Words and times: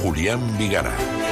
Julián 0.00 0.40
Vigara. 0.58 1.31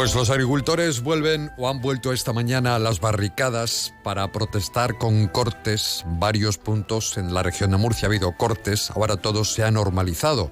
Pues 0.00 0.14
los 0.14 0.30
agricultores 0.30 1.02
vuelven 1.02 1.52
o 1.58 1.68
han 1.68 1.82
vuelto 1.82 2.14
esta 2.14 2.32
mañana 2.32 2.74
a 2.74 2.78
las 2.78 3.00
barricadas 3.00 3.92
para 4.02 4.32
protestar 4.32 4.96
con 4.96 5.28
cortes. 5.28 6.04
Varios 6.06 6.56
puntos 6.56 7.18
en 7.18 7.34
la 7.34 7.42
región 7.42 7.70
de 7.70 7.76
Murcia 7.76 8.06
ha 8.06 8.08
habido 8.08 8.34
cortes, 8.34 8.90
ahora 8.92 9.18
todo 9.18 9.44
se 9.44 9.62
ha 9.62 9.70
normalizado. 9.70 10.50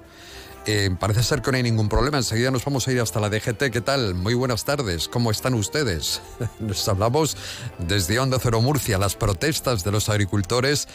Eh, 0.66 0.90
parece 1.00 1.22
ser 1.22 1.40
que 1.40 1.50
no 1.50 1.56
hay 1.56 1.62
ningún 1.62 1.88
problema. 1.88 2.18
Enseguida 2.18 2.50
nos 2.50 2.62
vamos 2.62 2.86
a 2.86 2.92
ir 2.92 3.00
hasta 3.00 3.20
la 3.20 3.30
DGT. 3.30 3.70
¿Qué 3.72 3.80
tal? 3.80 4.14
Muy 4.14 4.34
buenas 4.34 4.66
tardes. 4.66 5.08
¿Cómo 5.08 5.30
están 5.30 5.54
ustedes? 5.54 6.20
Nos 6.58 6.86
hablamos 6.86 7.34
desde 7.78 8.18
Onda 8.18 8.36
Cero 8.38 8.60
Murcia. 8.60 8.98
Las 8.98 9.14
protestas 9.14 9.82
de 9.82 9.92
los 9.92 10.10
agricultores 10.10 10.88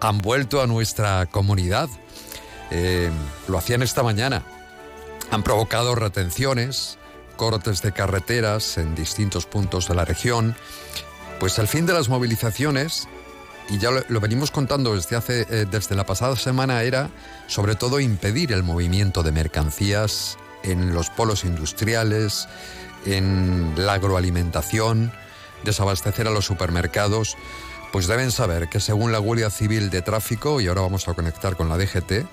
han 0.00 0.18
vuelto 0.18 0.60
a 0.60 0.66
nuestra 0.66 1.24
comunidad. 1.24 1.88
Eh, 2.70 3.10
lo 3.48 3.56
hacían 3.56 3.80
esta 3.80 4.02
mañana. 4.02 4.44
Han 5.30 5.42
provocado 5.42 5.94
retenciones, 5.94 6.98
cortes 7.40 7.80
de 7.80 7.92
carreteras 7.92 8.76
en 8.76 8.94
distintos 8.94 9.46
puntos 9.46 9.88
de 9.88 9.94
la 9.94 10.04
región. 10.04 10.54
Pues 11.38 11.58
el 11.58 11.68
fin 11.68 11.86
de 11.86 11.94
las 11.94 12.10
movilizaciones, 12.10 13.08
y 13.70 13.78
ya 13.78 13.90
lo, 13.90 14.20
venimos 14.20 14.50
contando 14.50 14.94
desde, 14.94 15.16
hace, 15.16 15.46
eh, 15.48 15.64
desde 15.64 15.94
la 15.94 16.04
pasada 16.04 16.36
semana, 16.36 16.82
era 16.82 17.08
sobre 17.46 17.76
todo 17.76 17.98
impedir 17.98 18.52
el 18.52 18.62
movimiento 18.62 19.22
de 19.22 19.32
mercancías 19.32 20.36
en 20.64 20.92
los 20.92 21.08
polos 21.08 21.44
industriales, 21.44 22.46
en 23.06 23.72
la 23.74 23.94
agroalimentación, 23.94 25.10
desabastecer 25.64 26.28
a 26.28 26.32
los 26.32 26.44
supermercados. 26.44 27.38
Pues 27.90 28.06
deben 28.06 28.32
saber 28.32 28.68
que 28.68 28.80
según 28.80 29.12
la 29.12 29.18
Guardia 29.18 29.48
Civil 29.48 29.88
de 29.88 30.02
Tráfico, 30.02 30.60
y 30.60 30.68
ahora 30.68 30.82
vamos 30.82 31.08
a 31.08 31.14
conectar 31.14 31.56
con 31.56 31.70
la 31.70 31.78
DGT, 31.78 32.26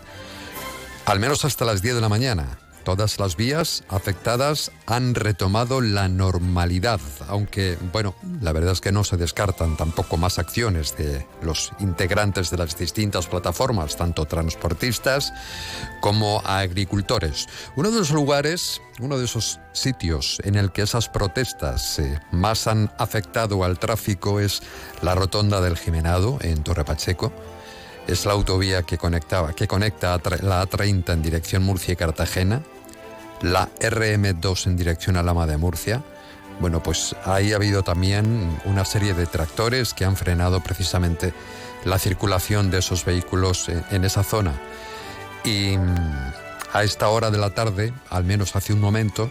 al 1.06 1.22
menos 1.22 1.46
hasta 1.46 1.64
las 1.64 1.82
10 1.82 1.96
de 1.96 2.02
la 2.02 2.10
mañana, 2.10 2.60
Todas 2.88 3.20
las 3.20 3.36
vías 3.36 3.84
afectadas 3.90 4.72
han 4.86 5.14
retomado 5.14 5.82
la 5.82 6.08
normalidad, 6.08 7.02
aunque, 7.28 7.78
bueno, 7.92 8.16
la 8.40 8.54
verdad 8.54 8.72
es 8.72 8.80
que 8.80 8.94
no 8.94 9.04
se 9.04 9.18
descartan 9.18 9.76
tampoco 9.76 10.16
más 10.16 10.40
acciones 10.40 10.96
de 10.96 11.28
los 11.42 11.74
integrantes 11.80 12.50
de 12.50 12.56
las 12.56 12.78
distintas 12.78 13.28
plataformas, 13.28 13.98
tanto 13.98 14.24
transportistas 14.24 15.34
como 16.00 16.42
agricultores. 16.46 17.48
Uno 17.76 17.92
de 17.92 17.98
los 17.98 18.12
lugares, 18.12 18.82
uno 19.02 19.18
de 19.18 19.26
esos 19.26 19.60
sitios 19.74 20.38
en 20.46 20.56
el 20.56 20.72
que 20.72 20.84
esas 20.84 21.10
protestas 21.10 22.00
eh, 22.00 22.22
más 22.32 22.68
han 22.68 22.90
afectado 22.98 23.66
al 23.66 23.80
tráfico 23.80 24.40
es 24.40 24.62
la 25.02 25.14
rotonda 25.14 25.60
del 25.60 25.78
Jimenado 25.78 26.38
en 26.40 26.64
Torre 26.64 26.86
Pacheco 26.86 27.34
es 28.08 28.26
la 28.26 28.32
autovía 28.32 28.84
que, 28.84 28.98
conectaba, 28.98 29.52
que 29.52 29.68
conecta 29.68 30.18
la 30.42 30.66
A30 30.66 31.12
en 31.12 31.22
dirección 31.22 31.64
Murcia 31.64 31.92
y 31.92 31.98
Cartagena 31.98 32.64
la 33.42 33.70
RM2 33.80 34.68
en 34.68 34.78
dirección 34.78 35.18
a 35.18 35.24
Lama 35.24 35.46
de 35.46 35.58
Murcia. 35.58 36.04
Bueno, 36.60 36.82
pues 36.82 37.16
ahí 37.26 37.54
ha 37.54 37.58
habido 37.58 37.84
también 37.84 38.60
una 38.66 38.84
serie 38.84 39.14
de 39.14 39.28
tractores 39.28 39.94
que 39.94 40.06
han 40.06 40.16
frenado 40.16 40.62
precisamente 40.62 41.34
la 41.86 42.00
circulación 42.00 42.72
de 42.72 42.80
esos 42.80 43.06
vehículos 43.06 43.70
en, 43.70 44.04
esa 44.04 44.24
zona. 44.24 44.60
Y 45.44 45.78
mm, 45.78 46.34
a 46.74 46.84
esta 46.84 47.10
hora 47.10 47.30
de 47.30 47.38
la 47.38 47.52
tarde, 47.52 47.94
al 48.10 48.24
menos 48.24 48.56
hace 48.56 48.74
un 48.74 48.82
momento, 48.82 49.30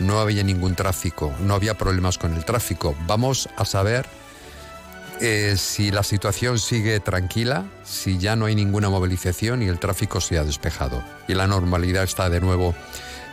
no 0.00 0.18
había 0.18 0.42
ningún 0.42 0.74
tráfico, 0.74 1.32
no 1.40 1.54
había 1.54 1.74
problemas 1.74 2.18
con 2.18 2.34
el 2.34 2.44
tráfico. 2.44 2.96
Vamos 3.06 3.48
a 3.56 3.64
saber 3.64 4.06
eh, 5.20 5.54
si 5.56 5.92
la 5.92 6.02
situación 6.02 6.58
sigue 6.58 6.98
tranquila, 6.98 7.64
si 7.84 8.18
ya 8.18 8.34
no 8.34 8.46
hay 8.46 8.56
ninguna 8.56 8.90
movilización 8.90 9.62
y 9.62 9.68
el 9.68 9.78
tráfico 9.78 10.20
se 10.20 10.38
ha 10.38 10.44
despejado 10.44 11.04
y 11.28 11.34
la 11.34 11.46
normalidad 11.46 12.02
está 12.02 12.28
de 12.28 12.40
nuevo 12.40 12.74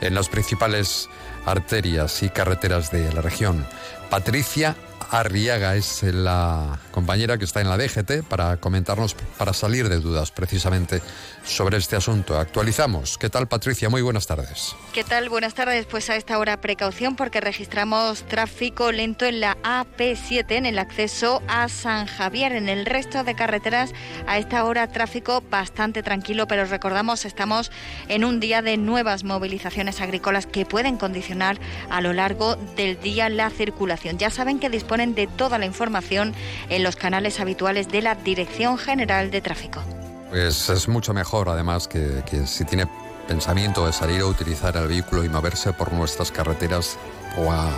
en 0.01 0.13
las 0.13 0.29
principales 0.29 1.09
arterias 1.45 2.23
y 2.23 2.29
carreteras 2.29 2.91
de 2.91 3.11
la 3.13 3.21
región. 3.21 3.65
Patricia 4.09 4.75
Arriaga 5.11 5.75
es 5.75 6.03
la 6.03 6.79
compañera 6.91 7.37
que 7.37 7.43
está 7.43 7.59
en 7.59 7.67
la 7.67 7.77
DGT 7.77 8.23
para 8.29 8.55
comentarnos, 8.57 9.13
para 9.37 9.51
salir 9.51 9.89
de 9.89 9.99
dudas 9.99 10.31
precisamente 10.31 11.01
sobre 11.43 11.75
este 11.77 11.97
asunto. 11.97 12.39
Actualizamos. 12.39 13.17
¿Qué 13.17 13.29
tal, 13.29 13.49
Patricia? 13.49 13.89
Muy 13.89 14.01
buenas 14.01 14.25
tardes. 14.25 14.73
¿Qué 14.93 15.03
tal? 15.03 15.27
Buenas 15.27 15.53
tardes. 15.53 15.85
Pues 15.85 16.09
a 16.09 16.15
esta 16.15 16.39
hora 16.39 16.61
precaución 16.61 17.17
porque 17.17 17.41
registramos 17.41 18.23
tráfico 18.23 18.93
lento 18.93 19.25
en 19.25 19.41
la 19.41 19.57
AP7 19.63 20.45
en 20.51 20.65
el 20.65 20.79
acceso 20.79 21.43
a 21.49 21.67
San 21.67 22.05
Javier. 22.05 22.53
En 22.53 22.69
el 22.69 22.85
resto 22.85 23.25
de 23.25 23.35
carreteras 23.35 23.91
a 24.27 24.37
esta 24.37 24.63
hora 24.63 24.87
tráfico 24.87 25.43
bastante 25.49 26.03
tranquilo, 26.03 26.47
pero 26.47 26.63
recordamos 26.63 27.25
estamos 27.25 27.69
en 28.07 28.23
un 28.23 28.39
día 28.39 28.61
de 28.61 28.77
nuevas 28.77 29.25
movilizaciones 29.25 29.99
agrícolas 29.99 30.45
que 30.45 30.65
pueden 30.65 30.95
condicionar 30.95 31.59
a 31.89 31.99
lo 31.99 32.13
largo 32.13 32.55
del 32.77 32.97
día 33.01 33.27
la 33.27 33.49
circulación. 33.49 34.17
Ya 34.17 34.29
saben 34.29 34.57
que 34.57 34.69
disponen 34.69 35.00
de 35.07 35.27
toda 35.27 35.57
la 35.57 35.65
información 35.65 36.33
en 36.69 36.83
los 36.83 36.95
canales 36.95 37.39
habituales 37.39 37.89
de 37.89 38.01
la 38.01 38.15
Dirección 38.15 38.77
General 38.77 39.31
de 39.31 39.41
Tráfico. 39.41 39.83
Pues 40.29 40.69
es 40.69 40.87
mucho 40.87 41.13
mejor, 41.13 41.49
además, 41.49 41.87
que, 41.87 42.23
si 42.45 42.63
tiene 42.63 42.87
pensamiento 43.27 43.85
de 43.85 43.93
salir 43.93 44.21
a 44.21 44.25
utilizar 44.25 44.77
el 44.77 44.87
vehículo 44.87 45.23
y 45.23 45.29
moverse 45.29 45.73
por 45.73 45.91
nuestras 45.91 46.31
carreteras 46.31 46.97
o 47.37 47.51
a 47.51 47.69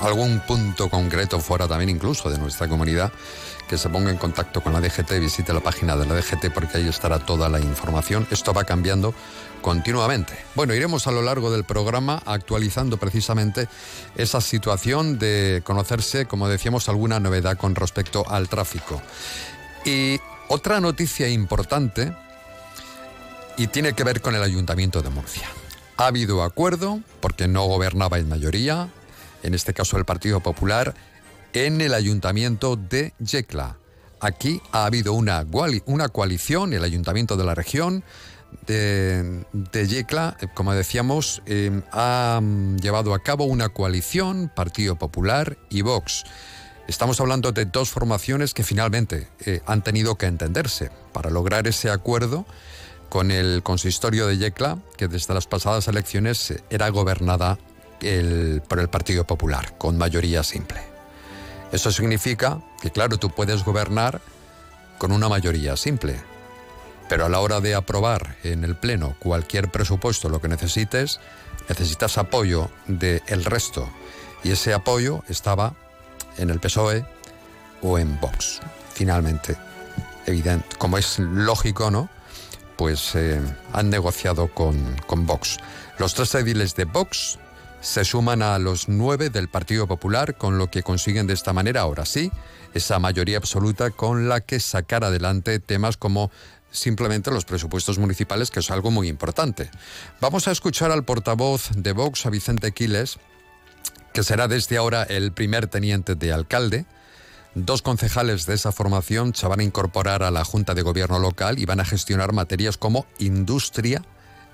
algún 0.00 0.40
punto 0.40 0.88
concreto 0.88 1.40
fuera 1.40 1.68
también 1.68 1.90
incluso 1.90 2.28
de 2.28 2.38
nuestra 2.38 2.68
comunidad, 2.68 3.12
que 3.68 3.78
se 3.78 3.88
ponga 3.88 4.10
en 4.10 4.18
contacto 4.18 4.60
con 4.60 4.72
la 4.72 4.80
DGT, 4.80 5.12
visite 5.18 5.54
la 5.54 5.60
página 5.60 5.96
de 5.96 6.04
la 6.04 6.14
DGT 6.14 6.52
porque 6.52 6.78
ahí 6.78 6.88
estará 6.88 7.18
toda 7.20 7.48
la 7.48 7.58
información. 7.58 8.26
Esto 8.30 8.52
va 8.52 8.64
cambiando 8.64 9.14
continuamente. 9.62 10.34
Bueno, 10.54 10.74
iremos 10.74 11.06
a 11.06 11.12
lo 11.12 11.22
largo 11.22 11.50
del 11.50 11.64
programa 11.64 12.22
actualizando 12.26 12.98
precisamente 12.98 13.68
esa 14.16 14.40
situación 14.40 15.18
de 15.18 15.62
conocerse, 15.64 16.26
como 16.26 16.48
decíamos, 16.48 16.88
alguna 16.88 17.20
novedad 17.20 17.56
con 17.56 17.74
respecto 17.74 18.28
al 18.28 18.48
tráfico. 18.48 19.00
Y 19.84 20.20
otra 20.48 20.80
noticia 20.80 21.28
importante 21.28 22.12
y 23.56 23.68
tiene 23.68 23.94
que 23.94 24.04
ver 24.04 24.20
con 24.20 24.34
el 24.34 24.42
Ayuntamiento 24.42 25.02
de 25.02 25.10
Murcia. 25.10 25.48
Ha 25.96 26.06
habido 26.06 26.42
acuerdo, 26.42 27.00
porque 27.20 27.48
no 27.48 27.64
gobernaba 27.66 28.18
en 28.18 28.28
mayoría, 28.28 28.88
en 29.42 29.54
este 29.54 29.72
caso 29.74 29.96
el 29.96 30.04
Partido 30.04 30.40
Popular, 30.40 30.94
en 31.52 31.80
el 31.80 31.94
Ayuntamiento 31.94 32.76
de 32.76 33.12
Yecla. 33.18 33.76
Aquí 34.20 34.62
ha 34.72 34.84
habido 34.86 35.12
una, 35.12 35.44
una 35.86 36.08
coalición, 36.08 36.72
el 36.72 36.84
Ayuntamiento 36.84 37.36
de 37.36 37.44
la 37.44 37.54
región 37.54 38.04
de, 38.66 39.86
Yecla, 39.86 40.36
eh, 40.40 40.46
como 40.52 40.72
decíamos, 40.72 41.42
eh, 41.46 41.82
ha 41.92 42.40
mm, 42.42 42.76
llevado 42.76 43.14
a 43.14 43.20
cabo 43.20 43.44
una 43.44 43.70
coalición, 43.70 44.50
Partido 44.54 44.96
Popular 44.96 45.58
y 45.70 45.82
Vox. 45.82 46.24
Estamos 46.88 47.20
hablando 47.20 47.52
de 47.52 47.64
dos 47.64 47.90
formaciones 47.90 48.54
que 48.54 48.64
finalmente 48.64 49.28
eh, 49.44 49.60
han 49.66 49.82
tenido 49.82 50.16
que 50.16 50.26
entenderse 50.26 50.90
para 51.12 51.30
lograr 51.30 51.66
ese 51.66 51.90
acuerdo 51.90 52.46
con 53.08 53.30
el 53.30 53.62
consistorio 53.62 54.26
de 54.26 54.38
Yecla, 54.38 54.78
que 54.96 55.08
desde 55.08 55.34
las 55.34 55.46
pasadas 55.46 55.86
elecciones 55.88 56.54
era 56.70 56.88
gobernada 56.88 57.58
por 58.68 58.80
el 58.80 58.88
Partido 58.88 59.24
Popular, 59.24 59.78
con 59.78 59.96
mayoría 59.96 60.42
simple. 60.42 60.80
Eso 61.70 61.92
significa 61.92 62.60
que, 62.80 62.90
claro, 62.90 63.18
tú 63.18 63.30
puedes 63.30 63.64
gobernar 63.64 64.20
con 64.98 65.12
una 65.12 65.28
mayoría 65.28 65.76
simple, 65.76 66.20
pero 67.08 67.26
a 67.26 67.28
la 67.28 67.40
hora 67.40 67.60
de 67.60 67.74
aprobar 67.74 68.36
en 68.42 68.64
el 68.64 68.76
Pleno 68.76 69.16
cualquier 69.18 69.70
presupuesto, 69.70 70.28
lo 70.28 70.40
que 70.40 70.48
necesites, 70.48 71.20
necesitas 71.68 72.18
apoyo 72.18 72.70
del 72.86 73.44
resto. 73.44 73.88
Y 74.44 74.50
ese 74.50 74.74
apoyo 74.74 75.22
estaba 75.28 75.74
en 76.38 76.50
el 76.50 76.60
PSOE 76.60 77.04
o 77.82 77.98
en 77.98 78.18
Vox. 78.20 78.60
Finalmente, 78.94 79.56
evidente, 80.26 80.76
como 80.78 80.98
es 80.98 81.18
lógico, 81.18 81.90
¿no? 81.90 82.08
Pues 82.76 83.14
eh, 83.14 83.40
han 83.72 83.90
negociado 83.90 84.48
con, 84.48 84.96
con 85.06 85.26
Vox. 85.26 85.58
Los 85.98 86.14
tres 86.14 86.34
ediles 86.34 86.74
de 86.74 86.84
Vox 86.84 87.38
se 87.80 88.04
suman 88.04 88.42
a 88.42 88.58
los 88.58 88.88
nueve 88.88 89.28
del 89.28 89.48
Partido 89.48 89.86
Popular, 89.86 90.36
con 90.36 90.56
lo 90.56 90.70
que 90.70 90.82
consiguen 90.82 91.26
de 91.26 91.34
esta 91.34 91.52
manera, 91.52 91.80
ahora 91.80 92.06
sí, 92.06 92.30
esa 92.74 92.98
mayoría 92.98 93.36
absoluta 93.36 93.90
con 93.90 94.28
la 94.28 94.40
que 94.40 94.60
sacar 94.60 95.04
adelante 95.04 95.58
temas 95.58 95.96
como 95.96 96.30
simplemente 96.72 97.30
los 97.30 97.44
presupuestos 97.44 97.98
municipales, 97.98 98.50
que 98.50 98.60
es 98.60 98.70
algo 98.70 98.90
muy 98.90 99.08
importante. 99.08 99.70
Vamos 100.20 100.48
a 100.48 100.50
escuchar 100.50 100.90
al 100.90 101.04
portavoz 101.04 101.70
de 101.76 101.92
Vox, 101.92 102.26
a 102.26 102.30
Vicente 102.30 102.72
Quiles, 102.72 103.18
que 104.12 104.24
será 104.24 104.48
desde 104.48 104.76
ahora 104.78 105.04
el 105.04 105.32
primer 105.32 105.68
teniente 105.68 106.14
de 106.14 106.32
alcalde. 106.32 106.86
Dos 107.54 107.82
concejales 107.82 108.46
de 108.46 108.54
esa 108.54 108.72
formación 108.72 109.34
se 109.34 109.46
van 109.46 109.60
a 109.60 109.62
incorporar 109.62 110.22
a 110.22 110.30
la 110.30 110.44
Junta 110.44 110.74
de 110.74 110.82
Gobierno 110.82 111.18
local 111.18 111.58
y 111.58 111.66
van 111.66 111.80
a 111.80 111.84
gestionar 111.84 112.32
materias 112.32 112.78
como 112.78 113.06
industria, 113.18 114.02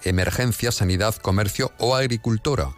emergencia, 0.02 0.72
sanidad, 0.72 1.14
comercio 1.14 1.72
o 1.78 1.94
agricultura. 1.94 2.72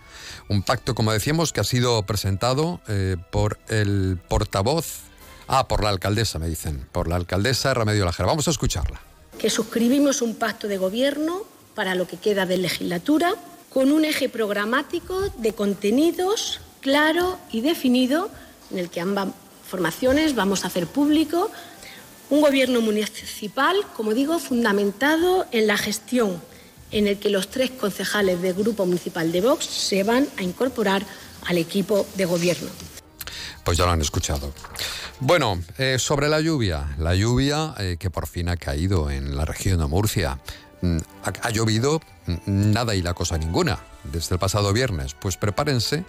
Un 0.49 0.63
pacto, 0.63 0.95
como 0.95 1.13
decíamos, 1.13 1.53
que 1.53 1.61
ha 1.61 1.65
sido 1.65 2.03
presentado 2.05 2.81
eh, 2.89 3.17
por 3.31 3.59
el 3.69 4.19
portavoz, 4.29 5.01
ah, 5.49 5.69
por 5.69 5.83
la 5.83 5.91
alcaldesa, 5.91 6.39
me 6.39 6.49
dicen, 6.49 6.87
por 6.93 7.09
la 7.09 7.17
alcaldesa 7.17 7.73
Remedio 7.73 8.05
Lajera. 8.05 8.27
Vamos 8.27 8.47
a 8.49 8.51
escucharla 8.51 9.10
que 9.41 9.49
suscribimos 9.49 10.21
un 10.21 10.35
pacto 10.35 10.69
de 10.69 10.77
gobierno 10.77 11.45
para 11.75 11.95
lo 11.95 12.07
que 12.07 12.19
queda 12.19 12.45
de 12.45 12.59
legislatura 12.59 13.35
con 13.71 13.91
un 13.91 14.05
eje 14.05 14.29
programático 14.29 15.19
de 15.39 15.55
contenidos 15.55 16.61
claro 16.81 17.39
y 17.51 17.63
definido 17.63 18.31
en 18.71 18.79
el 18.79 18.91
que 18.91 19.01
ambas 19.01 19.29
formaciones 19.67 20.35
vamos 20.35 20.65
a 20.65 20.67
hacer 20.67 20.87
público 20.87 21.51
un 22.29 22.43
gobierno 22.43 22.81
municipal, 22.81 23.77
como 23.97 24.13
digo, 24.13 24.39
fundamentado 24.39 25.47
en 25.51 25.67
la 25.67 25.77
gestión, 25.77 26.41
en 26.93 27.09
el 27.09 27.19
que 27.19 27.31
los 27.31 27.49
tres 27.49 27.71
concejales 27.71 28.41
del 28.43 28.55
Grupo 28.55 28.87
Municipal 28.87 29.33
de 29.33 29.41
Vox 29.41 29.65
se 29.65 30.05
van 30.05 30.29
a 30.37 30.43
incorporar 30.43 31.03
al 31.47 31.59
equipo 31.59 32.07
de 32.15 32.27
gobierno. 32.27 32.69
Pues 33.65 33.79
ya 33.79 33.87
lo 33.87 33.93
han 33.93 34.01
escuchado. 34.01 34.53
Bueno, 35.21 35.61
eh, 35.79 35.99
sobre 35.99 36.29
la 36.29 36.41
lluvia, 36.41 36.95
la 36.99 37.15
lluvia 37.15 37.75
eh, 37.79 37.97
que 37.99 38.11
por 38.11 38.27
fin 38.27 38.49
ha 38.49 38.57
caído 38.57 39.11
en 39.11 39.37
la 39.37 39.45
región 39.45 39.79
de 39.79 39.87
Murcia. 39.87 40.39
Mm, 40.83 40.99
ha, 41.43 41.51
llovido 41.51 42.01
mm, 42.27 42.37
nada 42.47 42.95
y 42.95 43.03
la 43.03 43.13
cosa 43.15 43.37
ninguna 43.37 43.79
desde 44.05 44.37
el 44.37 44.39
pasado 44.39 44.73
viernes. 44.73 45.15
Pues 45.15 45.37
prepárense 45.37 46.05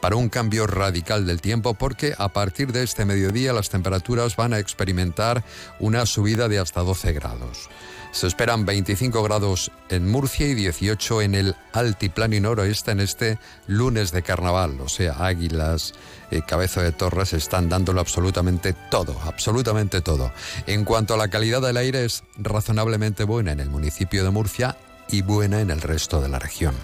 para 0.00 0.16
un 0.16 0.28
cambio 0.28 0.66
radical 0.66 1.26
del 1.26 1.40
tiempo 1.40 1.74
porque 1.74 2.14
a 2.16 2.28
partir 2.28 2.72
de 2.72 2.82
este 2.82 3.04
mediodía 3.04 3.52
las 3.52 3.70
temperaturas 3.70 4.36
van 4.36 4.52
a 4.52 4.58
experimentar 4.58 5.44
una 5.78 6.06
subida 6.06 6.48
de 6.48 6.58
hasta 6.58 6.80
12 6.80 7.12
grados. 7.12 7.68
Se 8.14 8.28
esperan 8.28 8.64
25 8.64 9.24
grados 9.24 9.72
en 9.88 10.08
Murcia 10.08 10.46
y 10.46 10.54
18 10.54 11.22
en 11.22 11.34
el 11.34 11.56
altiplano 11.72 12.36
y 12.36 12.40
noroeste 12.40 12.92
en 12.92 13.00
este 13.00 13.40
lunes 13.66 14.12
de 14.12 14.22
carnaval. 14.22 14.80
O 14.80 14.88
sea, 14.88 15.14
águilas, 15.26 15.94
eh, 16.30 16.40
cabeza 16.46 16.80
de 16.80 16.92
torres 16.92 17.32
están 17.32 17.68
dándolo 17.68 18.00
absolutamente 18.00 18.72
todo, 18.88 19.20
absolutamente 19.24 20.00
todo. 20.00 20.30
En 20.68 20.84
cuanto 20.84 21.14
a 21.14 21.16
la 21.16 21.26
calidad 21.26 21.60
del 21.60 21.76
aire 21.76 22.04
es 22.04 22.22
razonablemente 22.36 23.24
buena 23.24 23.50
en 23.50 23.58
el 23.58 23.68
municipio 23.68 24.22
de 24.22 24.30
Murcia 24.30 24.76
y 25.08 25.22
buena 25.22 25.60
en 25.60 25.72
el 25.72 25.80
resto 25.80 26.20
de 26.20 26.28
la 26.28 26.38
región. 26.38 26.76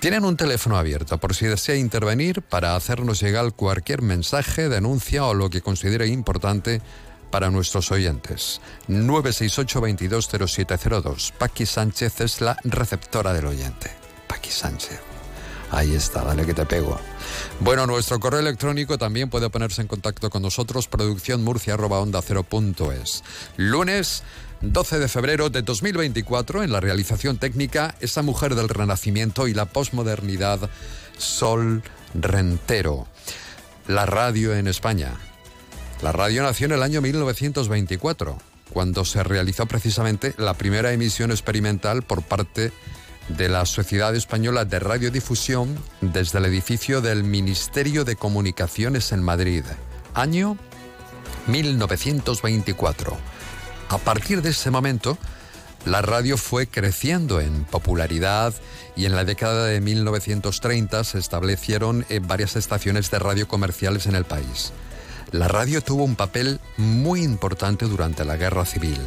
Tienen 0.00 0.26
un 0.26 0.36
teléfono 0.36 0.76
abierto 0.76 1.16
por 1.16 1.34
si 1.34 1.46
desea 1.46 1.76
intervenir 1.76 2.42
para 2.42 2.76
hacernos 2.76 3.22
llegar 3.22 3.54
cualquier 3.54 4.02
mensaje, 4.02 4.68
denuncia 4.68 5.24
o 5.24 5.32
lo 5.32 5.48
que 5.48 5.62
considere 5.62 6.08
importante 6.08 6.82
para 7.32 7.50
nuestros 7.50 7.90
oyentes. 7.90 8.60
968-220702. 8.88 11.32
Paqui 11.32 11.66
Sánchez 11.66 12.20
es 12.20 12.40
la 12.40 12.56
receptora 12.62 13.32
del 13.32 13.46
oyente. 13.46 13.90
Paqui 14.28 14.50
Sánchez. 14.50 15.00
Ahí 15.72 15.92
está, 15.94 16.22
dale 16.22 16.44
que 16.44 16.54
te 16.54 16.66
pego. 16.66 17.00
Bueno, 17.58 17.86
nuestro 17.86 18.20
correo 18.20 18.40
electrónico 18.40 18.98
también 18.98 19.30
puede 19.30 19.48
ponerse 19.48 19.80
en 19.80 19.88
contacto 19.88 20.28
con 20.28 20.42
nosotros, 20.42 20.86
producciónmurcia.onda0.es. 20.86 23.24
Lunes 23.56 24.22
12 24.60 24.98
de 24.98 25.08
febrero 25.08 25.48
de 25.48 25.62
2024, 25.62 26.62
en 26.62 26.72
la 26.72 26.80
realización 26.80 27.38
técnica, 27.38 27.94
esa 28.00 28.20
mujer 28.20 28.54
del 28.54 28.68
renacimiento 28.68 29.48
y 29.48 29.54
la 29.54 29.64
posmodernidad, 29.64 30.68
Sol 31.16 31.82
Rentero. 32.14 33.06
La 33.88 34.04
radio 34.04 34.54
en 34.54 34.66
España. 34.68 35.31
La 36.02 36.10
radio 36.10 36.42
nació 36.42 36.66
en 36.66 36.72
el 36.72 36.82
año 36.82 37.00
1924, 37.00 38.36
cuando 38.72 39.04
se 39.04 39.22
realizó 39.22 39.66
precisamente 39.66 40.34
la 40.36 40.54
primera 40.54 40.92
emisión 40.92 41.30
experimental 41.30 42.02
por 42.02 42.22
parte 42.22 42.72
de 43.28 43.48
la 43.48 43.64
Sociedad 43.66 44.12
Española 44.16 44.64
de 44.64 44.80
Radiodifusión 44.80 45.78
desde 46.00 46.40
el 46.40 46.46
edificio 46.46 47.02
del 47.02 47.22
Ministerio 47.22 48.04
de 48.04 48.16
Comunicaciones 48.16 49.12
en 49.12 49.22
Madrid, 49.22 49.62
año 50.12 50.56
1924. 51.46 53.16
A 53.88 53.98
partir 53.98 54.42
de 54.42 54.50
ese 54.50 54.72
momento, 54.72 55.16
la 55.84 56.02
radio 56.02 56.36
fue 56.36 56.66
creciendo 56.66 57.40
en 57.40 57.62
popularidad 57.62 58.52
y 58.96 59.04
en 59.04 59.14
la 59.14 59.24
década 59.24 59.66
de 59.66 59.80
1930 59.80 61.04
se 61.04 61.20
establecieron 61.20 62.04
eh, 62.08 62.18
varias 62.20 62.56
estaciones 62.56 63.08
de 63.12 63.20
radio 63.20 63.46
comerciales 63.46 64.06
en 64.06 64.16
el 64.16 64.24
país. 64.24 64.72
La 65.32 65.48
radio 65.48 65.80
tuvo 65.80 66.04
un 66.04 66.14
papel 66.14 66.60
muy 66.76 67.22
importante 67.22 67.86
durante 67.86 68.22
la 68.22 68.36
Guerra 68.36 68.66
Civil, 68.66 68.98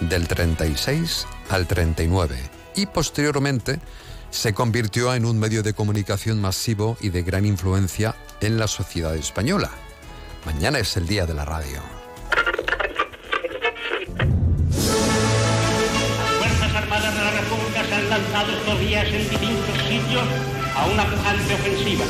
del 0.00 0.26
36 0.26 1.28
al 1.48 1.68
39, 1.68 2.36
y 2.74 2.86
posteriormente 2.86 3.78
se 4.30 4.52
convirtió 4.52 5.14
en 5.14 5.24
un 5.24 5.38
medio 5.38 5.62
de 5.62 5.72
comunicación 5.72 6.40
masivo 6.40 6.96
y 7.00 7.10
de 7.10 7.22
gran 7.22 7.46
influencia 7.46 8.16
en 8.40 8.58
la 8.58 8.66
sociedad 8.66 9.14
española. 9.14 9.70
Mañana 10.44 10.80
es 10.80 10.96
el 10.96 11.06
Día 11.06 11.24
de 11.24 11.34
la 11.34 11.44
Radio. 11.44 11.80
Fuerzas 16.38 16.74
Armadas 16.74 17.14
de 17.14 17.20
la 17.20 17.30
República 17.30 17.84
se 17.84 17.94
han 17.94 18.10
lanzado 18.10 18.76
días 18.80 19.06
en 19.06 19.30
distintos 19.30 19.78
sitios 19.88 20.24
a 20.74 20.86
una 20.86 21.04
pujante 21.08 21.54
ofensiva. 21.54 22.04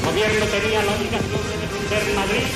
El 0.00 0.06
gobierno 0.10 0.44
tenía 0.46 0.82
la 0.82 1.59
defender 1.90 2.14
Madrid 2.14 2.46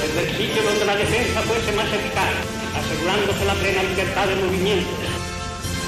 desde 0.00 0.20
el 0.28 0.36
sitio 0.36 0.62
donde 0.62 0.84
la 0.86 0.96
defensa 0.96 1.42
fuese 1.42 1.72
más 1.72 1.92
eficaz, 1.92 2.30
asegurándose 2.74 3.44
la 3.44 3.52
plena 3.54 3.82
libertad 3.82 4.26
de 4.26 4.36
movimiento. 4.36 4.88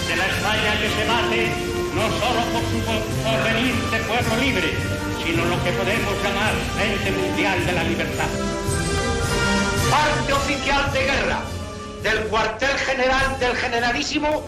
De 0.08 0.16
la 0.16 0.26
España 0.26 0.78
que 0.80 0.90
se 0.90 1.04
bate 1.08 1.48
no 1.94 2.02
solo 2.20 2.42
por 2.52 2.60
su 2.68 2.78
porvenir 3.24 3.74
de 3.90 3.98
pueblo 4.00 4.36
libre, 4.36 4.74
sino 5.24 5.46
lo 5.46 5.64
que 5.64 5.72
podemos 5.72 6.22
llamar 6.22 6.52
Frente 6.76 7.10
Mundial 7.12 7.64
de 7.64 7.72
la 7.72 7.84
Libertad. 7.84 8.28
Parte 9.90 10.32
oficial 10.32 10.92
de 10.92 11.04
guerra 11.04 11.40
del 12.02 12.24
cuartel 12.24 12.76
general 12.78 13.38
del 13.40 13.56
generalísimo 13.56 14.44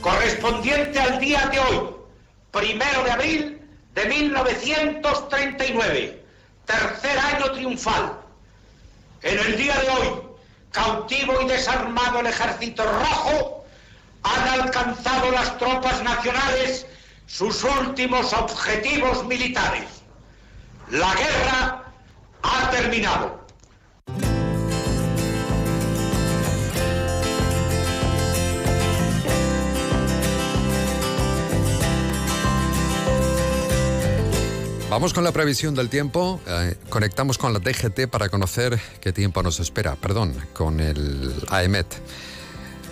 correspondiente 0.00 0.98
al 0.98 1.20
día 1.20 1.46
de 1.46 1.60
hoy, 1.60 1.90
primero 2.50 3.04
de 3.04 3.10
abril 3.10 3.60
de 3.94 4.04
1939, 4.06 6.17
tercer 6.68 7.18
año 7.18 7.50
triunfal. 7.52 8.12
En 9.22 9.38
el 9.38 9.56
día 9.56 9.76
de 9.78 9.88
hoy, 9.88 10.22
cautivo 10.70 11.40
y 11.40 11.46
desarmado 11.46 12.20
el 12.20 12.26
ejército 12.26 12.84
rojo, 12.84 13.64
han 14.22 14.60
alcanzado 14.60 15.30
las 15.32 15.56
tropas 15.58 16.02
nacionales 16.02 16.86
sus 17.26 17.64
últimos 17.64 18.32
objetivos 18.32 19.24
militares. 19.24 19.86
La 20.90 21.12
guerra 21.14 21.84
ha 22.42 22.70
terminado. 22.70 23.46
Vamos 34.98 35.14
con 35.14 35.22
la 35.22 35.30
previsión 35.30 35.76
del 35.76 35.88
tiempo. 35.88 36.40
Eh, 36.48 36.74
conectamos 36.88 37.38
con 37.38 37.52
la 37.52 37.60
DGT 37.60 38.08
para 38.10 38.28
conocer 38.28 38.80
qué 39.00 39.12
tiempo 39.12 39.44
nos 39.44 39.60
espera. 39.60 39.94
Perdón, 39.94 40.34
con 40.52 40.80
el 40.80 41.36
AEMET. 41.50 41.86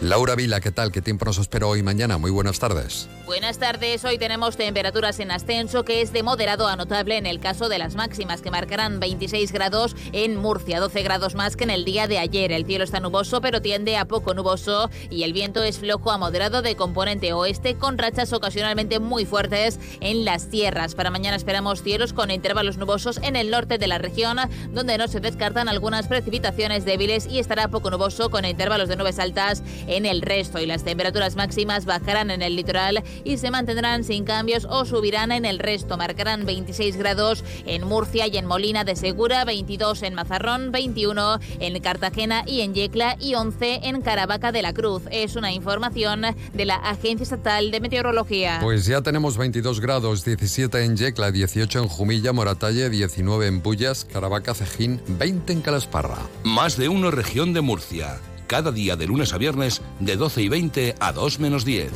Laura 0.01 0.35
Vila, 0.35 0.61
¿qué 0.61 0.71
tal? 0.71 0.93
¿Qué 0.93 1.01
tiempo 1.01 1.25
nos 1.25 1.39
espera 1.39 1.67
hoy 1.67 1.83
mañana? 1.83 2.19
Muy 2.19 2.31
buenas 2.31 2.59
tardes. 2.59 3.09
Buenas 3.25 3.59
tardes. 3.59 4.05
Hoy 4.05 4.19
tenemos 4.19 4.57
temperaturas 4.57 5.19
en 5.21 5.31
ascenso 5.31 5.85
que 5.85 6.03
es 6.03 6.13
de 6.13 6.23
moderado 6.23 6.69
a 6.69 6.77
notable 6.77 7.17
en 7.17 7.25
el 7.25 7.41
caso 7.41 7.71
de 7.71 7.79
las 7.79 7.97
máximas 7.97 8.43
que 8.43 8.51
marcarán 8.51 9.01
26 9.01 9.51
grados 9.53 9.97
en 10.13 10.37
Murcia, 10.37 10.81
12 10.81 11.03
grados 11.03 11.35
más 11.35 11.57
que 11.57 11.65
en 11.65 11.71
el 11.71 11.87
día 11.87 12.07
de 12.07 12.19
ayer. 12.19 12.53
El 12.53 12.67
cielo 12.67 12.85
está 12.85 13.01
nuboso 13.01 13.41
pero 13.41 13.63
tiende 13.63 13.97
a 13.97 14.05
poco 14.05 14.35
nuboso 14.35 14.91
y 15.11 15.23
el 15.23 15.33
viento 15.33 15.63
es 15.65 15.79
flojo 15.79 16.11
a 16.13 16.19
moderado 16.19 16.61
de 16.61 16.77
componente 16.77 17.33
oeste 17.33 17.77
con 17.77 17.97
rachas 17.97 18.35
ocasionalmente 18.35 19.01
muy 19.01 19.25
fuertes 19.25 19.81
en 20.01 20.27
las 20.27 20.51
tierras. 20.51 20.95
Para 20.95 21.11
mañana 21.11 21.37
esperamos 21.37 21.83
cielos 21.83 22.13
con 22.13 22.31
intervalos 22.31 22.77
nubosos 22.77 23.19
en 23.23 23.35
el 23.35 23.51
norte 23.51 23.79
de 23.79 23.87
la 23.87 23.99
región 23.99 24.37
donde 24.73 24.99
no 24.99 25.09
se 25.09 25.21
descartan 25.21 25.69
algunas 25.71 26.07
precipitaciones 26.07 26.85
débiles 26.85 27.27
y 27.27 27.39
estará 27.39 27.69
poco 27.69 27.91
nuboso 27.91 28.31
con 28.31 28.45
intervalos 28.45 28.91
de 28.91 28.97
nubes 28.97 29.19
altas 29.19 29.63
en 29.87 30.07
el 30.07 30.23
resto 30.23 30.59
y 30.59 30.67
las 30.67 30.85
temperaturas 30.85 31.37
máximas 31.37 31.85
bajarán 31.85 32.31
en 32.31 32.43
el 32.43 32.57
litoral 32.57 33.03
y 33.25 33.39
se 33.39 33.51
mantendrán 33.51 34.05
sin 34.05 34.25
cambios 34.25 34.67
o 34.69 34.85
subirán 34.85 35.33
en 35.33 35.45
el 35.45 35.59
resto. 35.59 35.97
Marcarán 35.97 36.47
26 36.47 36.97
grados 36.97 37.45
en 37.67 37.85
Murcia 37.87 38.27
y 38.27 38.37
en 38.37 38.47
Molina 38.47 38.85
de 38.85 38.97
Segura, 38.97 39.45
22 39.45 40.03
en 40.03 40.15
Mazarrón, 40.15 40.73
21 40.73 41.41
en 41.61 41.81
Cartagena 41.81 42.45
y 42.47 42.61
en 42.61 42.75
Yecla 42.75 43.17
y 43.21 43.35
11 43.35 43.81
en 43.85 44.03
Caravaca 44.03 44.53
de 44.53 44.63
la 44.63 44.73
Cruz. 44.73 45.03
Es 45.11 45.37
una 45.37 45.53
información 45.53 46.23
de 46.53 46.65
la 46.65 46.77
Agencia 46.77 47.25
Estatal 47.25 47.71
de 47.71 47.81
Meteorología. 47.81 48.59
Pues 48.63 48.87
ya 48.87 49.03
tenemos 49.03 49.37
22 49.37 49.81
grados, 49.81 50.25
17 50.25 50.85
en 50.85 50.97
Yecla, 50.97 51.31
18 51.31 51.81
en 51.81 51.89
Jumilla, 51.89 52.33
Moratalle, 52.33 52.91
19 52.91 53.47
en 53.47 53.63
Bullas, 53.63 54.05
Caravaca, 54.05 54.55
Cejín, 54.55 55.01
20 55.07 55.53
en 55.53 55.61
Calasparra. 55.61 56.19
Más 56.45 56.77
de 56.77 56.89
uno 56.89 57.11
región 57.11 57.53
de 57.53 57.61
Murcia 57.61 58.21
cada 58.47 58.73
día 58.73 58.97
de 58.97 59.07
lunes 59.07 59.33
a 59.33 59.39
viernes 59.39 59.83
de 60.01 60.17
12 60.17 60.43
y 60.43 60.49
20 60.49 60.95
a 60.99 61.13
2 61.13 61.41
menos 61.41 61.65
10. 61.65 61.93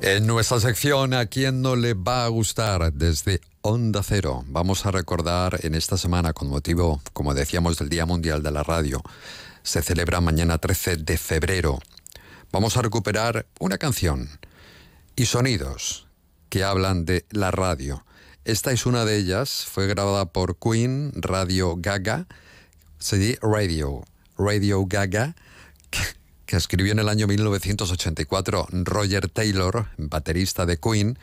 En 0.00 0.26
nuestra 0.26 0.58
sección, 0.58 1.12
¿a 1.12 1.26
quién 1.26 1.60
no 1.60 1.76
le 1.76 1.92
va 1.92 2.24
a 2.24 2.28
gustar? 2.28 2.94
Desde 2.94 3.42
Onda 3.60 4.02
Cero, 4.02 4.42
vamos 4.46 4.86
a 4.86 4.90
recordar 4.90 5.58
en 5.64 5.74
esta 5.74 5.98
semana, 5.98 6.32
con 6.32 6.48
motivo, 6.48 7.02
como 7.12 7.34
decíamos, 7.34 7.76
del 7.76 7.90
Día 7.90 8.06
Mundial 8.06 8.42
de 8.42 8.50
la 8.50 8.62
Radio, 8.62 9.02
se 9.62 9.82
celebra 9.82 10.22
mañana 10.22 10.56
13 10.56 10.96
de 10.96 11.18
febrero. 11.18 11.78
Vamos 12.50 12.78
a 12.78 12.82
recuperar 12.82 13.44
una 13.60 13.76
canción 13.76 14.30
y 15.14 15.26
sonidos 15.26 16.07
que 16.48 16.64
hablan 16.64 17.04
de 17.04 17.24
la 17.30 17.50
radio. 17.50 18.04
Esta 18.44 18.72
es 18.72 18.86
una 18.86 19.04
de 19.04 19.16
ellas, 19.16 19.66
fue 19.70 19.86
grabada 19.86 20.26
por 20.26 20.58
Queen 20.58 21.12
Radio 21.14 21.76
Gaga, 21.76 22.26
CD 22.98 23.38
Radio, 23.42 24.04
Radio 24.38 24.86
Gaga, 24.86 25.34
que, 26.46 26.56
escribió 26.56 26.92
en 26.92 26.98
el 26.98 27.10
año 27.10 27.26
1984 27.26 28.68
Roger 28.70 29.28
Taylor, 29.28 29.88
baterista 29.98 30.64
de 30.64 30.78
Queen, 30.78 31.18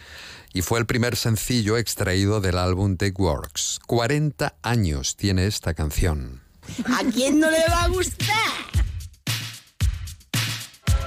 y 0.54 0.62
fue 0.62 0.78
el 0.78 0.86
primer 0.86 1.16
sencillo 1.16 1.78
extraído 1.78 2.42
del 2.42 2.60
álbum 2.60 2.96
The 2.96 3.12
Works. 3.18 3.80
40 3.88 4.56
años 4.62 5.16
tiene 5.16 5.48
esta 5.48 5.74
canción. 5.74 6.42
¿A 6.86 7.04
quién 7.12 7.40
no 7.40 7.50
le 7.50 7.64
va 7.70 7.84
a 7.84 7.88
gustar? 7.88 8.86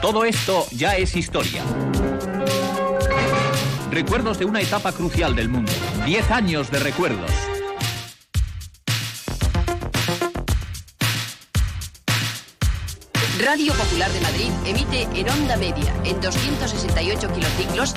Todo 0.02 0.24
esto 0.24 0.66
ya 0.72 0.96
es 0.96 1.14
historia. 1.16 1.64
Recuerdos 3.98 4.38
de 4.38 4.44
una 4.44 4.60
etapa 4.60 4.92
crucial 4.92 5.34
del 5.34 5.48
mundo. 5.48 5.72
Diez 6.06 6.30
años 6.30 6.70
de 6.70 6.78
recuerdos. 6.78 7.32
Radio 13.44 13.72
Popular 13.74 14.08
de 14.12 14.20
Madrid 14.20 14.50
emite 14.66 15.02
en 15.20 15.28
onda 15.28 15.56
media 15.56 15.92
en 16.04 16.20
268 16.20 17.32
kilociclos. 17.32 17.94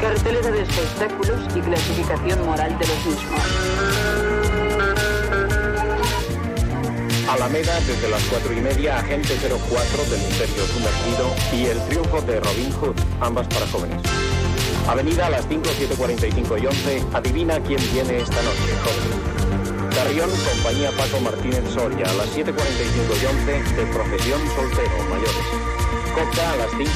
Cartelera 0.00 0.50
de 0.50 0.62
espectáculos 0.62 1.40
y 1.56 1.60
clasificación 1.60 2.46
moral 2.46 2.78
de 2.78 2.86
los 2.86 3.04
mismos. 3.04 3.42
Alameda 7.28 7.80
desde 7.80 8.08
las 8.08 8.22
cuatro 8.24 8.50
y 8.54 8.60
media, 8.62 8.98
Agente 8.98 9.36
04 9.36 10.04
del 10.04 10.22
Imperio 10.22 10.66
Sumergido 10.68 11.34
y 11.52 11.66
El 11.66 11.86
Triunfo 11.86 12.22
de 12.22 12.40
Robin 12.40 12.72
Hood, 12.72 12.96
ambas 13.20 13.46
para 13.48 13.66
jóvenes. 13.66 14.00
Avenida 14.88 15.26
a 15.26 15.30
las 15.30 15.46
5, 15.48 15.62
7, 15.76 15.94
45 15.96 16.58
y 16.58 16.66
11. 16.66 17.04
Adivina 17.12 17.60
quién 17.60 17.80
viene 17.92 18.18
esta 18.18 18.42
noche, 18.42 18.74
joven. 18.82 19.22
Carrión, 19.94 20.30
compañía 20.30 20.90
Paco 20.96 21.20
Martínez 21.20 21.62
Soria, 21.72 22.06
a 22.08 22.14
las 22.14 22.28
7.45 22.34 22.52
y 23.22 23.26
11, 23.26 23.52
de 23.76 23.86
profesión 23.92 24.40
soltero, 24.56 24.96
mayores. 25.10 25.46
Coca 26.14 26.52
a 26.52 26.56
las 26.56 26.70
5, 26.70 26.82
7.45 26.84 26.88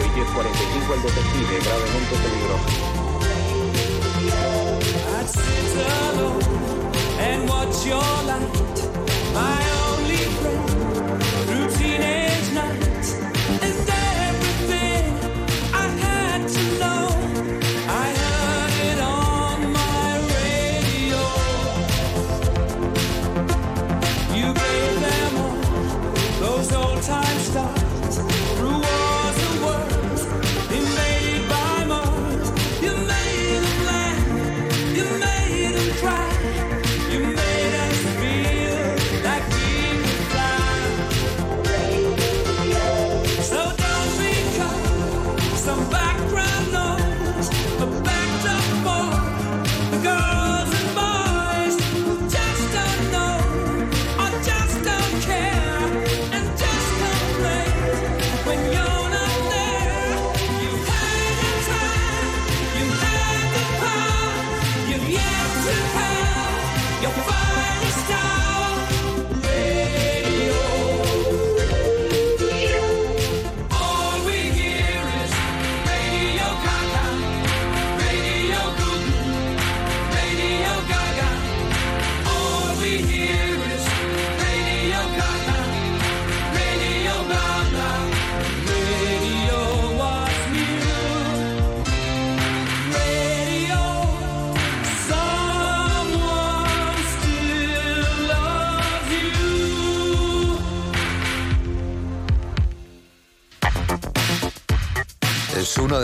y 0.00 0.10
10.45, 0.20 0.94
el 0.94 1.02
detective, 1.02 1.60
gravemente 1.62 2.14
peligroso. 2.16 3.00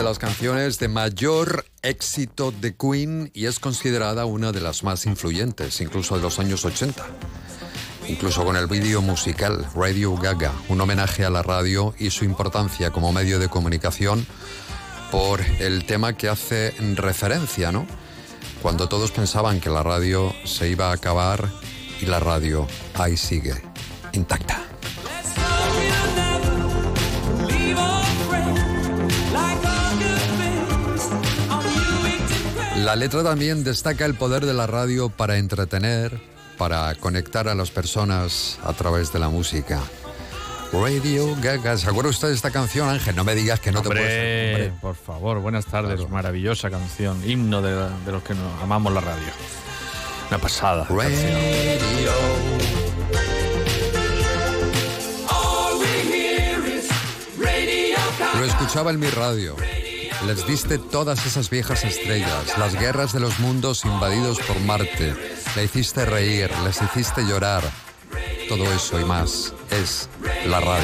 Las 0.07 0.19
canciones 0.19 0.79
de 0.79 0.87
mayor 0.87 1.65
éxito 1.81 2.51
de 2.51 2.77
Queen 2.77 3.29
y 3.33 3.45
es 3.45 3.59
considerada 3.59 4.23
una 4.23 4.53
de 4.53 4.61
las 4.61 4.83
más 4.83 5.05
influyentes, 5.05 5.81
incluso 5.81 6.15
de 6.15 6.21
los 6.21 6.39
años 6.39 6.63
80. 6.63 7.05
Incluso 8.07 8.45
con 8.45 8.55
el 8.55 8.67
vídeo 8.67 9.01
musical 9.01 9.67
Radio 9.75 10.15
Gaga, 10.15 10.53
un 10.69 10.79
homenaje 10.79 11.25
a 11.25 11.29
la 11.29 11.43
radio 11.43 11.93
y 11.99 12.09
su 12.11 12.23
importancia 12.23 12.91
como 12.91 13.11
medio 13.11 13.37
de 13.37 13.49
comunicación 13.49 14.25
por 15.11 15.41
el 15.41 15.85
tema 15.85 16.15
que 16.15 16.29
hace 16.29 16.73
referencia, 16.95 17.73
¿no? 17.73 17.85
Cuando 18.61 18.87
todos 18.87 19.11
pensaban 19.11 19.59
que 19.59 19.69
la 19.69 19.83
radio 19.83 20.33
se 20.45 20.69
iba 20.69 20.89
a 20.89 20.93
acabar 20.93 21.51
y 21.99 22.05
la 22.05 22.21
radio 22.21 22.65
ahí 22.93 23.17
sigue, 23.17 23.61
intacta. 24.13 24.76
La 32.87 32.95
letra 32.95 33.21
también 33.21 33.65
destaca 33.65 34.05
el 34.05 34.15
poder 34.15 34.45
de 34.45 34.53
la 34.53 34.65
radio 34.65 35.09
para 35.09 35.35
entretener, 35.35 36.21
para 36.57 36.95
conectar 36.95 37.49
a 37.49 37.53
las 37.53 37.69
personas 37.69 38.59
a 38.63 38.71
través 38.71 39.11
de 39.11 39.19
la 39.19 39.27
música. 39.27 39.81
Radio 40.71 41.35
Gaga. 41.41 41.77
¿Se 41.77 41.89
acuerda 41.89 42.11
usted 42.11 42.29
de 42.29 42.35
esta 42.35 42.49
canción, 42.49 42.87
Ángel? 42.87 43.13
No 43.13 43.25
me 43.25 43.35
digas 43.35 43.59
que 43.59 43.73
no 43.73 43.81
te 43.81 43.89
puedes. 43.89 44.55
Hombre, 44.55 44.73
por 44.79 44.95
favor, 44.95 45.41
buenas 45.41 45.65
tardes. 45.65 46.07
Maravillosa 46.09 46.69
canción, 46.69 47.21
himno 47.29 47.61
de, 47.61 47.89
de 48.05 48.11
los 48.13 48.23
que 48.23 48.33
nos 48.33 48.63
amamos 48.63 48.93
la 48.93 49.01
radio. 49.01 49.33
Una 50.29 50.37
pasada. 50.37 50.87
Radio. 50.89 52.13
Lo 58.39 58.45
escuchaba 58.45 58.91
en 58.91 58.99
mi 59.01 59.09
radio. 59.09 59.57
Les 60.25 60.45
diste 60.47 60.77
todas 60.77 61.25
esas 61.25 61.49
viejas 61.49 61.83
estrellas, 61.83 62.57
las 62.57 62.73
guerras 62.73 63.13
de 63.13 63.19
los 63.19 63.39
mundos 63.39 63.85
invadidos 63.85 64.39
por 64.39 64.59
Marte. 64.61 65.15
Le 65.55 65.63
hiciste 65.63 66.05
reír, 66.05 66.49
les 66.63 66.81
hiciste 66.81 67.21
llorar. 67.23 67.63
Todo 68.49 68.63
eso 68.73 68.99
y 68.99 69.05
más 69.05 69.53
es 69.69 70.09
la 70.47 70.59
radio. 70.59 70.83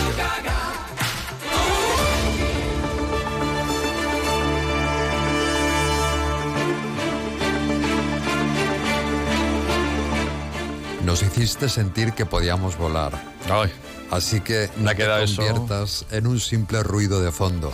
Nos 11.06 11.22
hiciste 11.22 11.68
sentir 11.70 12.14
que 12.14 12.26
podíamos 12.26 12.78
volar. 12.78 13.12
Ay, 13.50 13.72
Así 14.14 14.42
que 14.42 14.70
no 14.78 14.94
te 14.94 15.24
eso. 15.24 15.42
conviertas 15.42 16.06
en 16.12 16.28
un 16.28 16.40
simple 16.40 16.84
ruido 16.84 17.20
de 17.20 17.32
fondo. 17.32 17.74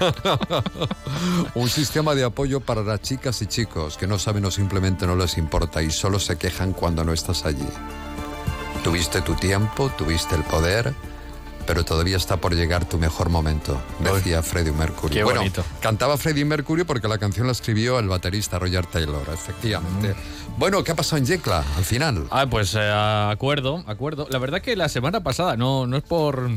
un 1.54 1.68
sistema 1.68 2.14
de 2.14 2.24
apoyo 2.24 2.60
para 2.60 2.82
las 2.82 3.00
chicas 3.00 3.40
y 3.42 3.46
chicos 3.46 3.96
que 3.96 4.06
no 4.06 4.18
saben 4.18 4.44
o 4.44 4.50
simplemente 4.50 5.06
no 5.06 5.16
les 5.16 5.38
importa 5.38 5.82
y 5.82 5.90
solo 5.90 6.18
se 6.18 6.36
quejan 6.36 6.72
cuando 6.72 7.04
no 7.04 7.12
estás 7.12 7.44
allí. 7.44 7.68
Tuviste 8.84 9.20
tu 9.20 9.34
tiempo, 9.34 9.90
tuviste 9.96 10.34
el 10.36 10.44
poder, 10.44 10.94
pero 11.66 11.84
todavía 11.84 12.16
está 12.16 12.36
por 12.36 12.54
llegar 12.54 12.84
tu 12.84 12.98
mejor 12.98 13.28
momento, 13.28 13.80
decía 13.98 14.42
Freddie 14.42 14.72
Mercury. 14.72 15.14
Qué 15.14 15.24
bueno, 15.24 15.40
bonito. 15.40 15.64
cantaba 15.80 16.16
Freddie 16.16 16.44
Mercury 16.44 16.84
porque 16.84 17.08
la 17.08 17.18
canción 17.18 17.46
la 17.46 17.52
escribió 17.52 17.98
el 17.98 18.08
baterista 18.08 18.58
Roger 18.58 18.86
Taylor, 18.86 19.26
efectivamente. 19.32 20.14
Bueno, 20.56 20.82
¿qué 20.84 20.92
ha 20.92 20.94
pasado 20.94 21.18
en 21.18 21.26
Yecla 21.26 21.64
al 21.76 21.84
final? 21.84 22.26
Ah, 22.30 22.46
pues 22.48 22.74
eh, 22.74 22.90
acuerdo, 22.90 23.84
acuerdo. 23.86 24.26
La 24.30 24.38
verdad 24.38 24.62
que 24.62 24.76
la 24.76 24.88
semana 24.88 25.22
pasada, 25.22 25.56
no, 25.56 25.86
no 25.86 25.96
es 25.96 26.02
por... 26.02 26.48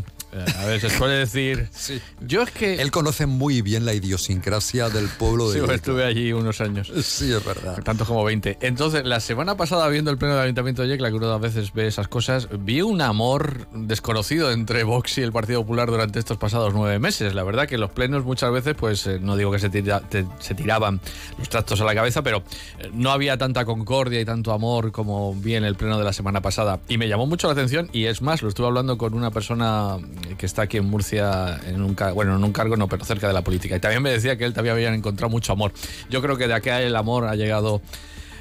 a 0.57 0.65
ver, 0.65 0.79
se 0.81 0.89
suele 0.89 1.15
decir... 1.15 1.69
Sí. 1.79 2.01
Yo 2.21 2.41
es 2.43 2.51
que... 2.51 2.75
Él 2.81 2.91
conoce 2.91 3.25
muy 3.25 3.61
bien 3.61 3.85
la 3.85 3.93
idiosincrasia 3.93 4.89
del 4.89 5.07
pueblo 5.07 5.49
de 5.51 5.59
Sí, 5.59 5.65
estuve 5.73 6.03
allí 6.05 6.33
unos 6.33 6.61
años. 6.61 6.91
Sí, 7.03 7.31
es 7.31 7.43
verdad. 7.43 7.81
Tantos 7.83 8.07
como 8.07 8.23
20. 8.23 8.57
Entonces, 8.61 9.05
la 9.05 9.19
semana 9.19 9.55
pasada, 9.57 9.87
viendo 9.87 10.11
el 10.11 10.17
pleno 10.17 10.35
del 10.35 10.43
Ayuntamiento 10.43 10.81
de 10.81 10.89
Yecla, 10.89 11.09
que 11.09 11.15
uno 11.15 11.31
a 11.31 11.37
veces 11.37 11.73
ve 11.73 11.87
esas 11.87 12.07
cosas, 12.07 12.47
vi 12.59 12.81
un 12.81 13.01
amor 13.01 13.67
desconocido 13.73 14.51
entre 14.51 14.83
Vox 14.83 15.17
y 15.17 15.21
el 15.21 15.31
Partido 15.31 15.61
Popular 15.61 15.89
durante 15.89 16.19
estos 16.19 16.37
pasados 16.37 16.73
nueve 16.73 16.99
meses. 16.99 17.33
La 17.33 17.43
verdad 17.43 17.67
que 17.67 17.77
los 17.77 17.91
plenos 17.91 18.23
muchas 18.25 18.51
veces, 18.51 18.75
pues 18.77 19.07
eh, 19.07 19.19
no 19.21 19.35
digo 19.35 19.51
que 19.51 19.59
se, 19.59 19.69
tira- 19.69 20.01
te- 20.01 20.25
se 20.39 20.53
tiraban 20.53 20.99
los 21.37 21.49
trastos 21.49 21.79
a 21.81 21.85
la 21.85 21.95
cabeza, 21.95 22.21
pero 22.21 22.43
eh, 22.79 22.89
no 22.93 23.11
había 23.11 23.37
tanta 23.37 23.65
concordia 23.65 24.19
y 24.21 24.25
tanto 24.25 24.51
amor 24.53 24.91
como 24.91 25.33
vi 25.33 25.55
en 25.55 25.63
el 25.63 25.75
pleno 25.75 25.97
de 25.97 26.03
la 26.03 26.13
semana 26.13 26.41
pasada. 26.41 26.79
Y 26.87 26.97
me 26.97 27.07
llamó 27.07 27.25
mucho 27.25 27.47
la 27.47 27.53
atención, 27.53 27.89
y 27.93 28.05
es 28.05 28.21
más, 28.21 28.41
lo 28.41 28.49
estuve 28.49 28.67
hablando 28.67 28.97
con 28.97 29.13
una 29.13 29.31
persona 29.31 29.97
que 30.37 30.45
está 30.45 30.63
aquí 30.63 30.77
en 30.77 30.85
Murcia, 30.85 31.59
en 31.65 31.81
un, 31.81 31.95
bueno, 32.13 32.35
en 32.35 32.43
un 32.43 32.51
cargo 32.51 32.75
no, 32.77 32.87
pero 32.87 33.05
cerca 33.05 33.27
de 33.27 33.33
la 33.33 33.43
política. 33.43 33.75
Y 33.75 33.79
también 33.79 34.01
me 34.01 34.11
decía 34.11 34.37
que 34.37 34.45
él 34.45 34.53
también 34.53 34.75
había 34.75 34.93
encontrado 34.93 35.29
mucho 35.29 35.53
amor. 35.53 35.73
Yo 36.09 36.21
creo 36.21 36.37
que 36.37 36.47
de 36.47 36.53
aquí 36.53 36.69
el 36.69 36.95
amor 36.95 37.25
ha 37.25 37.35
llegado 37.35 37.81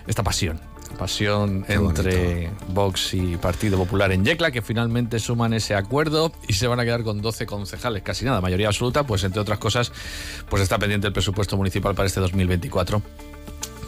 esta 0.07 0.23
pasión. 0.23 0.61
Pasión 0.97 1.65
Qué 1.65 1.75
entre 1.75 2.51
Vox 2.69 3.13
y 3.15 3.37
Partido 3.37 3.77
Popular 3.77 4.11
en 4.11 4.25
Yecla, 4.25 4.51
que 4.51 4.63
finalmente 4.63 5.19
suman 5.19 5.53
ese 5.53 5.75
acuerdo 5.75 6.33
y 6.49 6.55
se 6.55 6.67
van 6.67 6.81
a 6.81 6.85
quedar 6.85 7.03
con 7.03 7.21
12 7.21 7.47
concejales, 7.47 8.03
casi 8.03 8.25
nada, 8.25 8.41
mayoría 8.41 8.69
absoluta, 8.69 9.05
pues 9.05 9.23
entre 9.25 9.41
otras 9.41 9.59
cosas, 9.59 9.93
pues 10.49 10.63
está 10.63 10.79
pendiente 10.79 11.07
el 11.07 11.13
presupuesto 11.13 11.57
municipal 11.57 11.95
para 11.95 12.07
este 12.07 12.21
2024, 12.21 13.03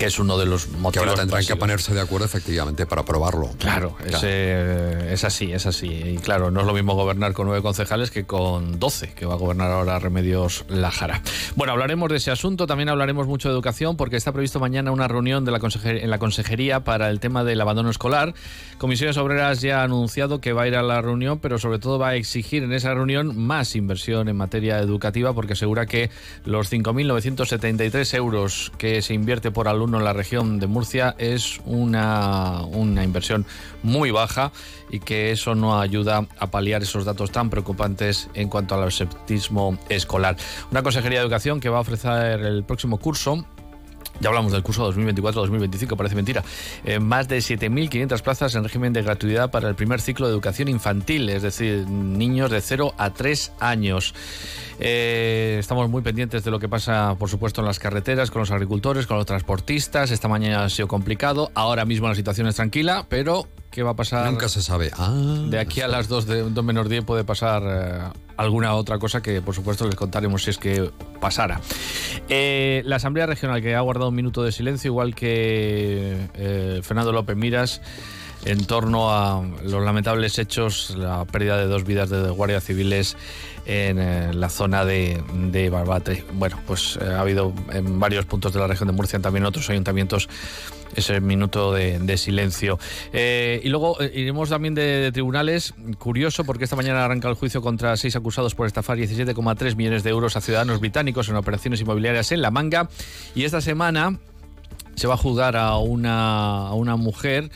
que 0.01 0.07
es 0.07 0.19
uno 0.19 0.39
de 0.39 0.47
los 0.47 0.67
motivos. 0.69 0.93
Que 0.93 0.99
ahora 1.11 1.15
tendrán 1.15 1.45
que 1.45 1.57
ponerse 1.57 1.93
de 1.93 2.01
acuerdo 2.01 2.25
efectivamente 2.25 2.87
para 2.87 3.03
aprobarlo. 3.03 3.51
Claro, 3.59 3.97
es, 4.03 4.19
eh, 4.23 5.11
es 5.13 5.25
así, 5.25 5.53
es 5.53 5.67
así. 5.67 5.89
Y 5.89 6.17
claro, 6.17 6.51
no 6.51 6.61
es 6.61 6.67
lo 6.67 6.73
mismo 6.73 6.95
gobernar 6.95 7.35
con 7.35 7.47
nueve 7.47 7.61
concejales 7.61 8.11
que 8.11 8.25
con 8.25 8.79
doce, 8.79 9.13
que 9.13 9.27
va 9.27 9.35
a 9.35 9.37
gobernar 9.37 9.71
ahora 9.71 9.99
Remedios 9.99 10.65
Lajara. 10.71 11.21
Bueno, 11.55 11.75
hablaremos 11.75 12.09
de 12.09 12.17
ese 12.17 12.31
asunto, 12.31 12.67
también 12.67 12.89
hablaremos 12.89 13.27
mucho 13.27 13.51
de 13.51 13.53
educación, 13.53 13.99
porque 13.99 14.17
está 14.17 14.33
previsto 14.33 14.59
mañana 14.59 14.91
una 14.91 15.07
reunión 15.07 15.45
de 15.45 15.51
la 15.51 15.61
en 15.85 16.09
la 16.09 16.19
consejería 16.19 16.81
para 16.81 17.11
el 17.11 17.21
tema 17.21 17.45
del 17.45 17.61
abandono 17.61 17.91
escolar. 17.91 18.33
Comisiones 18.79 19.19
Obreras 19.19 19.61
ya 19.61 19.83
ha 19.83 19.85
anunciado 19.85 20.41
que 20.41 20.55
va 20.55 20.63
a 20.63 20.69
ir 20.69 20.77
a 20.77 20.83
la 20.83 21.03
reunión, 21.03 21.41
pero 21.41 21.59
sobre 21.59 21.79
todo 21.79 21.99
va 21.99 22.09
a 22.09 22.15
exigir 22.15 22.63
en 22.63 22.73
esa 22.73 22.95
reunión 22.95 23.37
más 23.37 23.77
inversión 23.77 24.29
en 24.29 24.37
materia 24.39 24.79
educativa, 24.79 25.35
porque 25.35 25.53
asegura 25.53 25.85
que 25.85 26.09
los 26.47 26.73
5.973 26.73 28.15
euros 28.15 28.73
que 28.79 29.03
se 29.03 29.13
invierte 29.13 29.51
por 29.51 29.69
alumno 29.69 29.90
en 29.99 30.05
la 30.05 30.13
región 30.13 30.59
de 30.59 30.67
Murcia 30.67 31.15
es 31.19 31.61
una, 31.65 32.63
una 32.65 33.05
inversión 33.05 33.47
muy 33.83 34.11
baja 34.11 34.53
y 34.91 35.01
que 35.01 35.31
eso 35.31 35.55
no 35.55 35.81
ayuda 35.81 36.27
a 36.39 36.51
paliar 36.51 36.83
esos 36.83 37.05
datos 37.05 37.31
tan 37.31 37.51
preocupantes 37.51 38.29
en 38.35 38.49
cuanto 38.49 38.75
al 38.75 38.83
absentismo 38.83 39.79
escolar. 39.89 40.37
Una 40.71 40.83
consejería 40.83 41.21
de 41.21 41.25
educación 41.25 41.61
que 41.61 41.69
va 41.69 41.79
a 41.79 41.81
ofrecer 41.81 42.41
el 42.41 42.65
próximo 42.65 42.99
curso 42.99 43.45
ya 44.21 44.29
hablamos 44.29 44.53
del 44.53 44.63
curso 44.63 44.93
2024-2025, 44.93 45.97
parece 45.97 46.15
mentira. 46.15 46.45
Eh, 46.85 46.99
más 46.99 47.29
de 47.29 47.39
7.500 47.39 48.23
plazas 48.23 48.55
en 48.55 48.65
régimen 48.65 48.93
de 48.93 49.03
gratuidad 49.03 49.51
para 49.51 49.69
el 49.69 49.75
primer 49.75 50.01
ciclo 50.01 50.27
de 50.27 50.33
educación 50.33 50.69
infantil, 50.69 51.29
es 51.29 51.43
decir, 51.43 51.89
niños 51.89 52.51
de 52.51 52.61
0 52.61 52.95
a 52.99 53.11
3 53.11 53.53
años. 53.61 54.15
Eh, 54.79 55.57
estamos 55.59 55.89
muy 55.91 56.03
pendientes 56.03 56.45
de 56.45 56.51
lo 56.51 56.59
que 56.59 56.69
pasa, 56.69 57.17
por 57.19 57.29
supuesto, 57.29 57.61
en 57.61 57.67
las 57.67 57.79
carreteras, 57.79 58.31
con 58.31 58.41
los 58.41 58.51
agricultores, 58.51 59.07
con 59.07 59.17
los 59.17 59.27
transportistas. 59.27 60.11
Esta 60.11 60.29
mañana 60.29 60.65
ha 60.65 60.69
sido 60.71 60.89
complicado. 60.89 61.51
Ahora 61.55 61.85
mismo 61.85 62.09
la 62.09 62.15
situación 62.15 62.47
es 62.47 62.57
tranquila, 62.57 63.07
pero 63.09 63.47
¿qué 63.71 63.83
va 63.83 63.91
a 63.91 63.97
pasar? 63.97 64.31
Nunca 64.31 64.49
se 64.49 64.63
sabe. 64.63 64.91
Ah, 64.97 65.13
De 65.49 65.59
aquí 65.59 65.81
a 65.81 65.89
las 65.89 66.09
2 66.09 66.27
de 66.27 66.43
2 66.51 66.65
menos 66.65 66.89
10 66.89 67.05
puede 67.05 67.25
pasar 67.25 67.63
eh, 67.67 68.19
alguna 68.37 68.75
otra 68.75 68.99
cosa 68.99 69.23
que, 69.23 69.41
por 69.43 69.55
supuesto, 69.55 69.87
les 69.87 69.95
contaremos 69.95 70.43
si 70.43 70.51
es 70.51 70.59
que 70.59 70.91
pasara. 71.21 71.61
Eh, 72.29 72.83
la 72.85 72.97
Asamblea 72.97 73.27
Regional, 73.27 73.63
que 73.63 73.75
ha 73.75 73.81
guardado 73.81 74.09
un 74.09 74.15
minuto 74.15 74.43
de 74.43 74.53
silencio, 74.53 74.89
igual 74.89 75.15
que 75.15 76.29
eh, 76.35 76.81
Fernando 76.83 77.13
López 77.13 77.37
Miras, 77.37 77.81
en 78.45 78.65
torno 78.65 79.11
a 79.13 79.43
los 79.65 79.85
lamentables 79.85 80.39
hechos, 80.39 80.95
la 80.97 81.25
pérdida 81.27 81.59
de 81.59 81.67
dos 81.67 81.85
vidas 81.85 82.09
de 82.09 82.31
guardias 82.31 82.65
civiles 82.65 83.17
en 83.71 84.01
eh, 84.01 84.35
la 84.35 84.49
zona 84.49 84.85
de, 84.85 85.23
de 85.33 85.71
Barbate. 85.71 86.25
Bueno, 86.33 86.59
pues 86.67 86.99
eh, 87.01 87.05
ha 87.05 87.21
habido 87.21 87.55
en 87.73 88.01
varios 88.01 88.27
puntos 88.27 88.53
de 88.53 88.59
la 88.59 88.67
región 88.67 88.89
de 88.89 88.93
Murcia, 88.93 89.21
también 89.21 89.45
en 89.45 89.47
otros 89.47 89.71
ayuntamientos, 89.71 90.29
ese 90.97 91.21
minuto 91.21 91.73
de, 91.73 92.19
silencio. 92.19 92.81
Eh, 93.13 93.61
y 93.63 93.69
luego 93.69 93.97
iremos 94.13 94.49
también 94.49 94.75
de, 94.75 94.83
de 94.83 95.13
tribunales. 95.13 95.73
Curioso, 95.99 96.43
porque 96.43 96.65
esta 96.65 96.75
mañana 96.75 97.05
arranca 97.05 97.29
el 97.29 97.35
juicio 97.35 97.63
contra 97.63 97.97
seis 97.97 98.17
acusados 98.17 98.57
por 98.57 98.67
estafar 98.67 98.99
17,3 98.99 99.77
millones 99.77 100.03
de 100.03 100.11
euros 100.11 100.37
a 100.37 100.41
ciudadanos 100.41 100.81
británicos 100.81 101.29
en 101.29 101.37
operaciones 101.37 101.81
inmobiliarias 101.81 102.33
en 102.33 102.43
La 102.43 102.51
Manga. 102.51 102.89
Y 103.37 103.45
esta 103.45 103.61
semana 103.61 104.19
se 104.97 105.07
va 105.07 105.15
a 105.15 105.17
juzgar 105.17 105.57
a 105.57 105.77
una, 105.77 106.67
a 106.67 106.75
una 106.75 106.97
mujer 106.97 107.51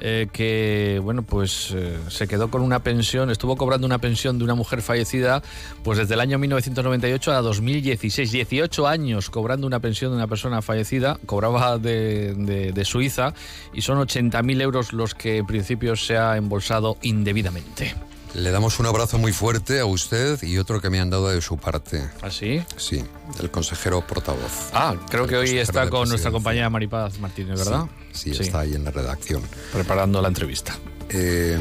eh, 0.00 0.28
que, 0.32 1.00
bueno, 1.02 1.22
pues 1.22 1.72
eh, 1.74 1.98
se 2.08 2.26
quedó 2.26 2.50
con 2.50 2.62
una 2.62 2.80
pensión, 2.82 3.30
estuvo 3.30 3.56
cobrando 3.56 3.86
una 3.86 3.98
pensión 3.98 4.38
de 4.38 4.44
una 4.44 4.54
mujer 4.54 4.82
fallecida, 4.82 5.42
pues 5.84 5.98
desde 5.98 6.14
el 6.14 6.20
año 6.20 6.38
1998 6.38 7.32
a 7.32 7.40
2016, 7.42 8.32
18 8.32 8.86
años 8.88 9.30
cobrando 9.30 9.66
una 9.66 9.80
pensión 9.80 10.10
de 10.12 10.16
una 10.16 10.26
persona 10.26 10.62
fallecida, 10.62 11.18
cobraba 11.26 11.78
de, 11.78 12.34
de- 12.34 12.72
de 12.72 12.84
Suiza 12.84 13.34
y 13.72 13.82
son 13.82 13.98
80.000 13.98 14.60
euros 14.62 14.92
los 14.92 15.14
que 15.14 15.38
en 15.38 15.46
principio 15.46 15.96
se 15.96 16.16
ha 16.16 16.36
embolsado 16.36 16.96
indebidamente. 17.02 17.94
Le 18.34 18.50
damos 18.52 18.78
un 18.78 18.86
abrazo 18.86 19.18
muy 19.18 19.32
fuerte 19.32 19.80
a 19.80 19.86
usted 19.86 20.40
y 20.42 20.58
otro 20.58 20.80
que 20.80 20.88
me 20.88 21.00
han 21.00 21.10
dado 21.10 21.28
de 21.28 21.40
su 21.40 21.58
parte. 21.58 22.08
¿Ah, 22.22 22.30
sí? 22.30 22.62
Sí, 22.76 23.04
del 23.36 23.50
consejero 23.50 24.06
portavoz. 24.06 24.70
Ah, 24.72 24.94
creo 25.10 25.26
que 25.26 25.36
hoy 25.36 25.58
está 25.58 25.90
con 25.90 26.08
nuestra 26.08 26.30
compañera 26.30 26.70
Maripaz 26.70 27.18
Martínez, 27.18 27.58
¿verdad? 27.58 27.86
Sí, 28.12 28.32
sí, 28.34 28.42
está 28.42 28.60
ahí 28.60 28.74
en 28.74 28.84
la 28.84 28.92
redacción. 28.92 29.42
Preparando 29.72 30.22
la 30.22 30.28
entrevista. 30.28 30.76
Eh, 31.08 31.58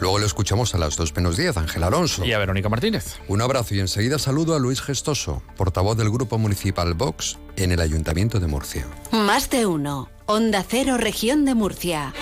luego 0.00 0.18
lo 0.18 0.26
escuchamos 0.26 0.74
a 0.74 0.78
las 0.78 0.96
2 0.96 1.14
menos 1.14 1.36
10, 1.36 1.56
Ángel 1.56 1.84
Alonso. 1.84 2.24
Y 2.24 2.32
a 2.32 2.38
Verónica 2.38 2.68
Martínez. 2.68 3.14
Un 3.28 3.40
abrazo 3.40 3.76
y 3.76 3.80
enseguida 3.80 4.18
saludo 4.18 4.56
a 4.56 4.58
Luis 4.58 4.82
Gestoso, 4.82 5.42
portavoz 5.56 5.96
del 5.96 6.10
Grupo 6.10 6.38
Municipal 6.38 6.94
Vox 6.94 7.38
en 7.54 7.70
el 7.70 7.80
Ayuntamiento 7.80 8.40
de 8.40 8.48
Murcia. 8.48 8.84
Más 9.12 9.48
de 9.48 9.66
uno. 9.66 10.08
Onda 10.26 10.64
Cero, 10.68 10.96
Región 10.98 11.44
de 11.44 11.54
Murcia. 11.54 12.12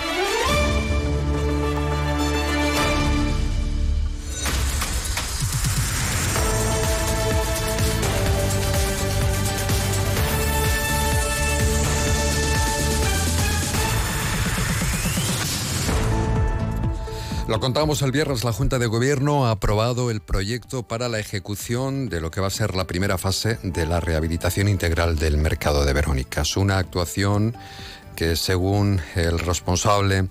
Lo 17.49 17.61
contábamos 17.61 18.03
el 18.03 18.11
viernes, 18.11 18.43
la 18.43 18.53
Junta 18.53 18.81
de 18.81 18.89
Gobierno 18.89 19.47
ha 19.47 19.53
aprobado 19.53 20.11
el 20.11 20.21
proyecto 20.21 20.83
para 20.83 21.09
la 21.09 21.21
ejecución 21.21 22.09
de 22.09 22.21
lo 22.21 22.33
que 22.33 22.41
va 22.41 22.49
a 22.49 22.51
ser 22.51 22.75
la 22.75 22.89
primera 22.89 23.19
fase 23.19 23.61
de 23.63 23.87
la 23.87 24.01
rehabilitación 24.01 24.69
integral 24.69 25.17
del 25.17 25.37
mercado 25.37 25.85
de 25.85 25.93
Verónicas. 25.93 26.57
Una 26.57 26.79
actuación 26.79 27.57
que 28.17 28.35
según 28.35 29.01
el 29.15 29.39
responsable, 29.39 30.27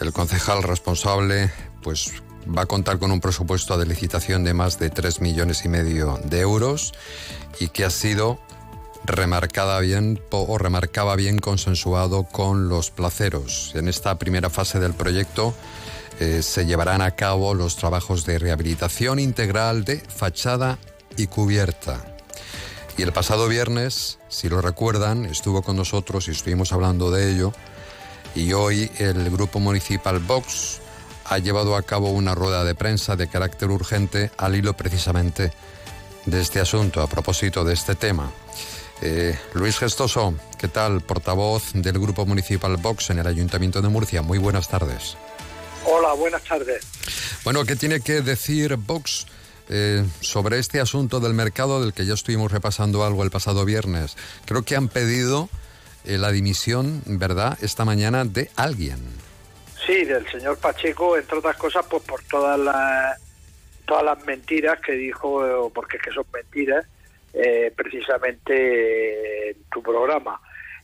el 0.00 0.12
concejal 0.12 0.64
responsable, 0.64 1.52
pues 1.84 2.14
va 2.48 2.62
a 2.62 2.66
contar 2.66 2.98
con 2.98 3.12
un 3.12 3.20
presupuesto 3.20 3.78
de 3.78 3.86
licitación 3.86 4.42
de 4.42 4.52
más 4.52 4.80
de 4.80 4.90
3 4.90 5.20
millones 5.20 5.64
y 5.64 5.68
medio 5.68 6.18
de 6.24 6.40
euros 6.40 6.94
y 7.60 7.68
que 7.68 7.84
ha 7.84 7.90
sido 7.90 8.40
remarcada 9.04 9.78
bien 9.78 10.20
o 10.30 10.58
remarcaba 10.58 11.14
bien 11.14 11.38
consensuado 11.38 12.24
con 12.24 12.68
los 12.68 12.90
placeros. 12.90 13.70
En 13.76 13.86
esta 13.86 14.18
primera 14.18 14.50
fase 14.50 14.80
del 14.80 14.94
proyecto 14.94 15.54
eh, 16.20 16.42
se 16.42 16.66
llevarán 16.66 17.00
a 17.00 17.12
cabo 17.12 17.54
los 17.54 17.76
trabajos 17.76 18.26
de 18.26 18.38
rehabilitación 18.38 19.18
integral 19.18 19.84
de 19.84 20.00
fachada 20.00 20.78
y 21.16 21.28
cubierta. 21.28 22.04
Y 22.98 23.02
el 23.02 23.12
pasado 23.12 23.48
viernes, 23.48 24.18
si 24.28 24.50
lo 24.50 24.60
recuerdan, 24.60 25.24
estuvo 25.24 25.62
con 25.62 25.76
nosotros 25.76 26.28
y 26.28 26.32
estuvimos 26.32 26.74
hablando 26.74 27.10
de 27.10 27.32
ello. 27.32 27.54
Y 28.34 28.52
hoy 28.52 28.90
el 28.98 29.30
Grupo 29.30 29.60
Municipal 29.60 30.18
Vox 30.18 30.80
ha 31.24 31.38
llevado 31.38 31.74
a 31.74 31.82
cabo 31.82 32.10
una 32.10 32.34
rueda 32.34 32.64
de 32.64 32.74
prensa 32.74 33.16
de 33.16 33.28
carácter 33.28 33.70
urgente 33.70 34.30
al 34.36 34.54
hilo 34.54 34.76
precisamente 34.76 35.54
de 36.26 36.38
este 36.38 36.60
asunto, 36.60 37.00
a 37.00 37.06
propósito 37.06 37.64
de 37.64 37.72
este 37.72 37.94
tema. 37.94 38.30
Eh, 39.00 39.38
Luis 39.54 39.78
Gestoso, 39.78 40.34
¿qué 40.58 40.68
tal? 40.68 41.00
Portavoz 41.00 41.72
del 41.72 41.98
Grupo 41.98 42.26
Municipal 42.26 42.76
Vox 42.76 43.08
en 43.08 43.20
el 43.20 43.26
Ayuntamiento 43.26 43.80
de 43.80 43.88
Murcia. 43.88 44.20
Muy 44.20 44.36
buenas 44.36 44.68
tardes. 44.68 45.16
Hola, 45.84 46.12
buenas 46.14 46.44
tardes. 46.44 46.86
Bueno, 47.44 47.64
¿qué 47.64 47.76
tiene 47.76 48.00
que 48.00 48.20
decir 48.20 48.76
Vox 48.76 49.26
eh, 49.68 50.04
sobre 50.20 50.58
este 50.58 50.80
asunto 50.80 51.20
del 51.20 51.34
mercado 51.34 51.80
del 51.80 51.92
que 51.92 52.04
ya 52.04 52.14
estuvimos 52.14 52.52
repasando 52.52 53.04
algo 53.04 53.22
el 53.24 53.30
pasado 53.30 53.64
viernes? 53.64 54.16
Creo 54.44 54.62
que 54.62 54.76
han 54.76 54.88
pedido 54.88 55.48
eh, 56.04 56.18
la 56.18 56.32
dimisión, 56.32 57.02
¿verdad?, 57.06 57.58
esta 57.62 57.84
mañana 57.84 58.24
de 58.24 58.50
alguien. 58.56 58.98
Sí, 59.86 60.04
del 60.04 60.30
señor 60.30 60.58
Pacheco, 60.58 61.16
entre 61.16 61.38
otras 61.38 61.56
cosas, 61.56 61.86
pues 61.88 62.02
por 62.02 62.22
todas 62.24 62.58
las 62.58 63.18
todas 63.86 64.04
las 64.04 64.24
mentiras 64.24 64.78
que 64.80 64.92
dijo, 64.92 65.68
porque 65.74 65.96
es 65.96 66.02
que 66.04 66.12
son 66.12 66.24
mentiras, 66.32 66.86
eh, 67.32 67.72
precisamente 67.74 69.50
en 69.50 69.56
tu 69.72 69.82
programa. 69.82 70.40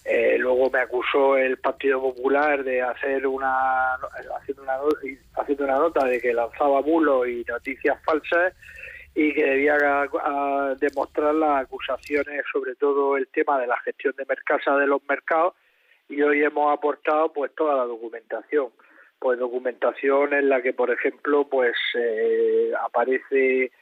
Eh, 0.09 0.39
luego 0.39 0.71
me 0.71 0.79
acusó 0.79 1.37
el 1.37 1.59
Partido 1.59 2.01
Popular 2.01 2.63
de 2.63 2.81
hacer 2.81 3.27
una 3.27 3.95
haciendo 4.39 4.63
una 4.63 4.79
haciendo 5.35 5.65
una 5.65 5.79
nota 5.79 6.07
de 6.07 6.21
que 6.21 6.33
lanzaba 6.33 6.81
bulos 6.81 7.27
y 7.27 7.45
noticias 7.49 8.01
falsas 8.05 8.55
y 9.17 9.35
que 9.35 9.45
debía 9.45 9.77
demostrar 10.79 11.35
las 11.35 11.65
acusaciones 11.65 12.45
sobre 12.53 12.77
todo 12.77 13.17
el 13.17 13.27
tema 13.29 13.59
de 13.59 13.67
la 13.67 13.81
gestión 13.81 14.15
de 14.17 14.27
Mercasa 14.29 14.77
de 14.77 14.87
los 14.87 15.03
mercados 15.09 15.55
y 16.09 16.23
hoy 16.23 16.45
hemos 16.45 16.73
aportado 16.73 17.33
pues 17.33 17.53
toda 17.57 17.75
la 17.75 17.85
documentación. 17.85 18.69
Pues 19.19 19.41
documentación 19.41 20.35
en 20.35 20.49
la 20.49 20.63
que 20.63 20.73
por 20.73 20.93
ejemplo 20.93 21.49
pues 21.49 21.75
eh, 21.99 22.71
aparece 22.81 23.73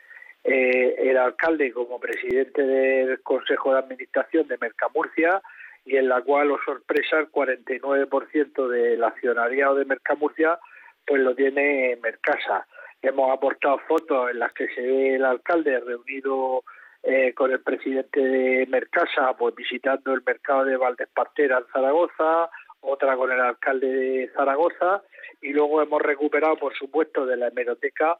eh, 0.42 0.94
el 0.98 1.18
alcalde 1.18 1.70
como 1.72 2.00
presidente 2.00 2.62
del 2.62 3.20
Consejo 3.20 3.74
de 3.74 3.80
Administración 3.80 4.48
de 4.48 4.56
Mercamurcia 4.56 5.42
y 5.84 5.96
en 5.96 6.08
la 6.08 6.22
cual, 6.22 6.50
o 6.50 6.58
sorpresa, 6.64 7.18
el 7.18 7.30
49% 7.30 8.68
del 8.68 9.04
accionariado 9.04 9.76
de 9.76 9.84
Mercamurcia 9.84 10.58
pues 11.06 11.20
lo 11.20 11.34
tiene 11.34 11.98
Mercasa. 12.02 12.66
Hemos 13.02 13.30
aportado 13.30 13.78
fotos 13.86 14.30
en 14.30 14.38
las 14.38 14.52
que 14.52 14.68
se 14.68 14.80
ve 14.80 15.16
el 15.16 15.24
alcalde 15.24 15.78
reunido 15.80 16.64
eh, 17.02 17.34
con 17.34 17.52
el 17.52 17.60
presidente 17.60 18.20
de 18.20 18.66
Mercasa, 18.66 19.36
pues 19.36 19.54
visitando 19.54 20.14
el 20.14 20.22
mercado 20.24 20.64
de 20.64 20.76
Valdespartera 20.78 21.58
en 21.58 21.66
Zaragoza, 21.70 22.48
otra 22.80 23.16
con 23.16 23.30
el 23.30 23.40
alcalde 23.40 23.86
de 23.86 24.30
Zaragoza, 24.34 25.02
y 25.42 25.52
luego 25.52 25.82
hemos 25.82 26.00
recuperado, 26.00 26.56
por 26.56 26.74
supuesto, 26.74 27.26
de 27.26 27.36
la 27.36 27.48
hemeroteca, 27.48 28.16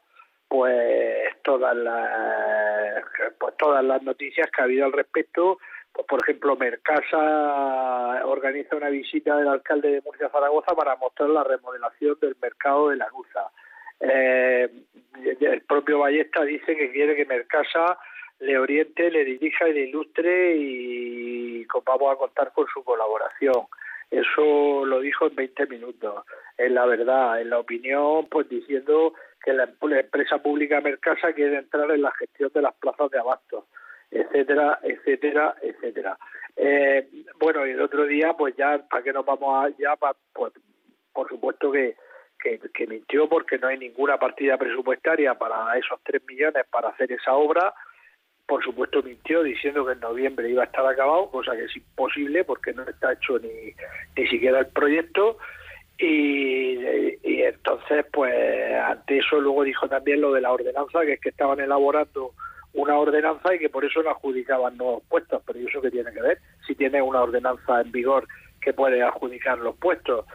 pues 0.47 1.41
todas 1.43 1.75
las, 1.75 3.03
pues 3.39 3.57
todas 3.57 3.83
las 3.83 4.03
noticias 4.03 4.49
que 4.51 4.61
ha 4.61 4.65
habido 4.65 4.85
al 4.85 4.93
respecto 4.93 5.57
pues, 5.95 6.07
por 6.07 6.21
ejemplo, 6.23 6.57
Mercasa 6.57 8.25
organiza 8.25 8.75
una 8.75 8.89
visita 8.89 9.37
del 9.37 9.47
alcalde 9.47 9.91
de 9.91 10.01
Murcia 10.01 10.29
Zaragoza 10.29 10.75
para 10.75 10.97
mostrar 10.97 11.29
la 11.29 11.45
remodelación 11.45 12.17
del 12.19 12.35
mercado 12.41 12.89
de 12.89 12.97
la 12.97 13.07
Luza. 13.07 13.49
Eh, 14.01 14.69
el 15.39 15.61
propio 15.61 15.99
Ballesta 15.99 16.43
dice 16.43 16.75
que 16.75 16.91
quiere 16.91 17.15
que 17.15 17.25
Mercasa 17.25 17.97
le 18.39 18.57
oriente, 18.57 19.09
le 19.09 19.23
dirija 19.23 19.69
y 19.69 19.73
le 19.73 19.81
ilustre 19.87 20.57
y 20.57 21.65
vamos 21.85 22.13
a 22.13 22.17
contar 22.17 22.51
con 22.51 22.67
su 22.67 22.83
colaboración. 22.83 23.65
Eso 24.11 24.85
lo 24.85 24.99
dijo 24.99 25.27
en 25.27 25.35
20 25.35 25.65
minutos. 25.67 26.25
Es 26.57 26.71
la 26.71 26.85
verdad, 26.85 27.39
en 27.39 27.51
la 27.51 27.59
opinión, 27.59 28.27
pues 28.29 28.49
diciendo 28.49 29.13
que 29.41 29.53
la 29.53 29.63
empresa 29.63 30.39
pública 30.39 30.81
Mercasa 30.81 31.31
quiere 31.31 31.57
entrar 31.57 31.89
en 31.91 32.01
la 32.01 32.11
gestión 32.11 32.51
de 32.53 32.61
las 32.63 32.73
plazas 32.75 33.09
de 33.11 33.19
abastos 33.19 33.63
etcétera, 34.15 34.79
etcétera, 34.81 35.55
etcétera. 35.61 36.17
Eh, 36.55 37.07
bueno, 37.39 37.65
y 37.67 37.71
el 37.71 37.81
otro 37.81 38.05
día, 38.05 38.33
pues 38.33 38.55
ya, 38.55 38.79
¿para 38.89 39.03
qué 39.03 39.11
nos 39.11 39.25
vamos 39.25 39.65
a, 39.65 39.69
ya, 39.77 39.95
pues, 39.95 40.53
por 41.13 41.29
supuesto 41.29 41.71
que, 41.71 41.95
que, 42.73 42.87
mintió 42.87 43.27
porque 43.27 43.57
no 43.57 43.67
hay 43.67 43.77
ninguna 43.77 44.17
partida 44.17 44.57
presupuestaria 44.57 45.33
para 45.35 45.77
esos 45.77 45.99
tres 46.03 46.21
millones 46.27 46.65
para 46.69 46.89
hacer 46.89 47.11
esa 47.11 47.33
obra. 47.33 47.73
Por 48.45 48.63
supuesto 48.63 49.01
mintió 49.01 49.41
diciendo 49.41 49.85
que 49.85 49.93
en 49.93 49.99
noviembre 49.99 50.49
iba 50.49 50.61
a 50.61 50.65
estar 50.65 50.85
acabado, 50.85 51.31
cosa 51.31 51.55
que 51.55 51.63
es 51.63 51.75
imposible 51.75 52.43
porque 52.43 52.73
no 52.73 52.83
está 52.83 53.13
hecho 53.13 53.39
ni, 53.39 53.73
ni 54.15 54.27
siquiera 54.27 54.59
el 54.59 54.67
proyecto. 54.67 55.37
Y, 55.97 56.77
y 57.23 57.41
entonces, 57.41 58.05
pues 58.11 58.33
ante 58.83 59.17
eso 59.17 59.39
luego 59.39 59.63
dijo 59.63 59.87
también 59.87 60.21
lo 60.21 60.33
de 60.33 60.41
la 60.41 60.51
ordenanza, 60.51 61.01
que 61.01 61.13
es 61.13 61.21
que 61.21 61.29
estaban 61.29 61.59
elaborando 61.59 62.33
una 62.75 62.97
ordenanza 62.97 63.55
y 63.55 63.59
que 63.59 63.69
por 63.69 63.83
eso 63.85 64.03
no 64.03 64.11
adjudicaban 64.11 64.77
nuevos 64.77 65.03
puestos. 65.09 65.41
Pero 65.45 65.59
¿y 65.59 65.65
eso 65.65 65.81
qué 65.81 65.91
tiene 65.91 66.11
que 66.11 66.21
ver? 66.21 66.39
Si 66.67 66.75
tiene 66.75 67.01
una 67.01 67.21
ordenanza 67.21 67.81
en 67.81 67.91
vigor 67.91 68.27
que 68.61 68.73
puede 68.73 69.01
adjudicar 69.01 69.57
los 69.59 69.75
puestos. 69.75 70.25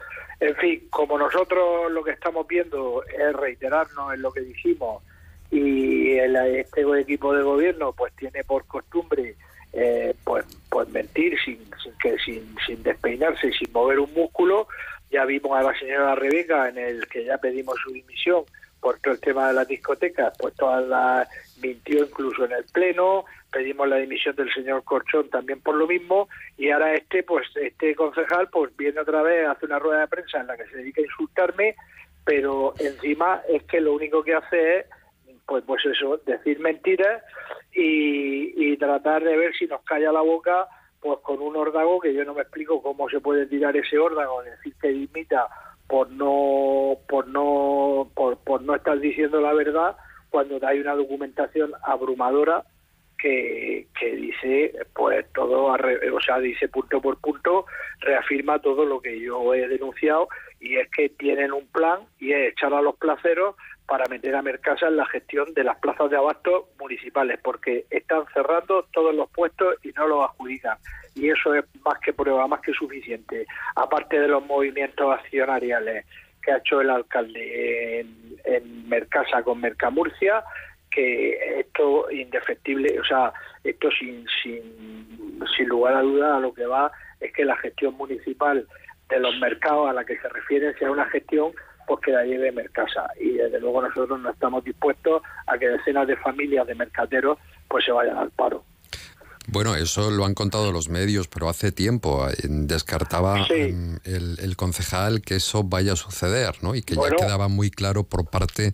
En 0.41 0.57
fin, 0.57 0.87
como 0.91 1.19
nosotros 1.19 1.93
lo 1.93 2.03
que 2.03 2.13
estamos 2.13 2.47
viendo 2.47 3.05
es 3.05 3.33
reiterarnos 3.35 4.15
en 4.15 4.23
lo 4.23 4.33
que 4.33 4.41
dijimos 4.41 5.03
y 5.51 6.17
el, 6.17 6.37
este 6.37 6.83
equipo 7.01 7.35
de 7.35 7.43
gobierno 7.43 7.93
pues 7.93 8.15
tiene 8.15 8.45
por 8.45 8.65
costumbre 8.67 9.35
eh, 9.73 10.15
pues 10.25 10.45
pues 10.71 10.89
mentir 10.91 11.37
sin, 11.45 11.59
sin 11.83 11.93
que 12.01 12.17
sin, 12.19 12.55
sin 12.65 12.83
despeinarse 12.83 13.49
y 13.49 13.53
sin 13.53 13.73
mover 13.73 13.99
un 13.99 14.13
músculo 14.15 14.69
ya 15.11 15.25
vimos 15.25 15.59
a 15.59 15.63
la 15.63 15.79
señora 15.79 16.15
Rebeca 16.15 16.69
en 16.69 16.79
el 16.79 17.09
que 17.09 17.25
ya 17.25 17.39
pedimos 17.39 17.77
su 17.83 17.93
dimisión 17.93 18.45
por 18.81 18.99
todo 19.01 19.15
el 19.15 19.21
tema 19.21 19.49
de 19.49 19.55
las 19.55 19.69
discotecas, 19.69 20.33
pues 20.39 20.55
todas 20.55 20.87
las 20.87 21.29
mintió 21.63 22.05
incluso 22.05 22.45
en 22.45 22.53
el 22.53 22.65
pleno, 22.73 23.25
pedimos 23.53 23.89
la 23.89 23.97
dimisión 23.97 24.35
del 24.37 24.53
señor 24.53 24.85
Corchón 24.85 25.29
también 25.29 25.61
por 25.61 25.75
lo 25.75 25.87
mismo, 25.87 26.29
y 26.57 26.71
ahora 26.71 26.95
este, 26.95 27.23
pues 27.23 27.47
este 27.57 27.95
concejal, 27.95 28.49
pues 28.51 28.75
viene 28.77 29.01
otra 29.01 29.23
vez, 29.23 29.49
hace 29.49 29.67
una 29.67 29.79
rueda 29.79 30.01
de 30.01 30.09
prensa 30.09 30.41
en 30.41 30.47
la 30.47 30.57
que 30.57 30.67
se 30.67 30.79
dedica 30.79 31.01
a 31.01 31.05
insultarme, 31.05 31.75
pero 32.25 32.75
encima 32.79 33.43
es 33.49 33.63
que 33.65 33.81
lo 33.81 33.93
único 33.95 34.23
que 34.23 34.35
hace 34.35 34.79
es, 34.79 34.87
pues, 35.47 35.65
pues 35.67 35.85
eso, 35.85 36.19
decir 36.25 36.61
mentiras 36.61 37.23
y, 37.73 38.73
y 38.73 38.77
tratar 38.77 39.25
de 39.25 39.37
ver 39.37 39.53
si 39.57 39.67
nos 39.67 39.83
calla 39.83 40.13
la 40.13 40.21
boca, 40.21 40.69
pues 41.01 41.19
con 41.21 41.41
un 41.41 41.57
órdago 41.57 41.99
que 41.99 42.15
yo 42.15 42.25
no 42.25 42.35
me 42.35 42.43
explico 42.43 42.83
cómo 42.83 43.09
se 43.09 43.21
puede 43.21 43.47
tirar 43.47 43.77
ese 43.77 43.99
órdago, 43.99 44.43
decir 44.43 44.75
que 44.81 44.89
dimita 44.89 45.49
por 45.91 46.11
no 46.13 46.97
por 47.09 47.27
no 47.27 48.09
por, 48.15 48.39
por 48.39 48.63
no 48.63 48.77
estar 48.77 48.99
diciendo 49.01 49.41
la 49.41 49.53
verdad 49.53 49.97
cuando 50.31 50.59
hay 50.65 50.79
una 50.79 50.95
documentación 50.95 51.73
abrumadora 51.83 52.63
que, 53.19 53.89
que 53.99 54.15
dice 54.15 54.73
pues 54.95 55.27
todo 55.35 55.65
o 55.65 56.21
sea 56.25 56.39
dice 56.39 56.69
punto 56.69 57.01
por 57.01 57.21
punto 57.21 57.67
reafirma 57.99 58.61
todo 58.61 58.85
lo 58.85 59.03
que 59.03 59.19
yo 59.21 59.53
he 59.53 59.67
denunciado 59.67 60.29
y 60.61 60.77
es 60.77 60.89
que 60.91 61.09
tienen 61.09 61.53
un 61.53 61.67
plan 61.67 62.01
y 62.21 62.33
es 62.33 62.53
echar 62.53 62.73
a 62.73 62.83
los 62.83 62.97
placeros 62.97 63.57
para 63.91 64.05
meter 64.09 64.37
a 64.37 64.43
Mercasa 64.43 64.87
en 64.87 64.97
la 64.97 65.07
gestión 65.07 65.53
de 65.53 65.65
las 65.65 65.77
plazas 65.79 66.09
de 66.11 66.17
abasto 66.17 66.69
municipales, 66.79 67.41
porque 67.43 67.87
están 67.91 68.25
cerrando 68.33 68.87
todos 68.93 69.13
los 69.13 69.29
puestos 69.31 69.75
y 69.83 69.89
no 69.89 70.07
los 70.07 70.23
adjudican. 70.31 70.79
Y 71.15 71.31
eso 71.31 71.55
es 71.55 71.65
más 71.85 71.99
que 72.01 72.13
prueba, 72.13 72.47
más 72.47 72.61
que 72.61 72.73
suficiente. 72.73 73.47
Aparte 73.77 74.21
de 74.21 74.29
los 74.29 74.45
movimientos 74.47 75.13
accionariales 75.13 76.07
que 76.43 76.53
ha 76.53 76.59
hecho 76.59 76.81
el 76.81 76.91
alcalde 76.91 78.01
en, 78.01 78.89
Mercasa 78.89 79.43
con 79.43 79.61
Mercamurcia, 79.61 80.43
que 80.91 81.61
esto 81.61 82.11
indefectible, 82.11 82.99
o 82.99 83.05
sea, 83.05 83.33
esto 83.63 83.89
sin, 83.93 84.27
sin, 84.43 85.69
lugar 85.69 85.95
a 85.95 86.03
duda 86.03 86.37
a 86.37 86.41
lo 86.41 86.53
que 86.53 86.67
va 86.67 86.91
es 87.21 87.33
que 87.33 87.45
la 87.45 87.57
gestión 87.59 87.95
municipal 87.95 88.67
de 89.09 89.21
los 89.21 89.39
mercados 89.39 89.89
a 89.89 89.93
la 89.93 90.05
que 90.05 90.19
se 90.19 90.29
refiere 90.29 90.75
sea 90.79 90.91
una 90.91 91.05
gestión 91.07 91.53
pues 91.87 92.01
que 92.01 92.11
la 92.11 92.25
lleve 92.25 92.51
Mercasa. 92.51 93.07
Y 93.21 93.33
desde 93.33 93.61
luego 93.61 93.83
nosotros 93.83 94.19
no 94.21 94.31
estamos 94.31 94.65
dispuestos 94.65 95.23
a 95.47 95.59
que 95.59 95.69
decenas 95.69 96.09
de 96.09 96.17
familias 96.17 96.67
de 96.67 96.75
mercaderos 96.75 97.39
pues 97.69 97.85
se 97.85 97.93
vayan 97.93 98.17
al 98.17 98.31
paro. 98.31 98.65
Bueno, 99.53 99.75
eso 99.75 100.11
lo 100.11 100.25
han 100.25 100.35
contado 100.35 100.71
los 100.71 100.89
medios, 100.89 101.27
pero 101.27 101.49
hace 101.49 101.73
tiempo 101.73 102.29
eh, 102.29 102.35
descartaba 102.45 103.37
mm, 103.39 103.97
el, 104.05 104.57
concejal 104.57 105.23
que 105.23 105.37
eso 105.37 105.65
vaya 105.65 105.95
a 105.95 105.97
suceder, 105.97 106.57
¿no? 106.63 106.75
Y 106.75 106.83
que 106.83 106.95
ya 106.95 107.11
quedaba 107.17 107.49
muy 107.49 107.71
claro 107.71 108.05
por 108.05 108.27
parte 108.27 108.73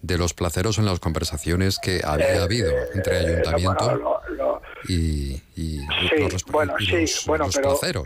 de 0.00 0.18
los 0.18 0.34
placeros 0.34 0.78
en 0.78 0.84
las 0.84 1.00
conversaciones 1.00 1.78
que 1.78 2.02
había 2.04 2.36
eh, 2.36 2.42
habido 2.42 2.72
entre 2.94 3.16
eh, 3.16 3.42
ayuntamiento 3.46 4.20
y, 4.88 5.40
los, 6.18 6.44
bueno, 6.46 6.74
sí, 6.78 7.04
bueno, 7.26 7.48
pero, 7.80 8.02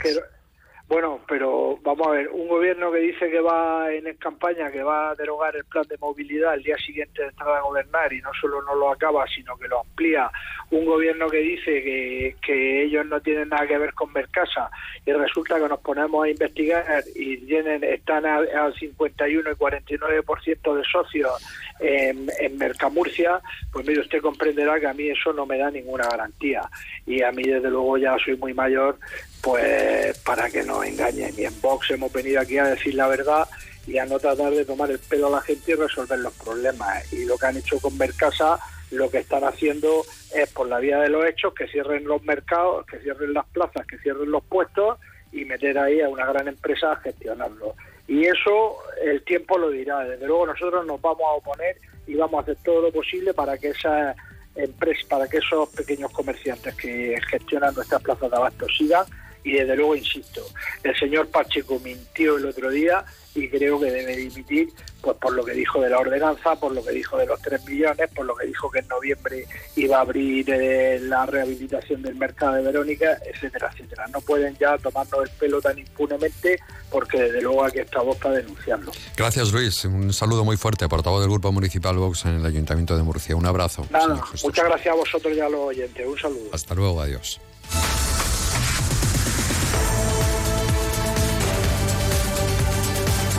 bueno, 0.89 1.21
pero 1.27 1.79
vamos 1.83 2.07
a 2.07 2.11
ver, 2.11 2.29
un 2.29 2.47
gobierno 2.47 2.93
que 2.93 2.99
dice 2.99 3.29
que 3.29 3.41
va 3.41 3.93
en 3.93 4.15
campaña, 4.17 4.71
que 4.71 4.85
va 4.85 5.11
a 5.11 5.15
derogar 5.17 5.57
el 5.57 5.65
plan 5.65 5.85
de 5.89 5.99
movilidad 5.99 6.55
el 6.55 6.63
día 6.63 6.77
siguiente 6.77 7.23
de 7.23 7.29
entrar 7.29 7.57
a 7.57 7.63
gobernar 7.63 8.13
y 8.13 8.21
no 8.21 8.31
solo 8.41 8.63
no 8.63 8.75
lo 8.77 8.91
acaba, 8.91 9.25
sino 9.27 9.57
que 9.57 9.67
lo 9.67 9.81
amplía, 9.81 10.31
un 10.71 10.85
gobierno 10.85 11.29
que 11.29 11.39
dice 11.39 11.83
que, 11.83 12.37
que 12.41 12.85
ellos 12.85 13.05
no 13.07 13.21
tienen 13.21 13.49
nada 13.49 13.67
que 13.67 13.79
ver 13.79 13.95
con 13.95 14.13
Mercasa 14.13 14.71
y 15.05 15.13
resulta 15.13 15.59
que 15.59 15.69
nos 15.69 15.81
ponemos 15.81 16.25
a 16.25 16.29
investigar 16.29 17.05
y 17.15 17.37
tienen 17.39 17.83
están 17.83 18.25
al, 18.25 18.75
51 18.79 19.51
y 19.51 19.55
49% 19.55 20.75
de 20.77 20.85
socios 20.85 21.33
en, 21.81 22.29
en 22.39 22.59
Mercamurcia, 22.59 23.41
pues 23.73 23.87
mire, 23.87 24.01
usted 24.01 24.21
comprenderá 24.21 24.79
que 24.79 24.87
a 24.87 24.95
mí 24.95 25.09
eso 25.09 25.33
no 25.33 25.47
me 25.47 25.59
da 25.59 25.71
ninguna 25.71 26.09
garantía. 26.09 26.63
Y 27.07 27.23
a 27.23 27.31
mí 27.33 27.43
desde 27.43 27.71
luego 27.71 27.99
ya 27.99 28.17
soy 28.25 28.37
muy 28.37 28.55
mayor 28.55 28.99
pues 29.47 30.19
para 30.25 30.51
que 30.51 30.65
nos 30.65 30.85
engañen. 30.85 31.33
Y 31.39 31.45
en 31.45 31.61
Vox 31.61 31.93
hemos 31.93 32.13
venido 32.13 32.41
aquí 32.41 32.59
a 32.59 32.65
decir 32.65 32.97
la 32.97 33.07
verdad 33.07 33.47
y 33.87 33.97
a 33.97 34.05
no 34.05 34.19
tratar 34.19 34.53
de 34.53 34.65
tomar 34.65 34.91
el 34.91 34.99
pelo 34.99 35.29
a 35.29 35.31
la 35.31 35.41
gente 35.41 35.71
y 35.71 35.75
resolver 35.77 36.19
los 36.19 36.33
problemas. 36.33 37.13
Y 37.13 37.25
lo 37.27 37.39
que 37.39 37.47
han 37.47 37.57
hecho 37.57 37.79
con 37.79 37.97
Mercasa, 37.97 38.59
lo 38.91 39.09
que 39.09 39.19
están 39.19 39.45
haciendo 39.45 40.05
es 40.35 40.51
por 40.51 40.67
la 40.67 40.81
vía 40.81 40.99
de 40.99 41.11
los 41.11 41.25
hechos 41.25 41.55
que 41.55 41.69
cierren 41.69 42.09
los 42.09 42.25
mercados, 42.25 42.87
que 42.87 42.99
cierren 42.99 43.35
las 43.35 43.47
plazas, 43.47 43.87
que 43.87 43.99
cierren 43.99 44.33
los 44.33 44.43
puestos 44.43 44.99
y 45.31 45.45
meter 45.45 45.79
ahí 45.79 46.01
a 46.01 46.09
una 46.09 46.27
gran 46.27 46.49
empresa 46.49 46.91
a 46.91 46.97
gestionarlo. 46.97 47.77
Y 48.09 48.25
eso 48.25 48.79
el 49.01 49.23
tiempo 49.23 49.59
lo 49.59 49.71
dirá. 49.71 50.01
Desde 50.01 50.27
luego 50.27 50.49
nosotros 50.49 50.85
nos 50.85 51.01
vamos 51.01 51.23
a 51.25 51.35
oponer 51.35 51.77
y 52.09 52.17
vamos 52.17 52.41
a 52.41 52.43
hacer 52.43 52.57
todo 52.65 52.83
lo 52.83 52.91
posible 52.91 53.33
para 53.33 53.57
que 53.57 53.69
esa 53.69 54.13
empresa, 54.57 55.07
para 55.09 55.29
que 55.29 55.37
esos 55.37 55.69
pequeños 55.69 56.11
comerciantes 56.11 56.75
que 56.75 57.17
gestionan 57.31 57.77
nuestras 57.77 58.03
plazas 58.03 58.29
de 58.29 58.37
abasto 58.37 58.67
sigan 58.77 59.07
y 59.47 59.53
desde 59.53 59.77
luego, 59.77 59.95
insisto, 59.95 60.43
el 60.83 60.97
señor 60.99 61.29
Pacheco 61.29 61.79
mintió 61.79 62.37
el 62.37 62.47
otro 62.47 62.69
día 62.69 63.05
y 63.33 63.49
creo 63.49 63.79
que 63.79 63.93
debe 63.93 64.17
dimitir 64.17 64.73
pues 65.01 65.17
por 65.19 65.35
lo 65.35 65.45
que 65.45 65.53
dijo 65.53 65.81
de 65.81 65.89
la 65.89 66.01
ordenanza, 66.01 66.57
por 66.57 66.73
lo 66.73 66.83
que 66.83 66.91
dijo 66.91 67.17
de 67.17 67.27
los 67.27 67.41
3 67.43 67.65
millones, 67.65 68.11
por 68.13 68.27
lo 68.27 68.35
que 68.35 68.49
dijo 68.49 68.69
que 68.69 68.81
en 68.81 68.89
noviembre 68.89 69.47
iba 69.77 69.99
a 69.99 70.01
abrir 70.01 70.51
eh, 70.51 70.99
la 71.01 71.27
rehabilitación 71.27 72.03
del 72.03 72.17
mercado 72.17 72.55
de 72.55 72.63
Verónica, 72.63 73.19
etcétera, 73.25 73.71
etcétera. 73.73 74.07
No 74.13 74.21
pueden 74.21 74.57
ya 74.59 74.77
tomarnos 74.79 75.23
el 75.23 75.31
pelo 75.39 75.61
tan 75.61 75.79
impunemente 75.79 76.59
porque 76.91 77.21
desde 77.21 77.43
luego 77.43 77.65
aquí 77.65 77.79
está 77.79 78.01
voz 78.01 78.17
para 78.17 78.37
denunciarlo. 78.37 78.91
Gracias 79.17 79.53
Luis, 79.53 79.85
un 79.85 80.13
saludo 80.13 80.45
muy 80.45 80.57
fuerte, 80.57 80.89
portavoz 80.89 81.21
del 81.21 81.31
Grupo 81.31 81.53
Municipal 81.53 81.97
Vox 81.97 82.25
en 82.25 82.37
el 82.37 82.47
Ayuntamiento 82.47 82.97
de 82.97 83.05
Murcia. 83.05 83.37
Un 83.37 83.47
abrazo. 83.47 83.87
Nada, 83.91 84.25
muchas 84.43 84.65
gracias 84.65 84.93
a 84.93 84.97
vosotros 84.97 85.37
y 85.37 85.39
a 85.39 85.49
los 85.49 85.61
oyentes. 85.61 86.05
Un 86.05 86.19
saludo. 86.19 86.51
Hasta 86.53 86.75
luego, 86.75 87.01
adiós. 87.01 87.41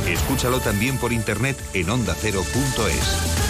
Escúchalo 0.07 0.59
también 0.59 0.97
por 0.97 1.11
internet 1.11 1.57
en 1.73 1.89
ondacero.es. 1.89 3.46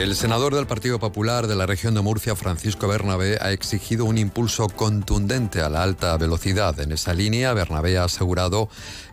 El 0.00 0.16
senador 0.16 0.54
del 0.54 0.66
Partido 0.66 0.98
Popular 0.98 1.46
de 1.46 1.54
la 1.54 1.66
región 1.66 1.92
de 1.92 2.00
Murcia, 2.00 2.34
Francisco 2.34 2.88
Bernabé, 2.88 3.36
ha 3.38 3.52
exigido 3.52 4.06
un 4.06 4.16
impulso 4.16 4.66
contundente 4.66 5.60
a 5.60 5.68
la 5.68 5.82
alta 5.82 6.16
velocidad. 6.16 6.80
En 6.80 6.92
esa 6.92 7.12
línea, 7.12 7.52
Bernabé 7.52 7.98
ha 7.98 8.04
asegurado 8.04 8.70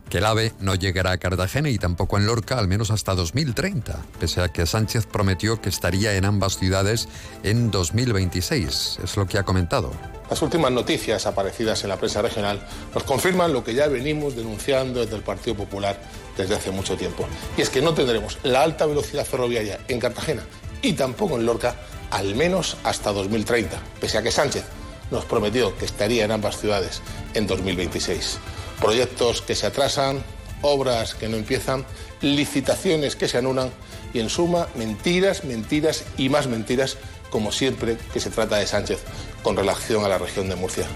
que 0.10 0.20
el 0.20 0.26
AVE 0.26 0.54
no 0.62 0.76
llegará 0.76 1.12
a 1.12 1.18
Cartagena 1.18 1.70
y 1.70 1.78
tampoco 1.78 2.18
en 2.18 2.26
Lorca, 2.26 2.58
al 2.58 2.70
menos 2.70 2.90
hasta 2.90 3.16
2030, 3.16 3.98
pese 4.18 4.40
a 4.40 4.48
que 4.48 4.66
Sánchez 4.66 5.08
prometió 5.08 5.62
que 5.62 5.68
estaría 5.68 6.16
en 6.16 6.24
ambas 6.24 6.58
ciudades 6.58 7.10
en 7.44 7.70
2026. 7.70 9.00
Es 9.04 9.18
lo 9.18 9.28
que 9.28 9.40
ha 9.40 9.44
comentado. 9.44 9.92
Las 10.30 10.42
últimas 10.42 10.72
noticias 10.72 11.26
aparecidas 11.26 11.84
en 11.84 11.90
la 11.90 11.98
prensa 11.98 12.22
regional 12.22 12.66
nos 12.94 13.04
confirman 13.04 13.52
lo 13.52 13.62
que 13.62 13.74
ya 13.74 13.90
venimos 13.90 14.38
denunciando 14.38 15.02
desde 15.02 15.18
el 15.18 15.24
Partido 15.24 15.58
Popular 15.58 16.00
desde 16.38 16.56
hace 16.56 16.72
mucho 16.72 16.96
tiempo. 16.96 17.28
Y 17.58 17.62
es 17.62 17.70
que 17.70 17.82
no 17.82 17.94
tendremos 17.94 18.38
la 18.44 18.64
alta 18.64 18.86
velocidad 18.86 19.26
ferroviaria 19.26 19.80
en 19.90 20.00
Cartagena 20.00 20.44
y 20.82 20.94
tampoco 20.94 21.36
en 21.36 21.46
Lorca, 21.46 21.76
al 22.12 22.36
menos 22.36 22.78
hasta 22.84 23.12
2030, 23.12 23.80
pese 24.00 24.18
a 24.18 24.24
que 24.24 24.32
Sánchez 24.32 24.66
nos 25.12 25.26
prometió 25.26 25.78
que 25.78 25.86
estaría 25.86 26.26
en 26.26 26.32
ambas 26.32 26.60
ciudades 26.60 27.02
en 27.34 27.48
2026. 27.48 28.40
Proyectos 28.80 29.42
que 29.42 29.56
se 29.56 29.68
atrasan, 29.68 30.24
obras 30.62 31.16
que 31.16 31.30
no 31.30 31.38
empiezan, 31.38 31.86
licitaciones 32.22 33.16
que 33.16 33.28
se 33.28 33.38
anulan 33.38 33.72
y 34.14 34.20
en 34.20 34.30
suma 34.30 34.68
mentiras, 34.76 35.44
mentiras 35.44 36.04
y 36.18 36.30
más 36.30 36.48
mentiras 36.48 36.98
como 37.30 37.52
siempre 37.52 37.98
que 38.14 38.20
se 38.20 38.30
trata 38.30 38.58
de 38.58 38.68
Sánchez 38.68 39.00
con 39.44 39.56
relación 39.56 40.06
a 40.06 40.10
la 40.10 40.18
región 40.18 40.50
de 40.50 40.56
Murcia. 40.56 40.88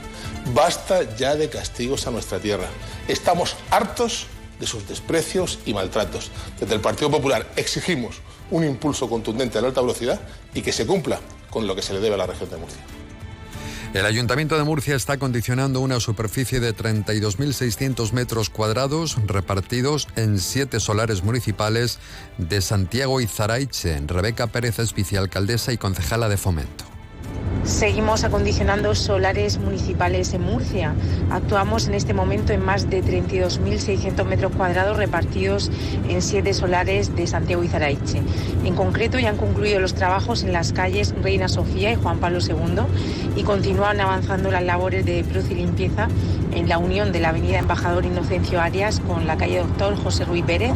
Basta 0.53 1.15
ya 1.15 1.35
de 1.35 1.49
castigos 1.49 2.07
a 2.07 2.11
nuestra 2.11 2.39
tierra. 2.39 2.67
Estamos 3.07 3.55
hartos 3.69 4.27
de 4.61 4.67
sus 4.67 4.87
desprecios 4.87 5.59
y 5.65 5.73
maltratos. 5.73 6.31
Desde 6.57 6.75
el 6.75 6.79
Partido 6.79 7.11
Popular 7.11 7.51
exigimos 7.57 8.21
un 8.51 8.63
impulso 8.63 9.09
contundente 9.09 9.57
a 9.57 9.61
la 9.61 9.67
alta 9.67 9.81
velocidad 9.81 10.21
y 10.53 10.61
que 10.61 10.71
se 10.71 10.85
cumpla 10.85 11.19
con 11.49 11.67
lo 11.67 11.75
que 11.75 11.81
se 11.81 11.93
le 11.93 11.99
debe 11.99 12.15
a 12.15 12.19
la 12.19 12.27
región 12.27 12.49
de 12.49 12.57
Murcia. 12.57 12.81
El 13.93 14.05
Ayuntamiento 14.05 14.57
de 14.57 14.63
Murcia 14.63 14.95
está 14.95 15.17
condicionando 15.17 15.81
una 15.81 15.99
superficie 15.99 16.61
de 16.61 16.73
32.600 16.73 18.13
metros 18.13 18.49
cuadrados 18.49 19.17
repartidos 19.25 20.07
en 20.15 20.39
siete 20.39 20.79
solares 20.79 21.23
municipales 21.23 21.99
de 22.37 22.61
Santiago 22.61 23.19
y 23.19 23.27
Zaraiche. 23.27 23.99
Rebeca 24.07 24.47
Pérez 24.47 24.79
es 24.79 24.93
vicealcaldesa 24.93 25.73
y 25.73 25.77
concejala 25.77 26.29
de 26.29 26.37
Fomento. 26.37 26.90
Seguimos 27.63 28.23
acondicionando 28.23 28.95
solares 28.95 29.59
municipales 29.59 30.33
en 30.33 30.41
Murcia. 30.41 30.95
Actuamos 31.29 31.87
en 31.87 31.93
este 31.93 32.13
momento 32.13 32.53
en 32.53 32.65
más 32.65 32.89
de 32.89 33.03
32.600 33.03 34.25
metros 34.25 34.51
cuadrados 34.55 34.97
repartidos 34.97 35.69
en 36.09 36.23
siete 36.23 36.55
solares 36.55 37.15
de 37.15 37.27
Santiago 37.27 37.63
y 37.63 37.67
Zaraiche. 37.67 38.23
En 38.65 38.75
concreto 38.75 39.19
ya 39.19 39.29
han 39.29 39.37
concluido 39.37 39.79
los 39.79 39.93
trabajos 39.93 40.43
en 40.43 40.53
las 40.53 40.73
calles 40.73 41.13
Reina 41.21 41.47
Sofía 41.47 41.91
y 41.91 41.95
Juan 41.95 42.17
Pablo 42.17 42.39
II 42.39 42.81
y 43.35 43.43
continúan 43.43 44.01
avanzando 44.01 44.49
las 44.49 44.63
labores 44.63 45.05
de 45.05 45.23
proce 45.23 45.53
y 45.53 45.57
limpieza 45.57 46.07
en 46.53 46.67
la 46.67 46.79
unión 46.79 47.11
de 47.11 47.19
la 47.19 47.29
avenida 47.29 47.59
Embajador 47.59 48.05
Inocencio 48.05 48.59
Arias 48.59 48.99
con 49.01 49.27
la 49.27 49.37
calle 49.37 49.59
Doctor 49.59 49.95
José 49.95 50.25
Ruiz 50.25 50.43
Pérez 50.45 50.73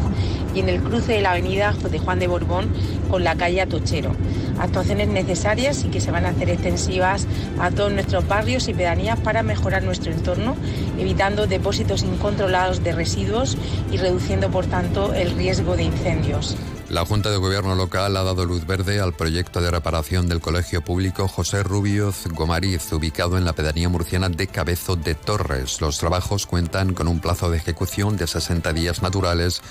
y 0.56 0.60
en 0.60 0.70
el 0.70 0.80
cruce 0.80 1.12
de 1.12 1.20
la 1.20 1.32
avenida 1.32 1.72
de 1.72 1.98
Juan 1.98 2.18
de 2.18 2.26
Borbón 2.26 2.70
con 3.10 3.22
la 3.24 3.36
calle 3.36 3.60
Atochero. 3.60 4.12
Actuaciones 4.58 5.08
necesarias 5.08 5.84
y 5.84 5.88
que 5.88 6.00
se 6.00 6.10
van 6.10 6.24
a 6.24 6.30
hacer 6.30 6.48
extensivas 6.48 7.26
a 7.60 7.70
todos 7.70 7.92
nuestros 7.92 8.26
barrios 8.26 8.66
y 8.68 8.74
pedanías 8.74 9.20
para 9.20 9.42
mejorar 9.42 9.82
nuestro 9.82 10.12
entorno, 10.12 10.56
evitando 10.98 11.46
depósitos 11.46 12.02
incontrolados 12.02 12.82
de 12.82 12.92
residuos 12.92 13.58
y 13.92 13.98
reduciendo, 13.98 14.50
por 14.50 14.64
tanto, 14.64 15.12
el 15.12 15.32
riesgo 15.32 15.76
de 15.76 15.84
incendios. 15.84 16.56
La 16.88 17.04
Junta 17.04 17.32
de 17.32 17.36
Gobierno 17.36 17.74
local 17.74 18.16
ha 18.16 18.22
dado 18.22 18.44
luz 18.44 18.64
verde 18.64 19.00
al 19.00 19.12
proyecto 19.12 19.60
de 19.60 19.72
reparación 19.72 20.28
del 20.28 20.40
Colegio 20.40 20.82
Público 20.82 21.26
José 21.26 21.64
Rubioz 21.64 22.28
Gomariz, 22.28 22.92
ubicado 22.92 23.36
en 23.36 23.44
la 23.44 23.54
pedanía 23.54 23.88
murciana 23.88 24.28
de 24.28 24.46
Cabezo 24.46 24.94
de 24.94 25.16
Torres. 25.16 25.80
Los 25.80 25.98
trabajos 25.98 26.46
cuentan 26.46 26.94
con 26.94 27.08
un 27.08 27.18
plazo 27.18 27.50
de 27.50 27.56
ejecución 27.56 28.16
de 28.16 28.28
60 28.28 28.72
días 28.72 29.02
naturales 29.02 29.62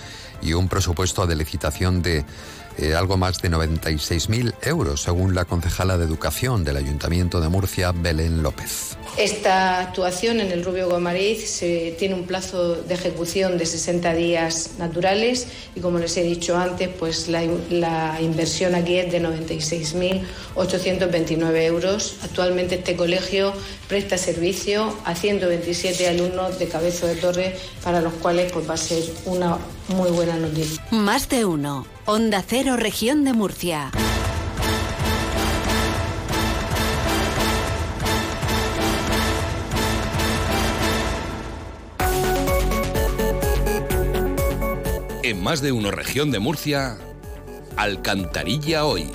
y 0.42 0.54
un 0.54 0.68
presupuesto 0.68 1.26
de 1.26 1.38
licitación 1.38 2.02
de 2.02 2.26
eh, 2.78 2.96
algo 2.96 3.18
más 3.18 3.42
de 3.42 3.50
96.000 3.50 4.54
euros, 4.64 5.02
según 5.02 5.36
la 5.36 5.46
concejala 5.46 5.98
de 5.98 6.06
Educación 6.06 6.64
del 6.64 6.78
Ayuntamiento 6.78 7.42
de 7.42 7.50
Murcia, 7.50 7.92
Belén 7.92 8.44
López. 8.44 8.98
Esta 9.18 9.80
actuación 9.80 10.42
en 10.42 10.52
el 10.52 10.66
Rubio 10.66 10.90
Gomariz 10.90 11.62
tiene 11.98 12.16
un 12.16 12.26
plazo 12.26 12.76
de 12.76 12.94
ejecución 12.94 13.58
de 13.58 13.66
60 13.66 14.14
días 14.14 14.72
naturales 14.78 15.48
y 15.74 15.80
como 15.80 16.00
les 16.00 16.18
he 16.18 16.24
dicho 16.24 16.58
antes, 16.58 16.90
pues 16.90 17.30
la, 17.30 17.42
inversión 18.22 18.76
aquí 18.76 18.98
es 18.98 19.10
de 19.12 19.22
96.829 19.22 21.64
euros. 21.64 22.18
Actualmente 22.24 22.76
este 22.76 22.98
colegio 22.98 23.54
presta 23.88 24.18
servicio 24.18 24.94
a 25.06 25.16
127 25.16 26.10
alumnos 26.10 26.60
de 26.60 26.68
Cabezo 26.68 27.08
de 27.08 27.16
Torre 27.16 27.56
para 27.84 28.02
los 28.02 28.12
cuales 28.16 28.52
pues 28.52 28.70
va 28.70 28.74
a 28.74 28.78
ser 28.78 29.02
una 29.26 29.58
muy 29.88 30.12
buena 30.12 30.38
noticia. 30.38 30.84
Más 30.92 31.30
de 31.30 31.46
uno. 31.46 31.86
Onda 32.06 32.44
Cero, 32.48 32.76
Región 32.78 33.24
de 33.24 33.34
Murcia. 33.34 33.92
En 45.24 45.42
más 45.42 45.62
de 45.62 45.72
uno 45.72 45.90
región 45.90 46.30
de 46.30 46.38
Murcia, 46.38 47.00
Alcantarilla 47.78 48.86
hoy. 48.86 49.10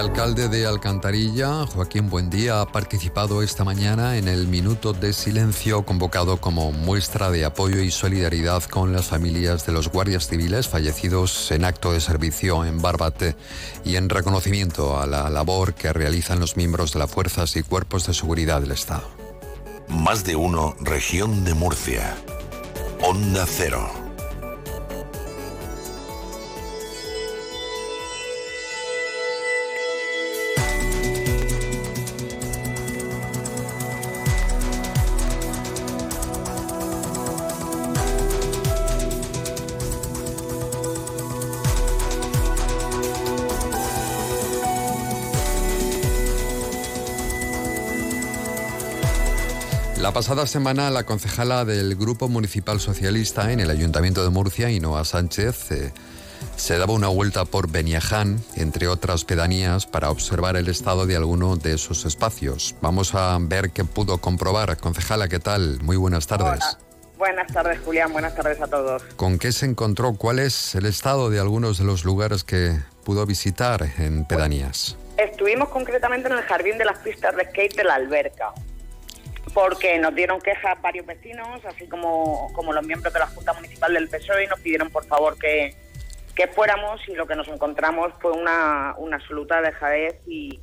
Alcalde 0.00 0.48
de 0.48 0.64
Alcantarilla, 0.64 1.66
Joaquín 1.66 2.08
Buendía, 2.08 2.62
ha 2.62 2.72
participado 2.72 3.42
esta 3.42 3.64
mañana 3.64 4.16
en 4.16 4.28
el 4.28 4.48
minuto 4.48 4.94
de 4.94 5.12
silencio 5.12 5.84
convocado 5.84 6.38
como 6.38 6.72
muestra 6.72 7.30
de 7.30 7.44
apoyo 7.44 7.80
y 7.82 7.90
solidaridad 7.90 8.62
con 8.64 8.94
las 8.94 9.08
familias 9.08 9.66
de 9.66 9.72
los 9.72 9.90
guardias 9.90 10.26
civiles 10.26 10.68
fallecidos 10.68 11.50
en 11.50 11.66
acto 11.66 11.92
de 11.92 12.00
servicio 12.00 12.64
en 12.64 12.80
Barbate 12.80 13.36
y 13.84 13.96
en 13.96 14.08
reconocimiento 14.08 14.98
a 14.98 15.06
la 15.06 15.28
labor 15.28 15.74
que 15.74 15.92
realizan 15.92 16.40
los 16.40 16.56
miembros 16.56 16.94
de 16.94 16.98
las 16.98 17.10
fuerzas 17.10 17.54
y 17.56 17.62
cuerpos 17.62 18.06
de 18.06 18.14
seguridad 18.14 18.62
del 18.62 18.72
Estado. 18.72 19.06
Más 19.88 20.24
de 20.24 20.34
uno, 20.34 20.76
región 20.80 21.44
de 21.44 21.52
Murcia. 21.52 22.16
Onda 23.02 23.44
Cero. 23.46 23.99
Pasada 50.20 50.46
semana, 50.46 50.90
la 50.90 51.04
concejala 51.04 51.64
del 51.64 51.96
Grupo 51.96 52.28
Municipal 52.28 52.78
Socialista 52.78 53.52
en 53.52 53.60
el 53.60 53.70
Ayuntamiento 53.70 54.22
de 54.22 54.28
Murcia, 54.28 54.70
Inoa 54.70 55.02
Sánchez, 55.06 55.72
eh, 55.72 55.94
se 56.56 56.76
daba 56.76 56.92
una 56.92 57.08
vuelta 57.08 57.46
por 57.46 57.70
Beniaján, 57.70 58.38
entre 58.54 58.86
otras 58.86 59.24
pedanías, 59.24 59.86
para 59.86 60.10
observar 60.10 60.56
el 60.56 60.68
estado 60.68 61.06
de 61.06 61.16
alguno 61.16 61.56
de 61.56 61.72
esos 61.72 62.04
espacios. 62.04 62.76
Vamos 62.82 63.14
a 63.14 63.38
ver 63.40 63.70
qué 63.70 63.86
pudo 63.86 64.18
comprobar. 64.18 64.76
Concejala, 64.76 65.26
¿qué 65.26 65.38
tal? 65.38 65.80
Muy 65.80 65.96
buenas 65.96 66.26
tardes. 66.26 66.62
Hola. 66.64 66.78
Buenas 67.16 67.50
tardes, 67.50 67.80
Julián. 67.82 68.12
Buenas 68.12 68.34
tardes 68.34 68.60
a 68.60 68.66
todos. 68.66 69.02
¿Con 69.16 69.38
qué 69.38 69.52
se 69.52 69.64
encontró? 69.64 70.12
¿Cuál 70.12 70.38
es 70.38 70.74
el 70.74 70.84
estado 70.84 71.30
de 71.30 71.40
algunos 71.40 71.78
de 71.78 71.84
los 71.84 72.04
lugares 72.04 72.44
que 72.44 72.78
pudo 73.04 73.24
visitar 73.24 73.88
en 73.96 74.26
pedanías? 74.26 74.98
Estuvimos 75.16 75.70
concretamente 75.70 76.28
en 76.28 76.34
el 76.34 76.42
jardín 76.42 76.76
de 76.76 76.84
las 76.84 76.98
pistas 76.98 77.34
de 77.36 77.46
skate 77.46 77.74
de 77.74 77.84
la 77.84 77.94
alberca 77.94 78.52
porque 79.54 79.98
nos 79.98 80.14
dieron 80.14 80.40
quejas 80.40 80.80
varios 80.80 81.06
vecinos, 81.06 81.64
así 81.64 81.88
como, 81.88 82.52
como 82.52 82.72
los 82.72 82.86
miembros 82.86 83.12
de 83.12 83.20
la 83.20 83.26
Junta 83.26 83.52
Municipal 83.52 83.92
del 83.94 84.08
PSOE, 84.08 84.44
y 84.44 84.46
nos 84.46 84.60
pidieron 84.60 84.90
por 84.90 85.04
favor 85.06 85.38
que, 85.38 85.74
que 86.34 86.46
fuéramos 86.48 87.00
y 87.08 87.14
lo 87.14 87.26
que 87.26 87.36
nos 87.36 87.48
encontramos 87.48 88.12
fue 88.20 88.32
una, 88.32 88.94
una 88.98 89.16
absoluta 89.16 89.60
dejadez 89.60 90.20
y, 90.26 90.60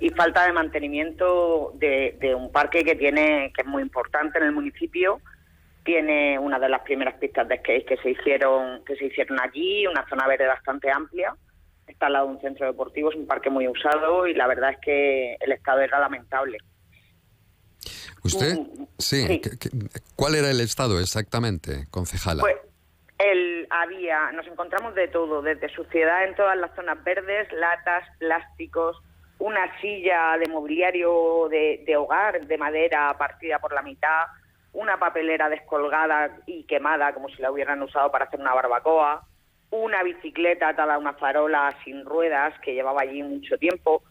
y 0.00 0.10
falta 0.10 0.46
de 0.46 0.52
mantenimiento 0.52 1.72
de, 1.74 2.16
de, 2.20 2.34
un 2.34 2.52
parque 2.52 2.84
que 2.84 2.94
tiene 2.94 3.52
que 3.54 3.62
es 3.62 3.66
muy 3.66 3.82
importante 3.82 4.38
en 4.38 4.44
el 4.44 4.52
municipio. 4.52 5.20
Tiene 5.84 6.38
una 6.38 6.58
de 6.58 6.68
las 6.68 6.82
primeras 6.82 7.14
pistas 7.14 7.48
de 7.48 7.58
skate 7.58 7.86
que 7.86 7.96
se 7.96 8.10
hicieron 8.10 8.84
que 8.84 8.94
se 8.96 9.06
hicieron 9.06 9.40
allí, 9.40 9.86
una 9.86 10.06
zona 10.08 10.26
verde 10.26 10.46
bastante 10.46 10.90
amplia. 10.90 11.34
Está 11.86 12.06
al 12.06 12.12
lado 12.12 12.26
de 12.26 12.34
un 12.34 12.40
centro 12.40 12.66
deportivo, 12.66 13.10
es 13.10 13.16
un 13.16 13.26
parque 13.26 13.48
muy 13.48 13.66
usado 13.66 14.26
y 14.26 14.34
la 14.34 14.46
verdad 14.46 14.72
es 14.72 14.78
que 14.78 15.36
el 15.40 15.52
estado 15.52 15.80
era 15.80 15.98
lamentable. 15.98 16.58
¿Usted? 18.28 18.56
Sí. 18.98 19.40
sí. 19.40 19.42
¿Cuál 20.16 20.34
era 20.34 20.50
el 20.50 20.60
estado 20.60 21.00
exactamente, 21.00 21.86
concejala? 21.90 22.42
Pues 22.42 22.56
el, 23.18 23.66
había, 23.70 24.30
nos 24.32 24.46
encontramos 24.46 24.94
de 24.94 25.08
todo, 25.08 25.42
desde 25.42 25.68
suciedad 25.70 26.24
en 26.24 26.34
todas 26.34 26.56
las 26.56 26.74
zonas 26.74 27.02
verdes, 27.02 27.52
latas, 27.52 28.04
plásticos, 28.18 28.96
una 29.38 29.80
silla 29.80 30.36
de 30.38 30.48
mobiliario 30.48 31.48
de, 31.50 31.82
de 31.86 31.96
hogar 31.96 32.46
de 32.46 32.58
madera 32.58 33.16
partida 33.18 33.58
por 33.58 33.72
la 33.72 33.82
mitad, 33.82 34.26
una 34.72 34.98
papelera 34.98 35.48
descolgada 35.48 36.38
y 36.46 36.64
quemada 36.64 37.12
como 37.12 37.28
si 37.28 37.40
la 37.42 37.50
hubieran 37.50 37.82
usado 37.82 38.10
para 38.10 38.26
hacer 38.26 38.40
una 38.40 38.54
barbacoa, 38.54 39.24
una 39.70 40.02
bicicleta 40.02 40.68
atada 40.68 40.94
a 40.94 40.98
una 40.98 41.14
farola 41.14 41.74
sin 41.84 42.04
ruedas 42.04 42.54
que 42.60 42.74
llevaba 42.74 43.02
allí 43.02 43.22
mucho 43.22 43.58
tiempo, 43.58 44.02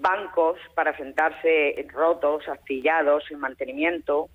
bancos 0.00 0.58
para 0.74 0.96
sentarse 0.96 1.86
rotos, 1.92 2.48
astillados, 2.48 3.24
sin 3.28 3.38
mantenimiento. 3.38 4.28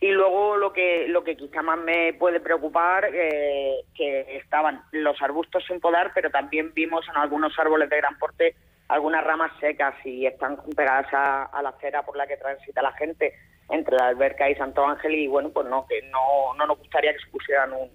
Y 0.00 0.10
luego 0.10 0.56
lo 0.56 0.72
que 0.72 1.08
lo 1.08 1.24
que 1.24 1.36
quizá 1.36 1.60
más 1.62 1.78
me 1.78 2.12
puede 2.12 2.38
preocupar 2.38 3.10
eh, 3.12 3.80
que 3.94 4.36
estaban 4.36 4.82
los 4.92 5.20
arbustos 5.20 5.64
sin 5.66 5.80
podar, 5.80 6.12
pero 6.14 6.30
también 6.30 6.72
vimos 6.72 7.04
en 7.08 7.16
algunos 7.16 7.58
árboles 7.58 7.90
de 7.90 7.96
gran 7.96 8.16
porte 8.18 8.54
algunas 8.88 9.22
ramas 9.22 9.52
secas 9.60 9.94
y 10.04 10.26
están 10.26 10.56
pegadas 10.74 11.06
a, 11.12 11.62
la 11.62 11.68
acera 11.70 12.02
por 12.04 12.16
la 12.16 12.26
que 12.26 12.36
transita 12.36 12.82
la 12.82 12.92
gente 12.92 13.34
entre 13.68 13.96
la 13.96 14.08
alberca 14.08 14.48
y 14.48 14.54
Santo 14.54 14.86
Ángel 14.86 15.14
y 15.14 15.26
bueno 15.26 15.50
pues 15.50 15.66
no 15.66 15.86
que 15.86 16.00
no, 16.10 16.54
no 16.56 16.66
nos 16.66 16.78
gustaría 16.78 17.12
que 17.12 17.18
se 17.18 17.30
pusieran 17.30 17.72
un, 17.72 17.90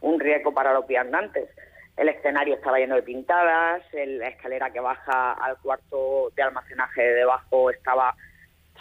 un 0.00 0.20
riesgo 0.20 0.52
para 0.52 0.72
los 0.72 0.86
viandantes. 0.86 1.50
El 1.98 2.08
escenario 2.08 2.54
estaba 2.54 2.78
lleno 2.78 2.94
de 2.94 3.02
pintadas, 3.02 3.82
la 3.92 4.28
escalera 4.28 4.70
que 4.70 4.78
baja 4.78 5.32
al 5.32 5.58
cuarto 5.58 6.30
de 6.36 6.42
almacenaje 6.44 7.02
de 7.02 7.14
debajo 7.14 7.70
estaba 7.70 8.14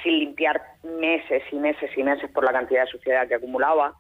sin 0.03 0.19
limpiar 0.19 0.62
meses 0.84 1.41
y 1.51 1.56
meses 1.56 1.89
y 1.97 2.03
meses 2.03 2.30
por 2.30 2.43
la 2.43 2.51
cantidad 2.51 2.82
de 2.82 2.91
suciedad 2.91 3.27
que 3.27 3.34
acumulaba. 3.34 3.95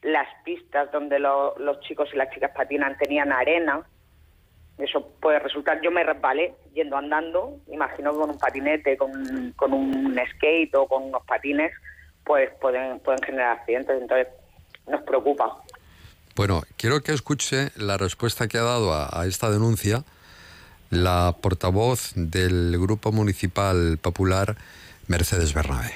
Las 0.00 0.26
pistas 0.42 0.90
donde 0.90 1.18
lo, 1.18 1.54
los 1.58 1.80
chicos 1.80 2.08
y 2.14 2.16
las 2.16 2.30
chicas 2.30 2.50
patinan 2.56 2.96
tenían 2.96 3.30
arena. 3.30 3.82
Eso 4.78 5.06
puede 5.20 5.38
resultar, 5.38 5.82
yo 5.82 5.90
me 5.90 6.02
resbalé 6.02 6.54
yendo 6.72 6.96
andando, 6.96 7.58
imagino 7.66 8.14
con 8.14 8.30
un 8.30 8.38
patinete, 8.38 8.96
con, 8.96 9.52
con 9.54 9.74
un 9.74 10.18
skate 10.30 10.74
o 10.76 10.86
con 10.88 11.02
unos 11.04 11.24
patines, 11.26 11.72
pues 12.24 12.50
pueden, 12.58 13.00
pueden 13.00 13.22
generar 13.22 13.58
accidentes. 13.58 14.00
Entonces 14.00 14.28
nos 14.86 15.02
preocupa. 15.02 15.58
Bueno, 16.34 16.62
quiero 16.78 17.02
que 17.02 17.12
escuche 17.12 17.72
la 17.76 17.98
respuesta 17.98 18.48
que 18.48 18.56
ha 18.56 18.62
dado 18.62 18.94
a, 18.94 19.26
esta 19.26 19.50
denuncia 19.50 20.04
la 20.88 21.36
portavoz 21.40 22.12
del 22.14 22.78
Grupo 22.78 23.12
Municipal 23.12 23.98
Popular, 23.98 24.56
Mercedes 25.08 25.52
Bernabé. 25.52 25.92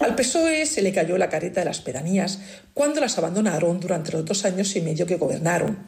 Al 0.00 0.14
PSOE 0.14 0.66
se 0.66 0.82
le 0.82 0.92
cayó 0.92 1.16
la 1.16 1.28
careta 1.28 1.60
de 1.60 1.66
las 1.66 1.80
pedanías 1.80 2.38
cuando 2.74 3.00
las 3.00 3.18
abandonaron 3.18 3.80
durante 3.80 4.12
los 4.12 4.24
dos 4.24 4.44
años 4.44 4.76
y 4.76 4.80
medio 4.80 5.06
que 5.06 5.16
gobernaron. 5.16 5.78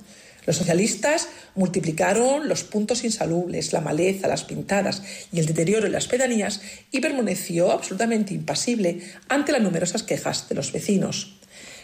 Los 0.47 0.57
socialistas 0.57 1.29
multiplicaron 1.55 2.49
los 2.49 2.65
puntos 2.65 3.05
insalubles, 3.05 3.73
la 3.75 3.83
maleza, 3.83 4.29
las 4.29 4.45
pintadas 4.45 5.03
y 5.31 5.41
el 5.41 5.47
deterioro 5.47 5.87
en 5.87 5.93
las 5.93 6.07
pedanías 6.07 6.63
y 6.91 7.01
permaneció 7.01 7.71
absolutamente 7.71 8.33
impasible 8.33 9.01
ante 9.29 9.53
las 9.53 9.61
numerosas 9.63 10.03
quejas 10.03 10.49
de 10.49 10.55
los 10.55 10.73
vecinos. 10.73 11.40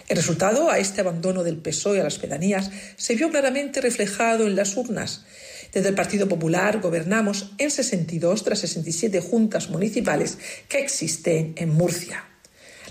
El 0.09 0.17
resultado 0.17 0.71
a 0.71 0.79
este 0.79 1.01
abandono 1.01 1.43
del 1.43 1.59
PSOE 1.59 2.01
a 2.01 2.05
las 2.05 2.19
pedanías 2.19 2.71
se 2.97 3.15
vio 3.17 3.31
claramente 3.31 3.81
reflejado 3.81 4.47
en 4.47 4.55
las 4.55 4.77
urnas. 4.77 5.25
Desde 5.73 5.89
el 5.89 5.95
Partido 5.95 6.29
Popular 6.29 6.81
gobernamos 6.81 7.53
en 7.59 7.71
62 7.71 8.45
de 8.45 8.51
las 8.51 8.61
67 8.61 9.21
juntas 9.21 9.69
municipales 9.69 10.39
que 10.69 10.79
existen 10.79 11.55
en 11.57 11.71
Murcia. 11.71 12.25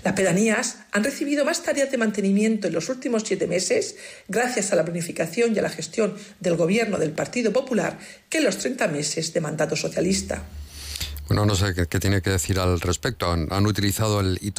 Las 0.04 0.14
pedanías 0.14 0.76
han 0.92 1.02
recibido 1.02 1.44
más 1.44 1.62
tareas 1.62 1.90
de 1.90 1.98
mantenimiento 1.98 2.68
en 2.68 2.74
los 2.74 2.88
últimos 2.88 3.24
siete 3.26 3.48
meses 3.48 3.96
gracias 4.28 4.72
a 4.72 4.76
la 4.76 4.84
planificación 4.84 5.52
y 5.54 5.58
a 5.58 5.62
la 5.62 5.70
gestión 5.70 6.14
del 6.38 6.54
gobierno 6.54 6.98
del 6.98 7.10
Partido 7.12 7.52
Popular 7.52 7.98
que 8.28 8.38
en 8.38 8.44
los 8.44 8.58
30 8.58 8.86
meses 8.88 9.32
de 9.32 9.40
mandato 9.40 9.74
socialista. 9.74 10.44
Bueno, 11.26 11.44
no 11.44 11.56
sé 11.56 11.74
qué, 11.88 11.98
tiene 11.98 12.22
que 12.22 12.30
decir 12.30 12.60
al 12.60 12.80
respecto. 12.80 13.32
Han, 13.32 13.66
utilizado 13.66 14.20
el 14.20 14.38
y. 14.40 14.52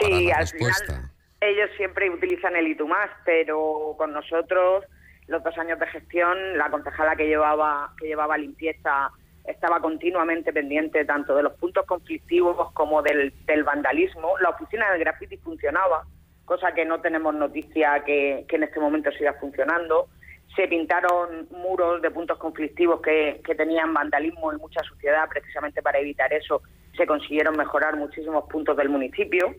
Sí, 0.00 0.30
al 0.30 0.46
final 0.48 1.10
ellos 1.40 1.70
siempre 1.76 2.10
utilizan 2.10 2.56
el 2.56 2.76
más, 2.86 3.10
pero 3.24 3.94
con 3.96 4.12
nosotros 4.12 4.84
los 5.26 5.42
dos 5.42 5.58
años 5.58 5.78
de 5.78 5.86
gestión, 5.88 6.56
la 6.56 6.70
concejala 6.70 7.16
que 7.16 7.26
llevaba 7.26 7.92
que 7.98 8.06
llevaba 8.06 8.38
limpieza 8.38 9.10
estaba 9.44 9.80
continuamente 9.80 10.52
pendiente 10.52 11.04
tanto 11.04 11.36
de 11.36 11.42
los 11.42 11.52
puntos 11.54 11.84
conflictivos 11.86 12.72
como 12.72 13.02
del, 13.02 13.32
del 13.44 13.64
vandalismo. 13.64 14.38
La 14.40 14.50
oficina 14.50 14.90
del 14.90 15.00
graffiti 15.00 15.36
funcionaba, 15.36 16.04
cosa 16.44 16.72
que 16.72 16.84
no 16.84 17.00
tenemos 17.00 17.34
noticia 17.34 18.02
que, 18.04 18.44
que 18.48 18.56
en 18.56 18.64
este 18.64 18.80
momento 18.80 19.10
siga 19.12 19.34
funcionando. 19.34 20.08
Se 20.56 20.66
pintaron 20.66 21.48
muros 21.50 22.02
de 22.02 22.10
puntos 22.10 22.38
conflictivos 22.38 23.00
que, 23.02 23.40
que 23.44 23.54
tenían 23.54 23.92
vandalismo 23.94 24.52
y 24.52 24.56
mucha 24.56 24.82
suciedad, 24.82 25.28
precisamente 25.28 25.82
para 25.82 25.98
evitar 25.98 26.32
eso. 26.32 26.62
Se 26.96 27.06
consiguieron 27.06 27.56
mejorar 27.56 27.96
muchísimos 27.96 28.48
puntos 28.48 28.76
del 28.76 28.88
municipio 28.88 29.54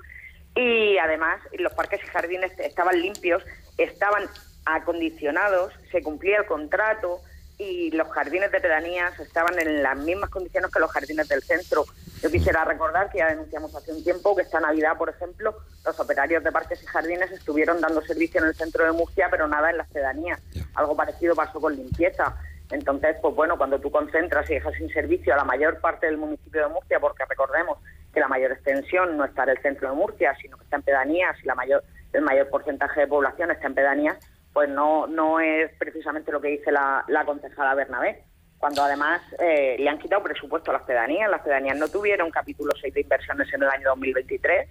y 0.58 0.98
además 0.98 1.40
los 1.58 1.74
parques 1.74 2.02
y 2.04 2.08
jardines 2.08 2.52
estaban 2.60 3.00
limpios, 3.00 3.44
estaban 3.78 4.28
acondicionados, 4.66 5.72
se 5.92 6.02
cumplía 6.02 6.40
el 6.40 6.46
contrato, 6.46 7.22
y 7.60 7.90
los 7.92 8.08
jardines 8.10 8.52
de 8.52 8.60
pedanías 8.60 9.20
estaban 9.20 9.58
en 9.60 9.82
las 9.82 9.98
mismas 9.98 10.30
condiciones 10.30 10.72
que 10.72 10.80
los 10.80 10.92
jardines 10.92 11.28
del 11.28 11.42
centro. 11.42 11.86
Yo 12.22 12.30
quisiera 12.30 12.64
recordar 12.64 13.10
que 13.10 13.18
ya 13.20 13.28
denunciamos 13.28 13.74
hace 13.76 13.92
un 13.92 14.04
tiempo 14.04 14.36
que 14.36 14.44
esta 14.44 14.60
Navidad, 14.60 14.98
por 14.98 15.10
ejemplo, 15.10 15.56
los 15.84 16.00
operarios 16.00 16.44
de 16.44 16.52
parques 16.52 16.84
y 16.84 16.86
jardines 16.86 17.32
estuvieron 17.32 17.82
dando 17.82 18.02
servicio 18.02 18.42
en 18.42 18.48
el 18.48 18.56
centro 18.56 18.86
de 18.86 18.92
Murcia, 18.92 19.28
pero 19.32 19.48
nada 19.48 19.72
en 19.72 19.78
las 19.78 19.88
pedanías. 19.90 20.40
Algo 20.76 20.96
parecido 20.96 21.36
pasó 21.36 21.60
con 21.60 21.76
limpieza. 21.76 22.36
Entonces, 22.70 23.16
pues 23.22 23.34
bueno, 23.34 23.58
cuando 23.58 23.80
tú 23.80 23.90
concentras 23.90 24.48
y 24.50 24.56
dejas 24.56 24.76
sin 24.76 24.90
servicio 24.90 25.34
a 25.34 25.38
la 25.38 25.44
mayor 25.44 25.80
parte 25.80 26.06
del 26.06 26.18
municipio 26.18 26.62
de 26.62 26.74
Murcia, 26.74 27.00
porque 27.00 27.24
recordemos 27.26 27.80
que 28.14 28.20
la 28.20 28.28
mayor 28.28 28.52
extensión 28.52 29.18
no 29.18 29.26
está 29.26 29.44
en 29.44 29.50
el 29.50 29.62
centro 29.62 29.90
de 29.90 29.96
Murcia, 29.96 30.36
sino 30.42 30.58
que 30.58 30.64
está 30.64 30.78
en 30.78 30.84
pedanías 30.84 31.36
y 31.44 31.48
la 31.48 31.56
mayor, 31.56 31.84
el 32.14 32.22
mayor 32.22 32.50
porcentaje 32.50 33.02
de 33.02 33.08
población 33.08 33.52
está 33.52 33.68
en 33.68 33.76
pedanías, 33.76 34.18
pues 34.54 34.70
no, 34.70 35.08
no 35.08 35.40
es 35.40 35.72
precisamente 35.78 36.32
lo 36.32 36.42
que 36.42 36.50
dice 36.50 36.72
la, 36.72 37.04
la 37.08 37.26
concejala 37.26 37.76
Bernabé, 37.76 38.24
cuando 38.58 38.82
además 38.84 39.22
eh, 39.40 39.76
le 39.78 39.90
han 39.90 40.00
quitado 40.00 40.24
presupuesto 40.24 40.72
a 40.72 40.76
las 40.76 40.84
pedanías. 40.84 41.30
Las 41.30 41.42
pedanías 41.42 41.78
no 41.78 41.88
tuvieron 41.88 42.32
capítulo 42.32 42.72
6 42.80 42.94
de 42.94 43.02
inversiones 43.02 43.54
en 43.54 43.62
el 43.62 43.70
año 43.70 43.90
2023, 43.90 44.68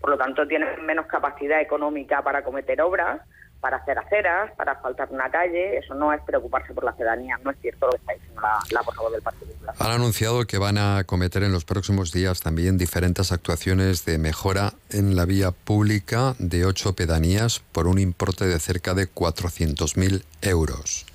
por 0.00 0.10
lo 0.10 0.18
tanto 0.18 0.46
tienen 0.46 0.84
menos 0.84 1.06
capacidad 1.06 1.60
económica 1.60 2.22
para 2.22 2.42
cometer 2.42 2.80
obras 2.80 3.20
para 3.60 3.78
hacer 3.78 3.98
aceras, 3.98 4.52
para 4.56 4.72
asfaltar 4.72 5.08
una 5.10 5.30
calle, 5.30 5.78
eso 5.78 5.94
no 5.94 6.12
es 6.12 6.22
preocuparse 6.22 6.72
por 6.72 6.84
la 6.84 6.92
ciudadanía, 6.92 7.38
no 7.42 7.50
es 7.50 7.56
cierto 7.60 7.86
lo 7.86 7.92
que 7.92 7.98
está 7.98 8.12
diciendo 8.12 8.40
la, 8.40 8.58
la 8.70 9.10
del 9.10 9.22
Partido 9.22 9.52
Popular. 9.52 9.74
Han 9.78 9.90
anunciado 9.90 10.46
que 10.46 10.58
van 10.58 10.78
a 10.78 11.02
cometer 11.04 11.42
en 11.42 11.52
los 11.52 11.64
próximos 11.64 12.12
días 12.12 12.40
también 12.40 12.78
diferentes 12.78 13.32
actuaciones 13.32 14.04
de 14.04 14.18
mejora 14.18 14.74
en 14.90 15.16
la 15.16 15.24
vía 15.24 15.50
pública 15.50 16.34
de 16.38 16.64
ocho 16.64 16.94
pedanías 16.94 17.60
por 17.72 17.88
un 17.88 17.98
importe 17.98 18.46
de 18.46 18.58
cerca 18.60 18.94
de 18.94 19.08
400.000 19.12 20.24
euros. 20.42 21.06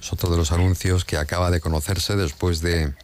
Es 0.00 0.12
otro 0.12 0.30
de 0.30 0.36
los 0.36 0.52
anuncios 0.52 1.04
que 1.04 1.16
acaba 1.18 1.50
de 1.50 1.60
conocerse 1.60 2.16
después 2.16 2.60
de 2.60 2.94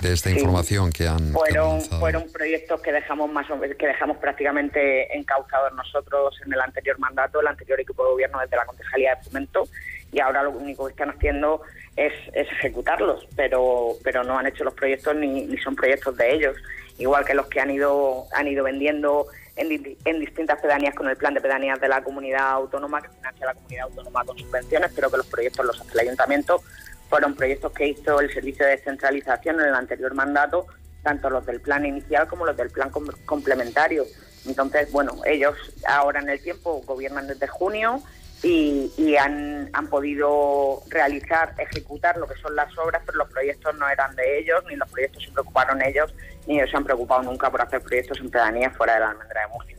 de 0.00 0.12
esta 0.12 0.30
información 0.30 0.92
que 0.92 1.08
han 1.08 1.32
fueron 1.32 1.80
fueron 1.80 2.30
proyectos 2.32 2.80
que 2.80 2.92
dejamos 2.92 3.30
más 3.30 3.46
que 3.78 3.86
dejamos 3.86 4.16
prácticamente 4.18 5.16
encauzados 5.16 5.72
nosotros 5.74 6.36
en 6.44 6.52
el 6.52 6.60
anterior 6.60 6.98
mandato 6.98 7.40
el 7.40 7.46
anterior 7.46 7.80
equipo 7.80 8.04
de 8.04 8.10
gobierno 8.10 8.40
desde 8.40 8.56
la 8.56 8.64
concejalía 8.64 9.14
de 9.14 9.22
fomento 9.22 9.68
y 10.12 10.20
ahora 10.20 10.42
lo 10.42 10.50
único 10.50 10.86
que 10.86 10.92
están 10.92 11.10
haciendo 11.10 11.62
es, 11.96 12.12
ejecutarlos 12.32 13.26
pero 13.36 13.96
pero 14.02 14.24
no 14.24 14.38
han 14.38 14.46
hecho 14.46 14.64
los 14.64 14.74
proyectos 14.74 15.14
ni, 15.16 15.46
ni, 15.46 15.58
son 15.58 15.74
proyectos 15.74 16.16
de 16.16 16.34
ellos. 16.34 16.56
Igual 16.98 17.24
que 17.24 17.34
los 17.34 17.46
que 17.46 17.60
han 17.60 17.70
ido 17.70 18.26
han 18.32 18.48
ido 18.48 18.64
vendiendo 18.64 19.26
en, 19.56 19.96
en, 20.04 20.20
distintas 20.20 20.60
pedanías 20.60 20.94
con 20.94 21.08
el 21.08 21.16
plan 21.16 21.34
de 21.34 21.40
pedanías 21.40 21.80
de 21.80 21.88
la 21.88 22.02
comunidad 22.02 22.52
autónoma 22.52 23.02
que 23.02 23.08
financia 23.08 23.46
la 23.46 23.54
comunidad 23.54 23.84
autónoma 23.84 24.24
con 24.24 24.38
subvenciones 24.38 24.92
pero 24.94 25.10
que 25.10 25.16
los 25.16 25.26
proyectos 25.26 25.66
los 25.66 25.80
hace 25.80 25.92
el 25.92 26.00
ayuntamiento 26.00 26.62
fueron 27.08 27.34
proyectos 27.34 27.72
que 27.72 27.88
hizo 27.88 28.20
el 28.20 28.32
Servicio 28.32 28.64
de 28.64 28.72
Descentralización 28.72 29.60
en 29.60 29.68
el 29.68 29.74
anterior 29.74 30.14
mandato, 30.14 30.66
tanto 31.02 31.30
los 31.30 31.44
del 31.46 31.60
plan 31.60 31.86
inicial 31.86 32.26
como 32.28 32.46
los 32.46 32.56
del 32.56 32.70
plan 32.70 32.90
complementario. 33.24 34.04
Entonces, 34.46 34.90
bueno, 34.92 35.12
ellos 35.26 35.56
ahora 35.86 36.20
en 36.20 36.28
el 36.28 36.40
tiempo 36.40 36.82
gobiernan 36.86 37.26
desde 37.26 37.46
junio 37.46 38.02
y, 38.42 39.16
han, 39.16 39.68
han, 39.72 39.88
podido 39.88 40.82
realizar, 40.88 41.54
ejecutar 41.58 42.16
lo 42.18 42.28
que 42.28 42.36
son 42.40 42.54
las 42.54 42.76
obras, 42.78 43.02
pero 43.04 43.18
los 43.18 43.28
proyectos 43.30 43.76
no 43.76 43.88
eran 43.88 44.14
de 44.14 44.38
ellos, 44.38 44.62
ni 44.68 44.76
los 44.76 44.88
proyectos 44.88 45.24
se 45.24 45.30
preocuparon 45.32 45.82
ellos, 45.82 46.14
ni 46.46 46.58
ellos 46.58 46.70
se 46.70 46.76
han 46.76 46.84
preocupado 46.84 47.22
nunca 47.22 47.50
por 47.50 47.60
hacer 47.60 47.80
proyectos 47.80 48.18
en 48.20 48.30
pedanías 48.30 48.76
fuera 48.76 48.94
de 48.94 49.00
la 49.00 49.10
almendra 49.10 49.42
de 49.42 49.48
Murcia. 49.48 49.76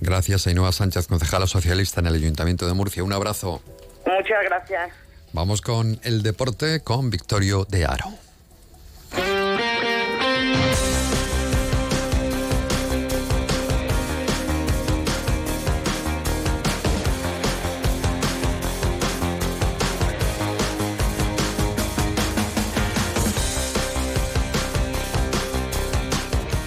Gracias, 0.00 0.46
Ainhoa 0.46 0.72
Sánchez, 0.72 1.06
concejala 1.06 1.46
socialista 1.46 2.00
en 2.00 2.08
el 2.08 2.14
Ayuntamiento 2.14 2.66
de 2.66 2.74
Murcia. 2.74 3.02
Un 3.02 3.12
abrazo. 3.12 3.62
Muchas 4.04 4.44
gracias. 4.44 4.90
Vamos 5.34 5.62
con 5.62 5.98
el 6.02 6.22
deporte 6.22 6.80
con 6.80 7.08
Victorio 7.08 7.66
de 7.66 7.86
Aro. 7.86 8.04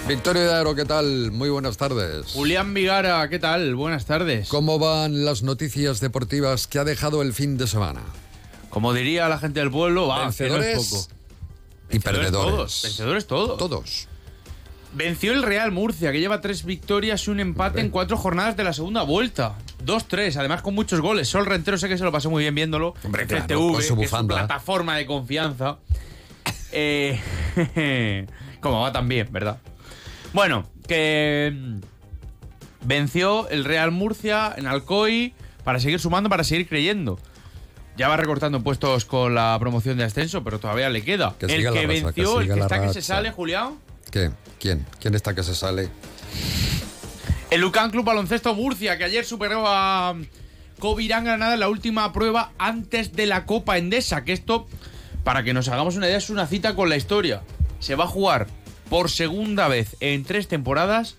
Victorio 0.08 0.42
de 0.42 0.52
Aro, 0.52 0.74
¿qué 0.74 0.84
tal? 0.84 1.30
Muy 1.30 1.50
buenas 1.50 1.76
tardes. 1.76 2.32
Julián 2.32 2.74
Vigara, 2.74 3.28
¿qué 3.28 3.38
tal? 3.38 3.76
Buenas 3.76 4.06
tardes. 4.06 4.48
¿Cómo 4.48 4.80
van 4.80 5.24
las 5.24 5.44
noticias 5.44 6.00
deportivas 6.00 6.66
que 6.66 6.80
ha 6.80 6.84
dejado 6.84 7.22
el 7.22 7.32
fin 7.32 7.56
de 7.58 7.68
semana? 7.68 8.02
Como 8.76 8.92
diría 8.92 9.26
la 9.30 9.38
gente 9.38 9.60
del 9.60 9.70
pueblo, 9.70 10.06
va, 10.06 10.24
vencedores 10.24 10.90
poco. 10.90 11.08
y 11.88 11.98
perdedores. 11.98 12.30
Todos, 12.30 12.82
vencedores 12.82 13.26
todos. 13.26 13.56
Todos. 13.58 14.08
Venció 14.92 15.32
el 15.32 15.42
Real 15.44 15.72
Murcia, 15.72 16.12
que 16.12 16.20
lleva 16.20 16.42
tres 16.42 16.62
victorias 16.62 17.26
y 17.26 17.30
un 17.30 17.40
empate 17.40 17.80
en 17.80 17.88
cuatro 17.88 18.18
jornadas 18.18 18.54
de 18.54 18.64
la 18.64 18.74
segunda 18.74 19.02
vuelta. 19.02 19.54
Dos, 19.82 20.06
tres, 20.06 20.36
además 20.36 20.60
con 20.60 20.74
muchos 20.74 21.00
goles. 21.00 21.26
Sol 21.26 21.46
Rentero 21.46 21.78
sé 21.78 21.88
que 21.88 21.96
se 21.96 22.04
lo 22.04 22.12
pasó 22.12 22.28
muy 22.28 22.42
bien 22.42 22.54
viéndolo. 22.54 22.92
Hombre, 23.02 23.26
claro, 23.26 23.46
que 23.46 23.78
es 23.78 23.86
su 23.88 24.26
plataforma 24.26 24.98
de 24.98 25.06
confianza. 25.06 25.78
eh, 26.70 27.18
como 28.60 28.80
va 28.82 28.92
también, 28.92 29.32
¿verdad? 29.32 29.56
Bueno, 30.34 30.68
que 30.86 31.78
venció 32.82 33.48
el 33.48 33.64
Real 33.64 33.90
Murcia 33.90 34.52
en 34.54 34.66
Alcoy 34.66 35.32
para 35.64 35.80
seguir 35.80 35.98
sumando, 35.98 36.28
para 36.28 36.44
seguir 36.44 36.68
creyendo. 36.68 37.18
Ya 37.96 38.08
va 38.08 38.16
recortando 38.16 38.62
puestos 38.62 39.06
con 39.06 39.34
la 39.34 39.56
promoción 39.58 39.96
de 39.96 40.04
ascenso, 40.04 40.44
pero 40.44 40.58
todavía 40.58 40.90
le 40.90 41.02
queda. 41.02 41.34
el 41.40 41.72
que 41.72 41.86
venció, 41.86 42.40
el 42.40 42.52
que 42.52 42.60
está 42.60 42.80
que 42.80 42.92
se 42.92 43.02
sale, 43.02 43.30
Julián. 43.30 43.78
¿Qué? 44.10 44.30
¿Quién? 44.60 44.86
¿Quién 45.00 45.14
está 45.14 45.34
que 45.34 45.42
se 45.42 45.54
sale? 45.54 45.88
El 47.50 47.60
Lucan 47.60 47.90
Club 47.90 48.04
Baloncesto 48.04 48.54
Murcia, 48.54 48.98
que 48.98 49.04
ayer 49.04 49.24
superó 49.24 49.64
a 49.66 50.14
Covirán 50.78 51.24
Granada 51.24 51.54
en 51.54 51.60
la 51.60 51.68
última 51.68 52.12
prueba 52.12 52.52
antes 52.58 53.12
de 53.12 53.26
la 53.26 53.46
Copa 53.46 53.78
Endesa. 53.78 54.24
Que 54.24 54.32
esto, 54.32 54.66
para 55.24 55.42
que 55.42 55.54
nos 55.54 55.68
hagamos 55.68 55.96
una 55.96 56.06
idea, 56.06 56.18
es 56.18 56.28
una 56.28 56.46
cita 56.46 56.74
con 56.74 56.90
la 56.90 56.96
historia. 56.96 57.42
Se 57.78 57.94
va 57.94 58.04
a 58.04 58.08
jugar 58.08 58.46
por 58.90 59.10
segunda 59.10 59.68
vez 59.68 59.96
en 60.00 60.24
tres 60.24 60.48
temporadas 60.48 61.16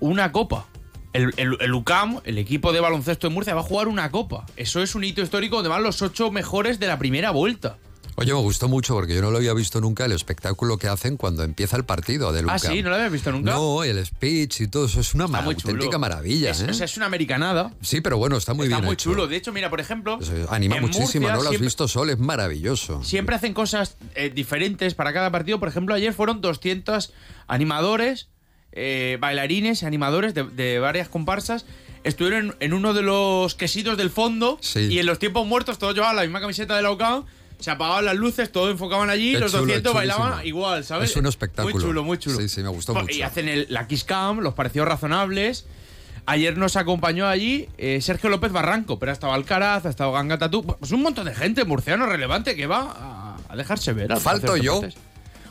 una 0.00 0.32
Copa 0.32 0.66
el, 1.12 1.32
el, 1.36 1.74
UCAM, 1.74 2.20
el 2.24 2.38
equipo 2.38 2.72
de 2.72 2.80
baloncesto 2.80 3.28
de 3.28 3.34
Murcia, 3.34 3.54
va 3.54 3.60
a 3.60 3.64
jugar 3.64 3.88
una 3.88 4.10
copa. 4.10 4.46
Eso 4.56 4.82
es 4.82 4.94
un 4.94 5.04
hito 5.04 5.22
histórico 5.22 5.56
donde 5.56 5.70
van 5.70 5.82
los 5.82 6.02
ocho 6.02 6.30
mejores 6.30 6.78
de 6.78 6.86
la 6.86 6.98
primera 6.98 7.30
vuelta. 7.30 7.78
Oye, 8.20 8.34
me 8.34 8.40
gustó 8.40 8.66
mucho 8.66 8.94
porque 8.94 9.14
yo 9.14 9.22
no 9.22 9.30
lo 9.30 9.36
había 9.36 9.54
visto 9.54 9.80
nunca 9.80 10.04
el 10.04 10.10
espectáculo 10.10 10.76
que 10.76 10.88
hacen 10.88 11.16
cuando 11.16 11.44
empieza 11.44 11.76
el 11.76 11.84
partido 11.84 12.32
del 12.32 12.46
UCAM. 12.46 12.56
Ah, 12.56 12.58
sí, 12.58 12.82
no 12.82 12.90
lo 12.90 12.96
había 12.96 13.08
visto 13.10 13.30
nunca. 13.30 13.52
No, 13.52 13.84
el 13.84 14.04
speech 14.04 14.62
y 14.62 14.66
todo 14.66 14.86
eso 14.86 14.98
es 14.98 15.14
una 15.14 15.26
auténtica 15.26 15.98
maravilla. 15.98 16.50
Es, 16.50 16.62
¿eh? 16.62 16.84
es 16.84 16.96
una 16.96 17.06
americanada. 17.06 17.72
Sí, 17.80 18.00
pero 18.00 18.18
bueno, 18.18 18.36
está 18.36 18.54
muy 18.54 18.66
bien. 18.66 18.78
Está 18.78 18.86
muy 18.86 18.94
hecho. 18.94 19.10
chulo. 19.10 19.28
De 19.28 19.36
hecho, 19.36 19.52
mira, 19.52 19.70
por 19.70 19.78
ejemplo. 19.78 20.18
anima 20.50 20.80
muchísimo, 20.80 21.28
¿no? 21.28 21.44
Lo 21.44 21.50
has 21.50 21.60
visto 21.60 21.86
Sol, 21.86 22.10
es 22.10 22.18
maravilloso. 22.18 23.04
Siempre 23.04 23.36
hacen 23.36 23.54
cosas 23.54 23.96
eh, 24.16 24.30
diferentes 24.30 24.94
para 24.94 25.12
cada 25.12 25.30
partido. 25.30 25.60
Por 25.60 25.68
ejemplo, 25.68 25.94
ayer 25.94 26.12
fueron 26.12 26.40
200 26.40 27.12
animadores 27.46 28.30
eh, 28.72 29.16
bailarines, 29.20 29.82
animadores 29.82 30.34
de, 30.34 30.78
varias 30.78 31.08
comparsas, 31.08 31.66
estuvieron 32.04 32.56
en, 32.60 32.72
uno 32.72 32.94
de 32.94 33.02
los 33.02 33.54
quesitos 33.54 33.96
del 33.96 34.10
fondo 34.10 34.58
y 34.74 34.98
en 34.98 35.06
los 35.06 35.18
tiempos 35.18 35.46
muertos 35.46 35.78
todos 35.78 35.94
llevaban 35.94 36.16
la 36.16 36.22
misma 36.22 36.40
camiseta 36.40 36.76
de 36.76 36.82
la 36.82 36.90
OCA, 36.90 37.24
se 37.58 37.70
apagaban 37.70 38.04
las 38.04 38.16
luces, 38.16 38.52
todos 38.52 38.70
enfocaban 38.70 39.10
allí, 39.10 39.36
los 39.36 39.52
200 39.52 39.92
bailaban 39.92 40.46
igual, 40.46 40.84
¿sabes? 40.84 41.10
Es 41.10 41.16
un 41.16 41.26
espectáculo. 41.26 41.74
Muy 41.74 41.82
chulo, 41.82 42.04
muy 42.04 42.18
chulo. 42.18 42.38
Sí, 42.38 42.48
sí, 42.48 42.62
me 42.62 42.68
gustó 42.68 42.94
mucho. 42.94 43.12
Y 43.12 43.22
hacen 43.22 43.48
el, 43.48 43.66
la 43.68 43.88
Kiss 43.88 44.04
Cam, 44.04 44.40
los 44.40 44.54
pareció 44.54 44.84
razonables. 44.84 45.66
Ayer 46.26 46.58
nos 46.58 46.76
acompañó 46.76 47.26
allí 47.26 47.70
eh, 47.78 48.00
Sergio 48.02 48.28
López 48.28 48.52
Barranco, 48.52 48.98
pero 48.98 49.10
ha 49.10 49.14
estado 49.14 49.32
Alcaraz, 49.32 49.86
ha 49.86 49.88
estado 49.88 50.12
Ganga 50.12 50.36
Tatú. 50.36 50.62
Pues 50.62 50.92
un 50.92 51.02
montón 51.02 51.24
de 51.24 51.34
gente 51.34 51.64
murciano 51.64 52.04
relevante 52.04 52.54
que 52.54 52.66
va 52.66 53.38
a, 53.48 53.56
dejarse 53.56 53.94
ver. 53.94 54.14
Falto 54.20 54.56
yo. 54.58 54.82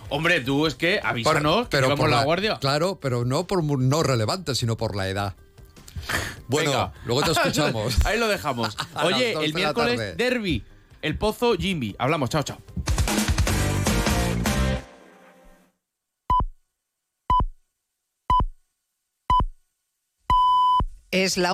Hombre, 0.09 0.39
tú 0.41 0.67
es 0.67 0.75
que 0.75 0.99
avísanos 1.03 1.67
pero, 1.69 1.89
que 1.89 1.95
por 1.95 2.09
la, 2.09 2.23
guardia. 2.23 2.57
Claro, 2.59 2.99
pero 3.01 3.25
no 3.25 3.45
por 3.45 3.63
no 3.63 4.03
relevante, 4.03 4.55
sino 4.55 4.77
por 4.77 4.95
la 4.95 5.09
edad. 5.09 5.35
Bueno, 6.47 6.71
Venga. 6.71 6.93
luego 7.05 7.23
te 7.23 7.31
escuchamos. 7.39 7.97
Ahí 8.05 8.17
lo 8.17 8.27
dejamos. 8.27 8.77
Oye, 9.03 9.33
el 9.33 9.39
de 9.39 9.47
la 9.47 9.53
miércoles, 9.55 10.17
derby. 10.17 10.63
El 11.01 11.17
Pozo, 11.17 11.55
Jimmy. 11.55 11.95
Hablamos, 11.99 12.29
chao, 12.29 12.43
chao. 12.43 12.57
Es 21.11 21.37
la 21.37 21.53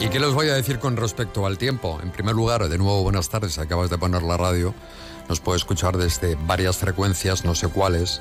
¿Y 0.00 0.08
qué 0.08 0.20
les 0.20 0.32
voy 0.34 0.48
a 0.48 0.54
decir 0.54 0.78
con 0.78 0.96
respecto 0.96 1.46
al 1.46 1.56
tiempo? 1.56 1.98
En 2.02 2.10
primer 2.10 2.34
lugar, 2.34 2.68
de 2.68 2.78
nuevo, 2.78 3.02
buenas 3.02 3.28
tardes. 3.28 3.58
Acabas 3.58 3.90
de 3.90 3.98
poner 3.98 4.22
la 4.22 4.36
radio. 4.36 4.74
Nos 5.28 5.40
puede 5.40 5.56
escuchar 5.56 5.96
desde 5.96 6.34
varias 6.46 6.76
frecuencias, 6.76 7.44
no 7.44 7.54
sé 7.54 7.68
cuáles. 7.68 8.20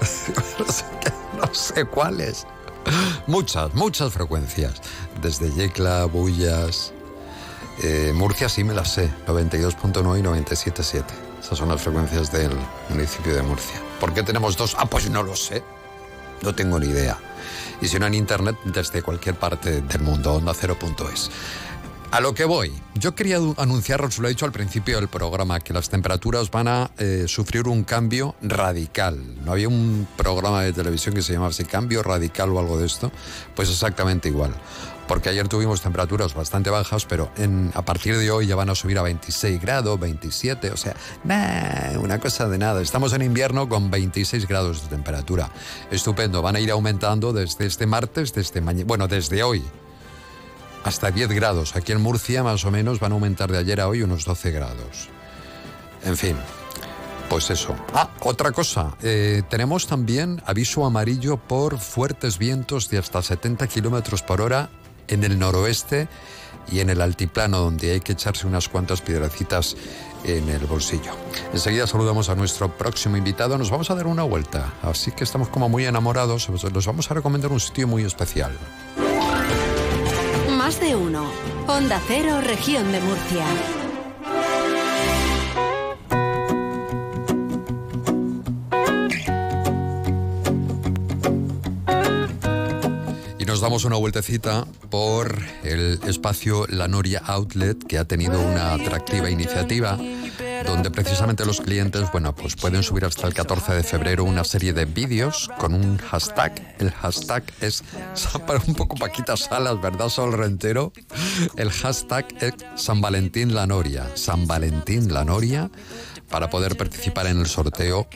no, 1.38 1.54
sé 1.54 1.74
qué, 1.74 1.84
cuáles. 1.84 2.46
Muchas, 3.26 3.72
muchas 3.74 4.12
frecuencias. 4.12 4.74
Desde 5.22 5.52
Yecla, 5.52 6.06
Bullas. 6.06 6.92
eh, 7.82 8.12
Murcia 8.14 8.48
sí 8.48 8.64
me 8.64 8.74
las 8.74 8.92
sé. 8.92 9.08
92.9 9.26 10.18
y 10.18 10.22
97.7. 10.22 11.04
Esas 11.40 11.58
son 11.58 11.68
las 11.68 11.82
frecuencias 11.82 12.32
del 12.32 12.50
municipio 12.88 13.34
de 13.34 13.42
Murcia. 13.42 13.80
¿Por 14.00 14.12
qué 14.12 14.24
tenemos 14.24 14.56
dos? 14.56 14.74
Ah, 14.78 14.86
pues 14.86 15.08
no 15.08 15.22
lo 15.22 15.36
sé. 15.36 15.62
No 16.42 16.54
tengo 16.54 16.78
ni 16.78 16.86
idea. 16.86 17.18
Y 17.80 17.88
si 17.88 17.98
no 17.98 18.06
en 18.06 18.14
internet, 18.14 18.56
desde 18.64 19.02
cualquier 19.02 19.34
parte 19.34 19.82
del 19.82 20.00
mundo, 20.00 20.34
onda 20.34 20.52
cero.es. 20.54 21.30
A 22.12 22.20
lo 22.20 22.34
que 22.34 22.44
voy, 22.44 22.72
yo 22.94 23.16
quería 23.16 23.38
anunciaros, 23.56 24.18
lo 24.18 24.28
he 24.28 24.30
dicho 24.30 24.46
al 24.46 24.52
principio 24.52 24.96
del 24.96 25.08
programa, 25.08 25.58
que 25.58 25.72
las 25.72 25.90
temperaturas 25.90 26.50
van 26.50 26.68
a 26.68 26.90
eh, 26.98 27.24
sufrir 27.26 27.66
un 27.66 27.82
cambio 27.82 28.36
radical. 28.40 29.20
¿No 29.44 29.52
había 29.52 29.68
un 29.68 30.06
programa 30.16 30.62
de 30.62 30.72
televisión 30.72 31.14
que 31.14 31.22
se 31.22 31.32
llamaba 31.32 31.50
así, 31.50 31.64
Cambio 31.64 32.04
Radical 32.04 32.50
o 32.50 32.60
algo 32.60 32.78
de 32.78 32.86
esto? 32.86 33.10
Pues 33.56 33.68
exactamente 33.68 34.28
igual. 34.28 34.54
Porque 35.08 35.28
ayer 35.28 35.48
tuvimos 35.48 35.82
temperaturas 35.82 36.32
bastante 36.34 36.70
bajas, 36.70 37.04
pero 37.06 37.30
a 37.74 37.82
partir 37.84 38.16
de 38.16 38.30
hoy 38.30 38.46
ya 38.46 38.56
van 38.56 38.70
a 38.70 38.74
subir 38.74 38.98
a 38.98 39.02
26 39.02 39.60
grados, 39.60 39.98
27, 40.00 40.70
o 40.70 40.76
sea, 40.76 40.94
nah, 41.24 41.98
una 41.98 42.18
cosa 42.18 42.48
de 42.48 42.58
nada. 42.58 42.82
Estamos 42.82 43.12
en 43.12 43.22
invierno 43.22 43.68
con 43.68 43.90
26 43.90 44.46
grados 44.48 44.82
de 44.82 44.88
temperatura. 44.88 45.50
Estupendo, 45.90 46.40
van 46.40 46.56
a 46.56 46.60
ir 46.60 46.70
aumentando 46.70 47.32
desde 47.32 47.66
este 47.66 47.86
martes, 47.86 48.32
desde 48.32 48.60
mañana, 48.60 48.86
bueno, 48.86 49.06
desde 49.06 49.42
hoy 49.42 49.62
hasta 50.86 51.10
10 51.10 51.30
grados. 51.32 51.74
Aquí 51.74 51.92
en 51.92 52.00
Murcia 52.00 52.42
más 52.44 52.64
o 52.64 52.70
menos 52.70 53.00
van 53.00 53.12
a 53.12 53.16
aumentar 53.16 53.50
de 53.50 53.58
ayer 53.58 53.80
a 53.80 53.88
hoy 53.88 54.02
unos 54.02 54.24
12 54.24 54.52
grados. 54.52 55.08
En 56.04 56.16
fin, 56.16 56.36
pues 57.28 57.50
eso. 57.50 57.74
Ah, 57.92 58.08
otra 58.20 58.52
cosa. 58.52 58.94
eh, 59.02 59.42
tenemos 59.50 59.88
también 59.88 60.40
aviso 60.46 60.86
amarillo 60.86 61.38
por 61.38 61.78
fuertes 61.78 62.38
vientos 62.38 62.88
de 62.88 62.98
hasta 62.98 63.20
70 63.20 63.66
kilómetros 63.66 64.22
por 64.22 64.40
hora 64.40 64.70
en 65.08 65.24
el 65.24 65.38
noroeste 65.38 66.08
y 66.70 66.78
en 66.80 66.90
el 66.90 67.00
altiplano, 67.00 67.58
donde 67.58 67.92
hay 67.92 68.00
que 68.00 68.12
echarse 68.12 68.46
unas 68.46 68.68
cuantas 68.68 69.00
piedrecitas 69.00 69.76
en 70.24 70.48
el 70.48 70.66
bolsillo. 70.66 71.12
Enseguida 71.52 71.86
saludamos 71.86 72.28
a 72.28 72.36
nuestro 72.36 72.76
próximo 72.76 73.16
invitado. 73.16 73.58
Nos 73.58 73.70
vamos 73.70 73.90
a 73.90 73.96
dar 73.96 74.06
una 74.06 74.22
vuelta. 74.22 74.72
Así 74.82 75.10
que 75.10 75.24
estamos 75.24 75.48
como 75.48 75.68
muy 75.68 75.84
enamorados. 75.84 76.48
Os 76.48 76.62
los 76.72 76.86
vamos 76.86 77.10
a 77.10 77.14
recomendar 77.14 77.50
un 77.50 77.60
sitio 77.60 77.88
muy 77.88 78.04
especial. 78.04 78.52
Más 80.66 80.80
de 80.80 80.96
uno. 80.96 81.30
Onda 81.68 82.02
Cero, 82.08 82.40
región 82.40 82.90
de 82.90 83.00
Murcia. 83.00 83.85
Nos 93.56 93.62
damos 93.62 93.86
una 93.86 93.96
vueltecita 93.96 94.66
por 94.90 95.34
el 95.64 95.98
espacio 96.06 96.66
La 96.66 96.88
Noria 96.88 97.22
Outlet, 97.24 97.82
que 97.86 97.96
ha 97.96 98.04
tenido 98.04 98.38
una 98.38 98.74
atractiva 98.74 99.30
iniciativa 99.30 99.98
donde 100.66 100.90
precisamente 100.90 101.46
los 101.46 101.62
clientes, 101.62 102.04
bueno, 102.12 102.34
pues 102.34 102.54
pueden 102.54 102.82
subir 102.82 103.06
hasta 103.06 103.26
el 103.26 103.32
14 103.32 103.72
de 103.72 103.82
febrero 103.82 104.24
una 104.24 104.44
serie 104.44 104.74
de 104.74 104.84
vídeos 104.84 105.48
con 105.56 105.72
un 105.72 105.96
hashtag. 105.96 106.76
El 106.78 106.90
hashtag 106.90 107.44
es 107.62 107.82
para 108.46 108.60
un 108.66 108.74
poco 108.74 108.94
Paquita 108.96 109.38
Salas, 109.38 109.80
¿verdad, 109.80 110.10
Sol 110.10 110.34
Rentero? 110.34 110.92
El 111.56 111.70
hashtag 111.70 112.26
es 112.40 112.52
San 112.74 113.00
Valentín 113.00 113.54
La 113.54 113.66
Noria. 113.66 114.06
San 114.16 114.46
Valentín 114.46 115.14
La 115.14 115.24
Noria 115.24 115.70
para 116.30 116.50
poder 116.50 116.76
participar 116.76 117.26
en 117.26 117.38
el 117.40 117.46
sorteo 117.46 118.06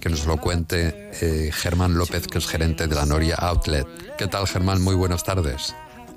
que 0.00 0.08
nos 0.08 0.26
lo 0.26 0.36
cuente 0.38 1.10
eh, 1.20 1.50
Germán 1.52 1.96
López, 1.96 2.26
que 2.26 2.38
es 2.38 2.46
gerente 2.46 2.86
de 2.86 2.94
la 2.94 3.06
Noria 3.06 3.36
Outlet. 3.36 3.86
¿Qué 4.16 4.26
tal, 4.26 4.46
Germán? 4.46 4.82
Muy 4.82 4.94
buenas 4.94 5.24
tardes. 5.24 5.74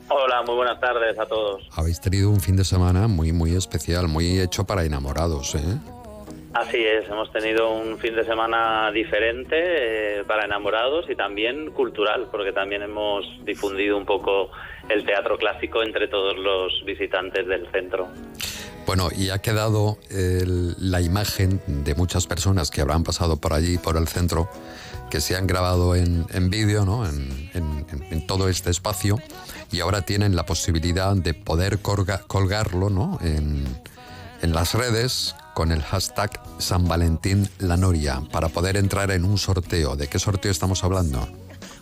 Hola, 0.09 0.43
muy 0.43 0.55
buenas 0.55 0.79
tardes 0.79 1.17
a 1.17 1.25
todos. 1.25 1.63
Habéis 1.75 1.99
tenido 1.99 2.29
un 2.29 2.39
fin 2.39 2.55
de 2.55 2.63
semana 2.63 3.07
muy, 3.07 3.31
muy 3.31 3.55
especial, 3.55 4.07
muy 4.07 4.39
hecho 4.39 4.65
para 4.65 4.83
enamorados, 4.83 5.55
¿eh? 5.55 5.77
Así 6.53 6.85
es, 6.85 7.09
hemos 7.09 7.31
tenido 7.31 7.71
un 7.71 7.97
fin 7.97 8.15
de 8.15 8.23
semana 8.23 8.91
diferente 8.91 9.55
eh, 9.57 10.23
para 10.23 10.45
enamorados 10.45 11.09
y 11.09 11.15
también 11.15 11.71
cultural, 11.71 12.27
porque 12.29 12.51
también 12.51 12.83
hemos 12.83 13.25
difundido 13.43 13.97
un 13.97 14.05
poco 14.05 14.51
el 14.87 15.03
teatro 15.03 15.35
clásico 15.37 15.81
entre 15.81 16.07
todos 16.07 16.37
los 16.37 16.85
visitantes 16.85 17.47
del 17.47 17.67
centro. 17.71 18.07
Bueno, 18.85 19.09
y 19.15 19.29
ha 19.29 19.39
quedado 19.39 19.97
el- 20.09 20.75
la 20.77 20.99
imagen 21.01 21.61
de 21.67 21.95
muchas 21.95 22.27
personas 22.27 22.69
que 22.69 22.81
habrán 22.81 23.03
pasado 23.03 23.37
por 23.37 23.53
allí, 23.53 23.77
por 23.77 23.95
el 23.97 24.07
centro, 24.07 24.49
que 25.09 25.21
se 25.21 25.35
han 25.35 25.47
grabado 25.47 25.95
en, 25.95 26.25
vídeo, 26.49 26.85
¿no? 26.85 27.05
En, 27.07 28.27
todo 28.27 28.47
este 28.49 28.69
espacio, 28.71 29.17
y 29.71 29.79
ahora 29.81 30.01
tienen 30.01 30.35
la 30.35 30.45
posibilidad 30.45 31.15
de 31.15 31.33
poder 31.33 31.79
colga- 31.81 32.23
colgarlo, 32.27 32.89
¿no? 32.89 33.19
En, 33.21 33.63
en 34.41 34.53
las 34.53 34.73
redes 34.73 35.35
con 35.53 35.71
el 35.71 35.81
hashtag 35.83 36.31
San 36.57 36.87
Valentín 36.87 37.47
La 37.59 37.77
Noria 37.77 38.21
para 38.31 38.49
poder 38.49 38.75
entrar 38.77 39.11
en 39.11 39.23
un 39.25 39.37
sorteo. 39.37 39.95
¿De 39.95 40.07
qué 40.07 40.19
sorteo 40.19 40.51
estamos 40.51 40.83
hablando? 40.83 41.27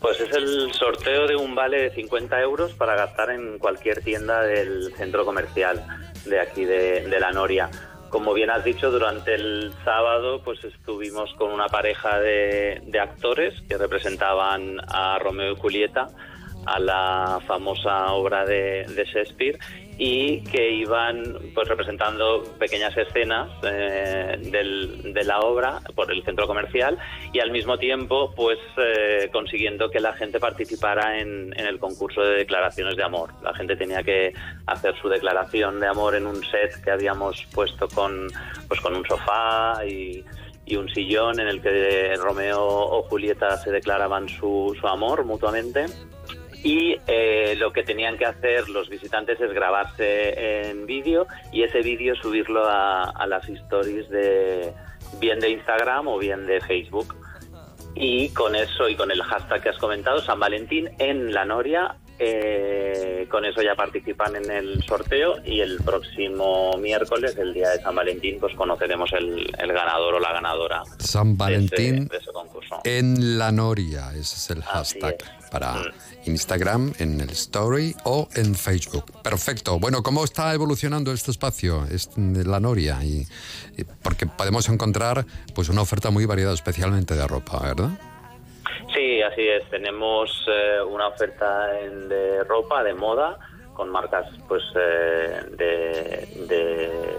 Pues 0.02 0.20
es 0.20 0.36
el 0.36 0.74
sorteo 0.74 1.28
de 1.28 1.36
un 1.36 1.54
vale 1.56 1.78
de 1.84 1.92
50 1.96 2.40
euros 2.42 2.74
para 2.74 2.96
gastar 2.96 3.30
en 3.32 3.60
cualquier 3.60 4.04
tienda 4.04 4.42
del 4.42 4.94
centro 4.98 5.26
comercial 5.26 6.11
de 6.26 6.40
aquí 6.40 6.66
de, 6.66 7.08
La 7.20 7.32
Noria. 7.32 7.70
Como 8.10 8.34
bien 8.34 8.50
has 8.50 8.64
dicho, 8.64 8.92
durante 8.92 9.36
el 9.36 9.74
sábado 9.86 10.42
pues 10.44 10.64
estuvimos 10.64 11.34
con 11.36 11.52
una 11.52 11.68
pareja 11.68 12.20
de, 12.20 12.82
actores 13.02 13.54
que 13.70 13.78
representaban 13.78 14.80
a 14.88 15.18
Romeo 15.20 15.54
y 15.54 15.56
Julieta, 15.56 16.08
a 16.66 16.80
la 16.80 17.40
famosa 17.48 18.14
obra 18.14 18.46
de 18.46 18.86
Shakespeare 19.12 19.58
y 19.98 20.42
que 20.46 20.72
iban 20.72 21.38
pues 21.54 21.68
representando 21.68 22.44
pequeñas 22.58 22.96
escenas 22.98 23.50
eh, 23.64 24.38
del- 24.40 25.14
de 25.14 25.24
la 25.24 25.40
obra 25.42 25.80
por 25.96 26.12
el 26.12 26.24
centro 26.24 26.48
comercial 26.48 26.98
y 27.34 27.40
al 27.40 27.52
mismo 27.52 27.78
tiempo 27.78 28.34
pues 28.36 28.58
eh, 28.78 29.30
consiguiendo 29.32 29.90
que 29.92 30.00
la 30.00 30.14
gente 30.14 30.40
participara 30.40 31.20
en, 31.20 31.54
en 31.60 31.68
el 31.68 31.78
concurso 31.78 32.22
de 32.22 32.36
declaraciones 32.38 32.96
de 32.96 33.04
amor. 33.04 33.30
La 33.44 33.54
gente 33.54 33.76
tenía 33.76 34.02
que 34.02 34.34
hacer 34.66 34.96
su 35.02 35.08
declaración 35.10 35.80
de 35.80 35.88
amor 35.88 36.16
en 36.16 36.26
un 36.26 36.42
set 36.46 36.82
que 36.84 36.92
habíamos 36.92 37.46
puesto 37.54 37.88
con 37.90 38.28
pues 38.68 38.82
con 38.82 38.96
un 38.96 39.06
sofá 39.06 39.86
y 39.86 40.24
y 40.64 40.76
un 40.78 40.88
sillón 40.94 41.40
en 41.40 41.48
el 41.48 41.62
que 41.62 42.14
Romeo 42.16 42.64
o 42.64 43.04
Julieta 43.04 43.58
se 43.58 43.72
declaraban 43.72 44.30
su, 44.30 44.74
su 44.80 44.88
amor 44.88 45.26
mutuamente. 45.26 45.86
Y 46.64 46.98
eh, 47.08 47.56
lo 47.58 47.74
que 47.74 47.84
tenían 47.84 48.18
que 48.18 48.26
hacer 48.26 48.70
los 48.70 48.90
visitantes 48.90 49.40
es 49.42 49.52
grabarse 49.52 50.70
en 50.70 50.86
vídeo 50.86 51.26
y 51.52 51.64
ese 51.64 51.82
vídeo 51.82 52.16
subirlo 52.16 52.66
a, 52.66 53.10
a 53.10 53.26
las 53.28 53.48
stories 53.50 54.10
de 54.10 54.72
bien 55.20 55.40
de 55.40 55.50
Instagram 55.50 56.08
o 56.08 56.18
bien 56.18 56.46
de 56.46 56.62
Facebook. 56.62 57.16
Y 57.96 58.30
con 58.30 58.56
eso 58.56 58.88
y 58.88 58.96
con 58.96 59.12
el 59.12 59.22
hashtag 59.22 59.62
que 59.62 59.70
has 59.70 59.78
comentado, 59.78 60.22
San 60.22 60.40
Valentín 60.40 60.90
en 60.98 61.34
la 61.34 61.44
Noria, 61.44 61.98
eh, 62.24 63.28
con 63.32 63.44
eso 63.46 63.64
ya 63.64 63.74
participan 63.74 64.36
en 64.36 64.52
el 64.52 64.84
sorteo 64.84 65.44
y 65.44 65.60
el 65.60 65.78
próximo 65.78 66.78
miércoles, 66.78 67.36
el 67.36 67.52
día 67.52 67.70
de 67.72 67.82
San 67.82 67.96
Valentín, 67.96 68.40
pues 68.40 68.56
conoceremos 68.56 69.12
el, 69.14 69.52
ganador 69.58 70.14
o 70.14 70.20
la 70.20 70.32
ganadora. 70.32 70.84
San 71.00 71.36
Valentín 71.36 72.08
de 72.08 72.18
ese, 72.18 72.32
concurso. 72.32 72.80
en 72.84 73.40
la 73.40 73.52
Noria, 73.52 74.12
ese 74.12 74.36
es 74.36 74.50
el 74.52 74.62
hashtag 74.62 75.18
para 75.50 75.74
mm. 75.74 75.94
Instagram, 76.26 76.94
en 77.00 77.20
el 77.22 77.30
Story 77.32 77.96
o 78.04 78.28
en 78.36 78.56
Facebook. 78.56 79.06
Perfecto. 79.24 79.80
Bueno, 79.80 80.04
¿cómo 80.04 80.24
está 80.24 80.54
evolucionando 80.54 81.12
este 81.12 81.32
espacio, 81.32 81.86
de 82.16 82.44
la 82.46 82.60
Noria? 82.60 83.04
Y, 83.04 83.26
porque 84.04 84.26
podemos 84.26 84.70
encontrar 84.70 85.26
pues 85.56 85.70
una 85.70 85.82
oferta 85.82 86.10
muy 86.12 86.26
variada, 86.26 86.54
especialmente 86.54 87.16
de 87.16 87.28
ropa, 87.28 87.60
¿verdad? 87.64 87.90
Sí, 88.94 89.22
así 89.22 89.48
es. 89.48 89.70
Tenemos 89.70 90.30
eh, 90.48 90.82
una 90.88 91.08
oferta 91.08 91.68
de 91.68 92.44
ropa, 92.44 92.84
de 92.84 92.94
moda, 92.94 93.38
con 93.74 93.90
marcas 93.90 94.28
pues 94.48 94.64
eh, 94.76 95.42
de, 95.58 97.18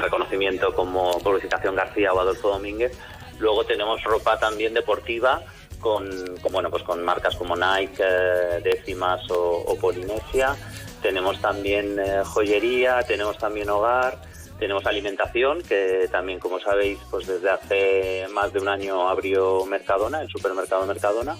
reconocimiento 0.00 0.74
como 0.74 1.18
Publicitación 1.20 1.76
García 1.76 2.12
o 2.12 2.20
Adolfo 2.20 2.48
Domínguez. 2.50 2.98
Luego 3.38 3.64
tenemos 3.64 4.02
ropa 4.04 4.38
también 4.38 4.74
deportiva 4.74 5.42
con, 5.84 6.10
bueno 6.50 6.70
pues 6.70 6.82
con 6.82 7.04
marcas 7.04 7.36
como 7.36 7.54
Nike, 7.54 8.02
eh, 8.02 8.60
Décimas 8.64 9.20
o, 9.30 9.76
Polinesia. 9.80 10.56
Tenemos 11.02 11.38
también 11.40 12.00
joyería, 12.24 13.02
tenemos 13.02 13.36
también 13.36 13.68
hogar 13.68 14.18
tenemos 14.58 14.86
alimentación, 14.86 15.62
que 15.62 16.08
también, 16.10 16.38
como 16.38 16.60
sabéis, 16.60 16.98
pues 17.10 17.26
desde 17.26 17.50
hace 17.50 18.26
más 18.32 18.52
de 18.52 18.60
un 18.60 18.68
año 18.68 19.08
abrió 19.08 19.66
Mercadona, 19.66 20.22
el 20.22 20.28
supermercado 20.28 20.86
Mercadona. 20.86 21.36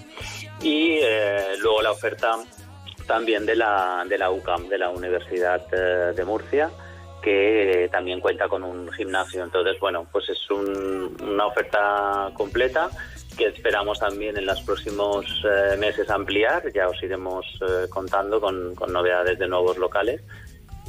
Y 0.60 0.98
eh, 1.00 1.56
luego 1.60 1.80
la 1.82 1.92
oferta 1.92 2.36
también 3.06 3.46
de 3.46 3.56
la, 3.56 4.04
de 4.08 4.18
la 4.18 4.30
UCAM, 4.30 4.68
de 4.68 4.78
la 4.78 4.90
Universidad 4.90 5.62
eh, 5.72 6.12
de 6.14 6.24
Murcia, 6.24 6.70
que 7.22 7.88
también 7.92 8.20
cuenta 8.20 8.48
con 8.48 8.64
un 8.64 8.90
gimnasio. 8.92 9.44
Entonces, 9.44 9.78
bueno, 9.78 10.06
pues 10.10 10.28
es 10.28 10.50
una 10.50 11.46
oferta 11.46 12.30
completa 12.34 12.90
que 13.36 13.46
esperamos 13.46 13.98
también 13.98 14.36
en 14.36 14.46
los 14.46 14.60
próximos 14.62 15.26
eh, 15.44 15.76
meses 15.76 16.08
ampliar. 16.10 16.72
Ya 16.72 16.88
os 16.88 17.02
iremos 17.02 17.46
contando 17.90 18.40
con, 18.40 18.74
con 18.74 18.92
novedades 18.92 19.38
de 19.38 19.48
nuevos 19.48 19.78
locales 19.78 20.22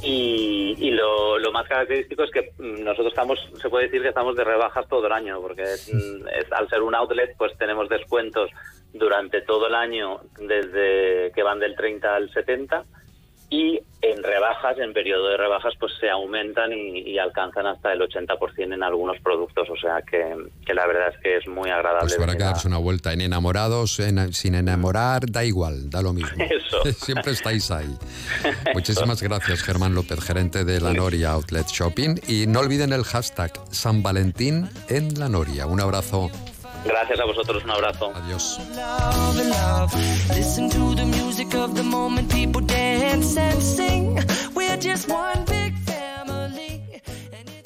y, 0.02 0.90
lo, 0.90 1.52
más 1.52 1.66
característico 1.68 2.24
es 2.24 2.30
que 2.30 2.52
mm, 2.58 2.84
nosotros 2.84 3.08
estamos, 3.08 3.38
se 3.60 3.68
puede 3.70 3.86
decir 3.86 4.02
que 4.02 4.08
estamos 4.08 4.36
de 4.36 4.44
rebajas 4.44 4.86
todo 4.88 5.06
el 5.06 5.12
año, 5.12 5.40
porque 5.40 5.62
mm, 5.64 6.52
al 6.52 6.68
ser 6.68 6.82
un 6.82 6.94
outlet, 6.94 7.34
pues 7.36 7.56
tenemos 7.56 7.88
descuentos 7.88 8.50
durante 8.92 9.40
todo 9.42 9.68
el 9.68 9.74
año, 9.74 10.20
desde 10.38 11.32
que 11.32 11.42
van 11.42 11.60
del 11.60 11.74
30 11.74 12.14
al 12.14 12.30
70 12.30 12.84
y 13.48 13.80
en 14.02 14.22
rebajas, 14.22 14.78
en 14.78 14.92
periodo 14.92 15.28
de 15.28 15.36
rebajas, 15.36 15.74
pues 15.78 15.92
se 16.00 16.10
aumentan 16.10 16.72
y, 16.72 17.18
alcanzan 17.18 17.66
hasta 17.66 17.92
el 17.92 18.00
80% 18.00 18.74
en 18.74 18.82
algunos 18.82 19.18
productos. 19.20 19.68
O 19.70 19.76
sea 19.76 20.02
que, 20.02 20.74
la 20.74 20.86
verdad 20.86 21.08
es 21.14 21.20
que 21.22 21.36
es 21.38 21.48
muy 21.48 21.70
agradable. 21.70 22.08
Pues 22.08 22.16
para 22.16 22.36
que 22.36 22.44
darse 22.44 22.68
una 22.68 22.78
vuelta 22.78 23.12
en 23.12 23.20
enamorados, 23.20 23.98
sin 24.32 24.54
enamorar, 24.54 25.30
da 25.30 25.44
igual, 25.44 25.90
da 25.90 26.02
lo 26.02 26.12
mismo. 26.12 26.44
Siempre 26.96 27.32
estáis 27.32 27.70
ahí. 27.70 27.96
Muchísimas 28.74 29.22
gracias, 29.22 29.62
Germán 29.62 29.94
López, 29.94 30.20
gerente 30.20 30.64
de 30.64 30.80
La 30.80 30.92
Noria 30.92 31.30
Outlet 31.30 31.66
Shopping. 31.66 32.20
Y 32.28 32.46
no 32.46 32.60
olviden 32.60 32.92
el 32.92 33.04
hashtag 33.04 33.52
San 33.70 34.02
Valentín 34.02 34.68
en 34.88 35.18
La 35.18 35.28
Noria. 35.28 35.66
Un 35.66 35.80
abrazo. 35.80 36.30
Gracias 36.86 37.20
a 37.20 37.24
vosotros, 37.24 37.64
un 37.64 37.70
abrazo. 37.70 38.12
Adiós. 38.14 38.60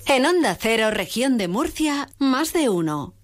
En 0.07 0.27
Onda 0.27 0.57
Cero, 0.59 0.91
región 0.91 1.39
de 1.39 1.49
Murcia, 1.49 2.09
más 2.19 2.53
de 2.53 2.69
uno. 2.69 3.15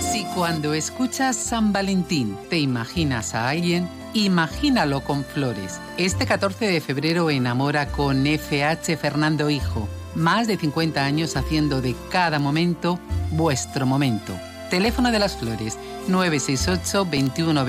Si 0.00 0.24
cuando 0.34 0.74
escuchas 0.74 1.36
San 1.36 1.72
Valentín 1.72 2.36
te 2.48 2.58
imaginas 2.58 3.34
a 3.34 3.48
alguien, 3.48 3.88
imagínalo 4.12 5.04
con 5.04 5.24
flores. 5.24 5.80
Este 5.98 6.26
14 6.26 6.66
de 6.66 6.80
febrero 6.80 7.30
enamora 7.30 7.92
con 7.92 8.26
FH 8.26 8.96
Fernando 8.96 9.50
Hijo. 9.50 9.88
Más 10.16 10.48
de 10.48 10.56
50 10.56 11.04
años 11.04 11.36
haciendo 11.36 11.80
de 11.80 11.94
cada 12.10 12.40
momento 12.40 12.98
vuestro 13.30 13.86
momento. 13.86 14.34
Teléfono 14.70 15.10
de 15.10 15.18
las 15.18 15.36
Flores 15.36 15.76
968 16.08 17.06
21 17.10 17.66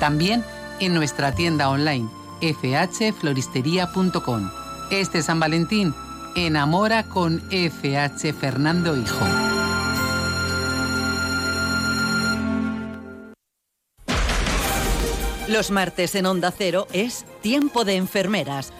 También 0.00 0.42
en 0.80 0.94
nuestra 0.94 1.32
tienda 1.32 1.68
online 1.68 2.08
fhfloristería.com. 2.40 4.50
Este 4.90 5.22
San 5.22 5.38
Valentín, 5.38 5.94
enamora 6.34 7.04
con 7.04 7.40
FH 7.50 8.32
Fernando 8.32 8.96
Hijo. 8.96 9.24
Los 15.48 15.70
martes 15.70 16.14
en 16.14 16.24
Onda 16.26 16.52
Cero 16.56 16.86
es 16.92 17.26
Tiempo 17.42 17.84
de 17.84 17.96
Enfermeras, 17.96 18.72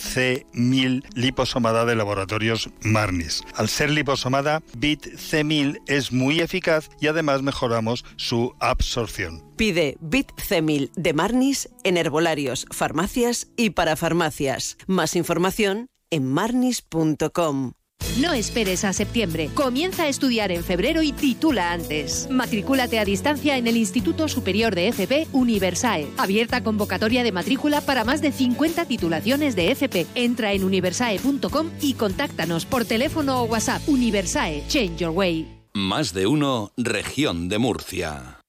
C1000 0.00 1.04
liposomada 1.14 1.84
de 1.84 1.94
laboratorios 1.94 2.70
Marnis. 2.82 3.42
Al 3.54 3.68
ser 3.68 3.90
liposomada, 3.90 4.62
BIT 4.76 5.06
C1000 5.06 5.80
es 5.86 6.12
muy 6.12 6.40
eficaz 6.40 6.90
y 7.00 7.06
además 7.06 7.42
mejoramos 7.42 8.04
su 8.16 8.54
absorción. 8.58 9.44
Pide 9.56 9.96
BIT 10.00 10.32
C1000 10.32 10.90
de 10.94 11.12
Marnis 11.12 11.68
en 11.84 11.96
herbolarios, 11.96 12.66
farmacias 12.70 13.48
y 13.56 13.70
para 13.70 13.96
farmacias. 13.96 14.76
Más 14.86 15.16
información 15.16 15.86
en 16.10 16.26
marnis.com. 16.26 17.72
No 18.18 18.32
esperes 18.32 18.84
a 18.84 18.92
septiembre. 18.92 19.50
Comienza 19.54 20.04
a 20.04 20.08
estudiar 20.08 20.50
en 20.50 20.64
febrero 20.64 21.02
y 21.02 21.12
titula 21.12 21.72
antes. 21.72 22.28
Matricúlate 22.30 22.98
a 22.98 23.04
distancia 23.04 23.56
en 23.56 23.66
el 23.66 23.76
Instituto 23.76 24.28
Superior 24.28 24.74
de 24.74 24.88
FP 24.88 25.28
Universae. 25.32 26.08
Abierta 26.18 26.62
convocatoria 26.62 27.22
de 27.22 27.32
matrícula 27.32 27.80
para 27.80 28.04
más 28.04 28.20
de 28.20 28.32
50 28.32 28.86
titulaciones 28.86 29.54
de 29.54 29.70
FP. 29.70 30.06
Entra 30.14 30.52
en 30.52 30.64
universae.com 30.64 31.70
y 31.80 31.94
contáctanos 31.94 32.66
por 32.66 32.84
teléfono 32.84 33.42
o 33.42 33.44
WhatsApp. 33.44 33.88
Universae, 33.88 34.64
Change 34.68 34.96
Your 34.96 35.10
Way. 35.10 35.60
Más 35.72 36.12
de 36.12 36.26
uno, 36.26 36.72
región 36.76 37.48
de 37.48 37.58
Murcia. 37.58 38.39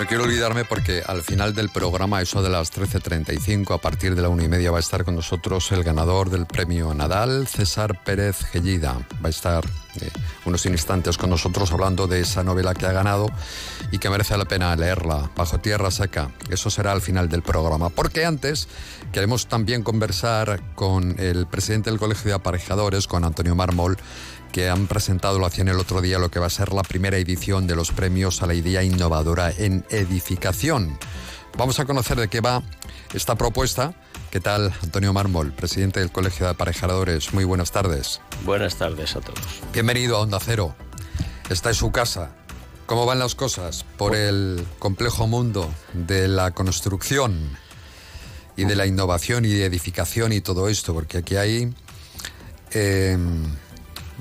No 0.00 0.06
quiero 0.06 0.24
olvidarme 0.24 0.64
porque 0.64 1.02
al 1.06 1.20
final 1.20 1.54
del 1.54 1.68
programa, 1.68 2.22
eso 2.22 2.42
de 2.42 2.48
las 2.48 2.72
13.35, 2.72 3.74
a 3.74 3.78
partir 3.78 4.14
de 4.14 4.22
la 4.22 4.30
una 4.30 4.44
y 4.44 4.48
media, 4.48 4.70
va 4.70 4.78
a 4.78 4.80
estar 4.80 5.04
con 5.04 5.14
nosotros 5.14 5.70
el 5.72 5.84
ganador 5.84 6.30
del 6.30 6.46
premio 6.46 6.94
Nadal, 6.94 7.46
César 7.46 8.02
Pérez 8.02 8.38
Gellida. 8.46 8.94
Va 9.22 9.26
a 9.26 9.28
estar 9.28 9.62
eh, 10.00 10.08
unos 10.46 10.64
instantes 10.64 11.18
con 11.18 11.28
nosotros 11.28 11.70
hablando 11.70 12.06
de 12.06 12.20
esa 12.20 12.42
novela 12.42 12.72
que 12.72 12.86
ha 12.86 12.92
ganado 12.92 13.30
y 13.92 13.98
que 13.98 14.08
merece 14.08 14.38
la 14.38 14.46
pena 14.46 14.74
leerla, 14.74 15.30
Bajo 15.36 15.60
Tierra 15.60 15.90
Seca. 15.90 16.30
Eso 16.48 16.70
será 16.70 16.92
al 16.92 17.02
final 17.02 17.28
del 17.28 17.42
programa. 17.42 17.90
Porque 17.90 18.24
antes 18.24 18.68
queremos 19.12 19.48
también 19.48 19.82
conversar 19.82 20.62
con 20.76 21.20
el 21.20 21.46
presidente 21.46 21.90
del 21.90 21.98
Colegio 21.98 22.30
de 22.30 22.36
Aparejadores, 22.36 23.06
con 23.06 23.22
Antonio 23.22 23.54
Mármol, 23.54 23.98
que 24.52 24.68
han 24.68 24.86
presentado, 24.86 25.38
lo 25.38 25.46
hacían 25.46 25.68
el 25.68 25.78
otro 25.78 26.00
día, 26.00 26.18
lo 26.18 26.30
que 26.30 26.40
va 26.40 26.46
a 26.46 26.50
ser 26.50 26.72
la 26.72 26.82
primera 26.82 27.16
edición 27.16 27.66
de 27.66 27.76
los 27.76 27.92
premios 27.92 28.42
a 28.42 28.46
la 28.46 28.54
idea 28.54 28.82
innovadora 28.82 29.52
en 29.56 29.84
edificación. 29.90 30.98
Vamos 31.56 31.80
a 31.80 31.84
conocer 31.84 32.18
de 32.18 32.28
qué 32.28 32.40
va 32.40 32.62
esta 33.12 33.34
propuesta 33.34 33.94
¿Qué 34.30 34.38
tal? 34.38 34.72
Antonio 34.84 35.12
Mármol, 35.12 35.52
presidente 35.52 35.98
del 35.98 36.12
Colegio 36.12 36.46
de 36.46 36.52
Aparejadores. 36.52 37.34
Muy 37.34 37.42
buenas 37.42 37.72
tardes. 37.72 38.20
Buenas 38.44 38.76
tardes 38.76 39.16
a 39.16 39.20
todos. 39.20 39.40
Bienvenido 39.72 40.16
a 40.16 40.20
Onda 40.20 40.38
Cero. 40.40 40.76
Esta 41.48 41.70
es 41.70 41.78
su 41.78 41.90
casa. 41.90 42.30
¿Cómo 42.86 43.06
van 43.06 43.18
las 43.18 43.34
cosas 43.34 43.84
por 43.98 44.14
el 44.14 44.64
complejo 44.78 45.26
mundo 45.26 45.68
de 45.94 46.28
la 46.28 46.52
construcción 46.52 47.58
y 48.56 48.66
de 48.66 48.76
la 48.76 48.86
innovación 48.86 49.44
y 49.44 49.48
de 49.48 49.64
edificación 49.64 50.32
y 50.32 50.40
todo 50.40 50.68
esto? 50.68 50.94
Porque 50.94 51.18
aquí 51.18 51.34
hay 51.34 51.74
eh, 52.70 53.18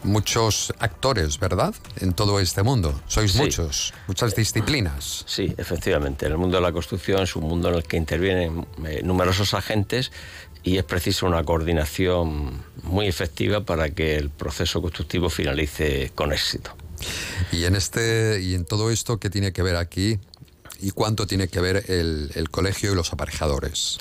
muchos 0.04 0.74
actores, 0.80 1.39
¿verdad? 1.39 1.74
En 1.97 2.14
todo 2.14 2.39
este 2.39 2.64
mundo. 2.64 3.00
Sois 3.08 3.36
muchos, 3.36 3.93
muchas 4.08 4.36
disciplinas. 4.36 5.24
Sí, 5.28 5.54
efectivamente. 5.58 6.26
El 6.26 6.38
mundo 6.38 6.58
de 6.58 6.64
la 6.64 6.72
construcción 6.72 7.24
es 7.24 7.36
un 7.36 7.43
mundo 7.43 7.70
en 7.70 7.76
el 7.76 7.84
que 7.84 7.97
intervienen 7.97 8.68
eh, 8.86 9.02
numerosos 9.04 9.54
agentes 9.54 10.12
y 10.64 10.78
es 10.78 10.84
preciso 10.84 11.26
una 11.26 11.43
coordinación 11.43 12.64
muy 12.84 13.08
efectiva 13.08 13.66
para 13.66 13.89
que 13.91 14.16
el 14.18 14.30
proceso 14.30 14.82
constructivo 14.82 15.30
finalice 15.30 16.12
con 16.16 16.34
éxito. 16.34 16.76
Y 17.52 17.66
en 17.66 17.76
este 17.76 18.41
y 18.41 18.56
en 18.56 18.66
todo 18.66 18.91
esto, 18.91 19.20
¿qué 19.20 19.30
tiene 19.30 19.54
que 19.54 19.64
ver 19.64 19.78
aquí? 19.78 20.20
¿Y 20.82 20.91
cuánto 20.91 21.28
tiene 21.28 21.47
que 21.47 21.60
ver 21.60 21.86
el, 21.88 22.32
el 22.36 22.50
colegio 22.50 22.91
y 22.91 22.95
los 22.95 23.14
aparejadores? 23.14 24.00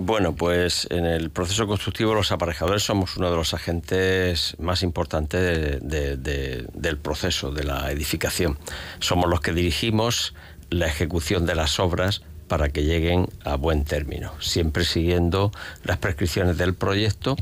Bueno, 0.00 0.32
pues 0.36 0.86
en 0.90 1.06
el 1.06 1.30
proceso 1.30 1.66
constructivo 1.66 2.14
los 2.14 2.30
aparejadores 2.30 2.84
somos 2.84 3.16
uno 3.16 3.30
de 3.30 3.36
los 3.36 3.52
agentes 3.52 4.54
más 4.60 4.84
importantes 4.84 5.80
del 5.82 6.98
proceso, 6.98 7.50
de 7.50 7.64
la 7.64 7.90
edificación. 7.90 8.58
Somos 9.00 9.28
los 9.28 9.40
que 9.40 9.52
dirigimos 9.52 10.34
la 10.70 10.86
ejecución 10.86 11.46
de 11.46 11.56
las 11.56 11.80
obras 11.80 12.22
para 12.46 12.68
que 12.68 12.84
lleguen 12.84 13.28
a 13.44 13.56
buen 13.56 13.84
término, 13.84 14.32
siempre 14.40 14.84
siguiendo 14.84 15.50
las 15.82 15.98
prescripciones 15.98 16.56
del 16.56 16.74
proyecto 16.74 17.34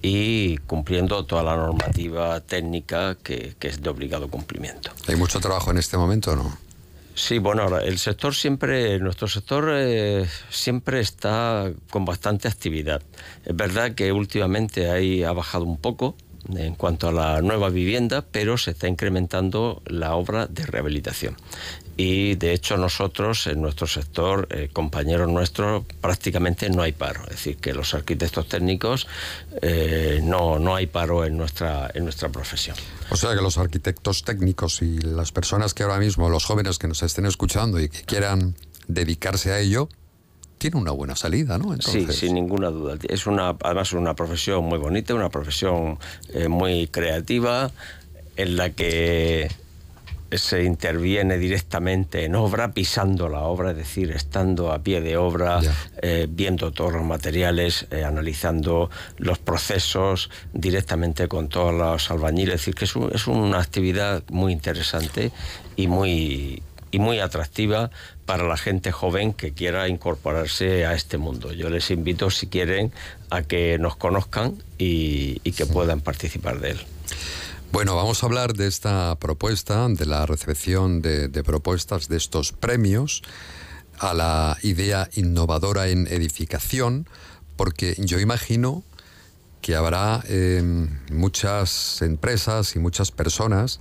y 0.00 0.58
cumpliendo 0.58 1.26
toda 1.26 1.42
la 1.42 1.56
normativa 1.56 2.40
técnica 2.42 3.16
que, 3.16 3.56
que 3.58 3.66
es 3.66 3.82
de 3.82 3.90
obligado 3.90 4.28
cumplimiento. 4.28 4.92
¿Hay 5.08 5.16
mucho 5.16 5.40
trabajo 5.40 5.72
en 5.72 5.78
este 5.78 5.96
momento 5.96 6.30
o 6.30 6.36
no? 6.36 6.63
Sí, 7.16 7.38
bueno, 7.38 7.78
el 7.78 7.98
sector 7.98 8.34
siempre, 8.34 8.98
nuestro 8.98 9.28
sector 9.28 9.70
eh, 9.72 10.26
siempre 10.50 10.98
está 10.98 11.72
con 11.88 12.04
bastante 12.04 12.48
actividad. 12.48 13.02
Es 13.44 13.54
verdad 13.54 13.94
que 13.94 14.10
últimamente 14.10 14.90
ahí 14.90 15.22
ha 15.22 15.32
bajado 15.32 15.64
un 15.64 15.78
poco 15.78 16.16
en 16.52 16.74
cuanto 16.74 17.08
a 17.08 17.12
la 17.12 17.40
nueva 17.40 17.70
vivienda, 17.70 18.24
pero 18.30 18.58
se 18.58 18.72
está 18.72 18.88
incrementando 18.88 19.80
la 19.86 20.16
obra 20.16 20.46
de 20.48 20.66
rehabilitación 20.66 21.36
y 21.96 22.34
de 22.34 22.52
hecho 22.52 22.76
nosotros 22.76 23.46
en 23.46 23.62
nuestro 23.62 23.86
sector, 23.86 24.48
eh, 24.50 24.68
compañeros 24.72 25.28
nuestros, 25.28 25.84
prácticamente 26.00 26.68
no 26.70 26.82
hay 26.82 26.92
paro. 26.92 27.22
Es 27.24 27.36
decir, 27.36 27.56
que 27.58 27.72
los 27.72 27.94
arquitectos 27.94 28.48
técnicos 28.48 29.06
eh, 29.62 30.20
no, 30.22 30.58
no 30.58 30.74
hay 30.74 30.86
paro 30.86 31.24
en 31.24 31.36
nuestra, 31.36 31.90
en 31.94 32.04
nuestra 32.04 32.28
profesión. 32.28 32.76
O 33.10 33.16
sea 33.16 33.34
que 33.34 33.42
los 33.42 33.58
arquitectos 33.58 34.24
técnicos 34.24 34.82
y 34.82 34.98
las 34.98 35.30
personas 35.32 35.74
que 35.74 35.84
ahora 35.84 35.98
mismo, 35.98 36.28
los 36.28 36.44
jóvenes 36.44 36.78
que 36.78 36.88
nos 36.88 37.02
estén 37.02 37.26
escuchando 37.26 37.80
y 37.80 37.88
que 37.88 38.02
quieran 38.02 38.56
dedicarse 38.88 39.52
a 39.52 39.60
ello, 39.60 39.88
tienen 40.58 40.80
una 40.80 40.92
buena 40.92 41.14
salida, 41.14 41.58
¿no? 41.58 41.76
Sí, 41.80 42.06
sin 42.10 42.34
ninguna 42.34 42.70
duda. 42.70 42.96
Es 43.08 43.26
una, 43.26 43.56
además 43.62 43.92
una 43.92 44.14
profesión 44.14 44.64
muy 44.64 44.78
bonita, 44.78 45.14
una 45.14 45.28
profesión 45.28 45.98
eh, 46.32 46.48
muy 46.48 46.86
creativa, 46.86 47.70
en 48.36 48.56
la 48.56 48.70
que 48.70 49.50
se 50.30 50.64
interviene 50.64 51.38
directamente 51.38 52.24
en 52.24 52.34
obra, 52.34 52.72
pisando 52.72 53.28
la 53.28 53.42
obra, 53.42 53.70
es 53.70 53.76
decir, 53.76 54.10
estando 54.10 54.72
a 54.72 54.80
pie 54.80 55.00
de 55.00 55.16
obra, 55.16 55.60
eh, 56.02 56.26
viendo 56.28 56.72
todos 56.72 56.92
los 56.92 57.04
materiales, 57.04 57.86
eh, 57.90 58.04
analizando 58.04 58.90
los 59.18 59.38
procesos 59.38 60.30
directamente 60.52 61.28
con 61.28 61.48
todos 61.48 61.74
los 61.74 62.10
albañiles. 62.10 62.54
Es 62.54 62.60
decir, 62.60 62.74
que 62.74 62.84
es, 62.84 63.26
una 63.26 63.60
actividad 63.60 64.22
muy 64.30 64.52
interesante 64.52 65.30
y 65.76 65.86
muy, 65.86 66.62
y 66.90 66.98
muy 66.98 67.20
atractiva 67.20 67.90
para 68.26 68.44
la 68.44 68.56
gente 68.56 68.92
joven 68.92 69.32
que 69.32 69.52
quiera 69.52 69.88
incorporarse 69.88 70.86
a 70.86 70.94
este 70.94 71.18
mundo. 71.18 71.52
Yo 71.52 71.68
les 71.68 71.90
invito, 71.90 72.30
si 72.30 72.46
quieren, 72.46 72.92
a 73.30 73.42
que 73.42 73.78
nos 73.78 73.96
conozcan 73.96 74.54
y, 74.78 75.38
que 75.52 75.66
puedan 75.66 76.00
participar 76.00 76.60
de 76.60 76.72
él. 76.72 76.80
Bueno, 77.74 77.96
vamos 77.96 78.22
a 78.22 78.26
hablar 78.26 78.52
de 78.52 78.68
esta 78.68 79.16
propuesta, 79.16 79.88
de 79.88 80.06
la 80.06 80.26
recepción 80.26 81.02
de, 81.02 81.28
propuestas 81.42 82.06
de 82.06 82.16
estos 82.16 82.52
premios 82.52 83.22
a 83.98 84.14
la 84.14 84.56
idea 84.62 85.08
innovadora 85.16 85.88
en 85.88 86.06
edificación, 86.06 87.08
porque 87.56 87.96
yo 87.98 88.20
imagino 88.20 88.84
que 89.60 89.74
habrá 89.74 90.22
em, 90.28 91.00
muchas 91.10 92.00
empresas 92.00 92.76
y 92.76 92.78
muchas 92.78 93.10
personas 93.10 93.80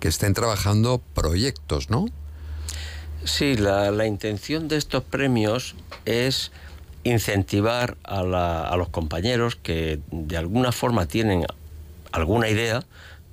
que 0.00 0.08
estén 0.08 0.34
trabajando 0.34 1.00
proyectos, 1.14 1.90
¿no? 1.90 2.06
Sí, 3.22 3.56
la, 3.56 4.04
intención 4.04 4.66
de 4.66 4.78
estos 4.78 5.04
premios 5.04 5.76
es 6.06 6.50
incentivar 7.04 7.98
a 8.02 8.76
los 8.76 8.88
compañeros 8.88 9.54
que 9.54 10.00
de 10.10 10.36
alguna 10.36 10.72
forma 10.72 11.06
tienen 11.06 11.46
alguna 12.10 12.48
idea, 12.48 12.84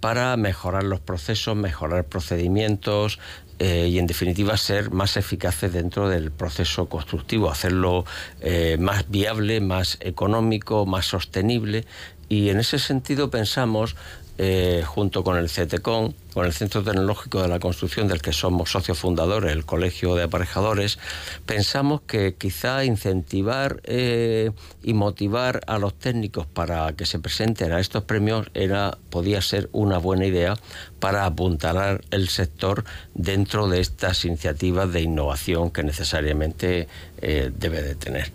para 0.06 0.38
mejorar 0.38 0.84
los 0.84 1.00
procesos, 1.00 1.56
mejorar 1.56 2.04
procedimientos 2.04 3.18
eh, 3.58 3.88
y 3.90 3.98
en 3.98 4.06
definitiva 4.06 4.56
ser 4.56 4.92
más 4.92 5.18
eficaces 5.18 5.74
dentro 5.74 6.10
del 6.10 6.30
proceso 6.30 6.86
constructivo, 6.86 7.50
hacerlo 7.50 8.06
eh, 8.40 8.78
más 8.80 9.10
viable, 9.10 9.62
más 9.62 9.98
económico, 10.02 10.86
más 10.86 11.08
sostenible. 11.08 11.86
Y 12.30 12.50
en 12.50 12.60
ese 12.60 12.78
sentido 12.78 13.32
pensamos 13.32 13.96
eh, 14.38 14.84
junto 14.86 15.24
con 15.24 15.38
el 15.38 15.50
CETECON, 15.50 16.14
con 16.34 16.46
el 16.46 16.52
Centro 16.52 16.84
Tecnológico 16.84 17.42
de 17.42 17.48
la 17.48 17.60
Construcción 17.60 18.10
del 18.10 18.22
que 18.22 18.34
somos 18.34 18.70
socios 18.70 19.00
fundadores, 19.00 19.54
el 19.54 19.66
Colegio 19.66 20.14
de 20.16 20.24
Aparejadores, 20.24 21.00
pensamos 21.46 22.02
que 22.02 22.36
quizá 22.36 22.84
incentivar 22.84 23.80
eh, 23.86 24.52
y 24.84 24.94
motivar 24.94 25.62
a 25.68 25.78
los 25.78 25.98
técnicos 25.98 26.46
para 26.46 26.92
que 26.94 27.06
se 27.06 27.20
presenten 27.20 27.72
a 27.72 27.80
estos 27.80 28.04
premios 28.04 28.48
era, 28.54 28.98
podía 29.10 29.42
ser 29.42 29.70
una 29.72 30.00
buena 30.00 30.26
idea 30.26 30.58
para 31.00 31.26
apuntalar 31.26 32.04
el 32.12 32.28
sector 32.28 32.84
dentro 33.14 33.70
de 33.70 33.80
estas 33.80 34.26
iniciativas 34.26 34.92
de 34.92 35.02
innovación 35.02 35.72
que 35.72 35.84
necesariamente 35.84 36.90
eh, 37.22 37.52
debe 37.58 37.82
de 37.82 37.96
tener. 37.96 38.34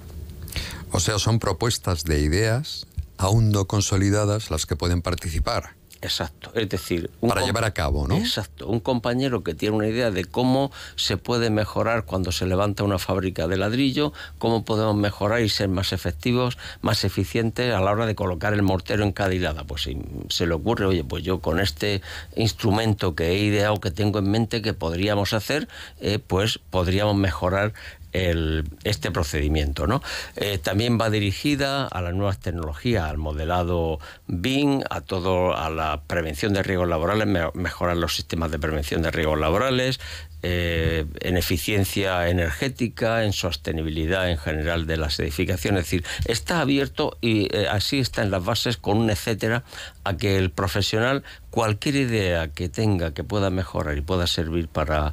O 0.93 0.99
sea, 0.99 1.19
son 1.19 1.39
propuestas 1.39 2.05
de 2.05 2.21
ideas 2.21 2.87
aún 3.19 3.51
no 3.51 3.67
consolidadas 3.67 4.51
las 4.51 4.65
que 4.65 4.77
pueden 4.77 5.03
participar. 5.03 5.80
Exacto, 6.03 6.51
es 6.55 6.69
decir... 6.69 7.11
Para 7.21 7.45
llevar 7.45 7.65
a 7.65 7.75
cabo, 7.75 8.09
¿no? 8.09 8.17
Exacto, 8.17 8.67
un 8.69 8.81
compañero 8.81 9.45
que 9.45 9.55
tiene 9.55 9.77
una 9.77 9.87
idea 9.87 10.11
de 10.11 10.25
cómo 10.25 10.73
se 10.97 11.19
puede 11.19 11.51
mejorar 11.51 12.07
cuando 12.07 12.33
se 12.33 12.47
levanta 12.47 12.85
una 12.85 12.99
fábrica 12.99 13.47
de 13.47 13.59
ladrillo, 13.59 14.15
cómo 14.39 14.65
podemos 14.65 14.97
mejorar 14.97 15.43
y 15.43 15.51
ser 15.51 15.69
más 15.69 15.93
efectivos, 15.93 16.57
más 16.81 17.05
eficientes 17.05 17.75
a 17.75 17.81
la 17.81 17.91
hora 17.91 18.07
de 18.07 18.15
colocar 18.15 18.55
el 18.55 18.63
mortero 18.63 19.05
en 19.05 19.13
cada 19.13 19.35
hilada. 19.35 19.65
Pues 19.65 19.83
si 19.83 19.99
se 20.31 20.47
le 20.47 20.55
ocurre, 20.55 20.87
oye, 20.87 21.05
pues 21.05 21.23
yo 21.23 21.41
con 21.41 21.61
este 21.61 22.01
instrumento 22.35 23.15
que 23.15 23.29
he 23.29 23.39
ideado, 23.39 23.79
que 23.79 23.91
tengo 23.91 24.21
en 24.21 24.31
mente, 24.31 24.63
que 24.63 24.73
podríamos 24.73 25.35
hacer, 25.35 25.69
eh, 26.01 26.19
pues 26.19 26.59
podríamos 26.71 27.17
mejorar 27.17 27.75
este 28.13 29.11
procedimiento. 29.11 29.87
¿no? 29.87 30.03
Eh, 30.37 30.59
también 30.59 30.99
va 31.01 31.11
dirigida 31.11 31.87
a 31.87 32.01
las 32.01 32.15
nuevas 32.15 32.39
tecnologías, 32.39 33.05
al 33.05 33.19
modelado 33.19 33.99
BIM, 34.27 34.83
a 34.91 35.01
todo, 35.01 35.57
a 35.57 35.71
la 35.71 36.03
prevención 36.07 36.53
de 36.53 36.63
riesgos 36.63 36.89
laborales, 36.89 37.27
mejorar 37.55 37.97
los 37.97 38.17
sistemas 38.17 38.51
de 38.51 38.59
prevención 38.59 39.03
de 39.03 39.11
riesgos 39.11 39.39
laborales, 39.39 40.01
eh, 40.43 41.05
en 41.21 41.37
eficiencia 41.37 42.29
energética, 42.29 43.25
en 43.25 43.33
sostenibilidad 43.33 44.31
en 44.31 44.39
general 44.39 44.87
de 44.87 44.97
las 44.97 45.21
edificaciones. 45.21 45.81
Es 45.81 45.87
decir, 45.87 46.05
está 46.25 46.61
abierto 46.61 47.19
y 47.21 47.55
eh, 47.55 47.69
así 47.69 47.99
está 47.99 48.23
en 48.23 48.31
las 48.31 48.45
bases 48.45 48.77
con 48.77 48.97
un 48.97 49.11
etcétera 49.11 49.65
a 50.05 50.17
que 50.17 50.39
el 50.39 50.51
profesional, 50.51 51.23
cualquier 51.51 51.97
idea 51.97 52.49
que 52.49 52.69
tenga 52.69 53.13
que 53.13 53.23
pueda 53.23 53.51
mejorar 53.51 53.99
y 53.99 54.01
pueda 54.01 54.27
servir 54.27 54.69
para 54.69 55.13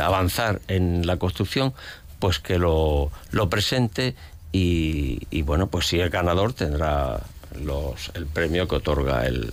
avanzar 0.00 0.62
en 0.68 1.06
la 1.06 1.18
construcción, 1.18 1.74
pues 2.20 2.38
que 2.38 2.58
lo, 2.58 3.10
presente 3.50 4.14
y, 4.52 5.42
bueno, 5.42 5.68
pues 5.68 5.86
si 5.88 6.00
es 6.00 6.10
ganador 6.10 6.52
tendrá 6.52 7.20
los, 7.60 8.12
el 8.14 8.26
premio 8.26 8.68
que 8.68 8.76
otorga 8.76 9.26
el, 9.26 9.52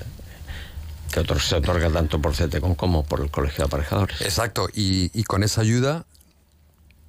que 1.12 1.40
se 1.40 1.56
otorga 1.56 1.90
tanto 1.90 2.22
por 2.22 2.36
CETECON 2.36 2.76
como 2.76 3.04
por 3.04 3.22
el 3.22 3.32
Colegio 3.32 3.64
de 3.64 3.64
Aparejadores. 3.66 4.22
Exacto, 4.22 4.68
y, 4.74 5.24
con 5.24 5.44
esa 5.44 5.62
ayuda, 5.62 6.06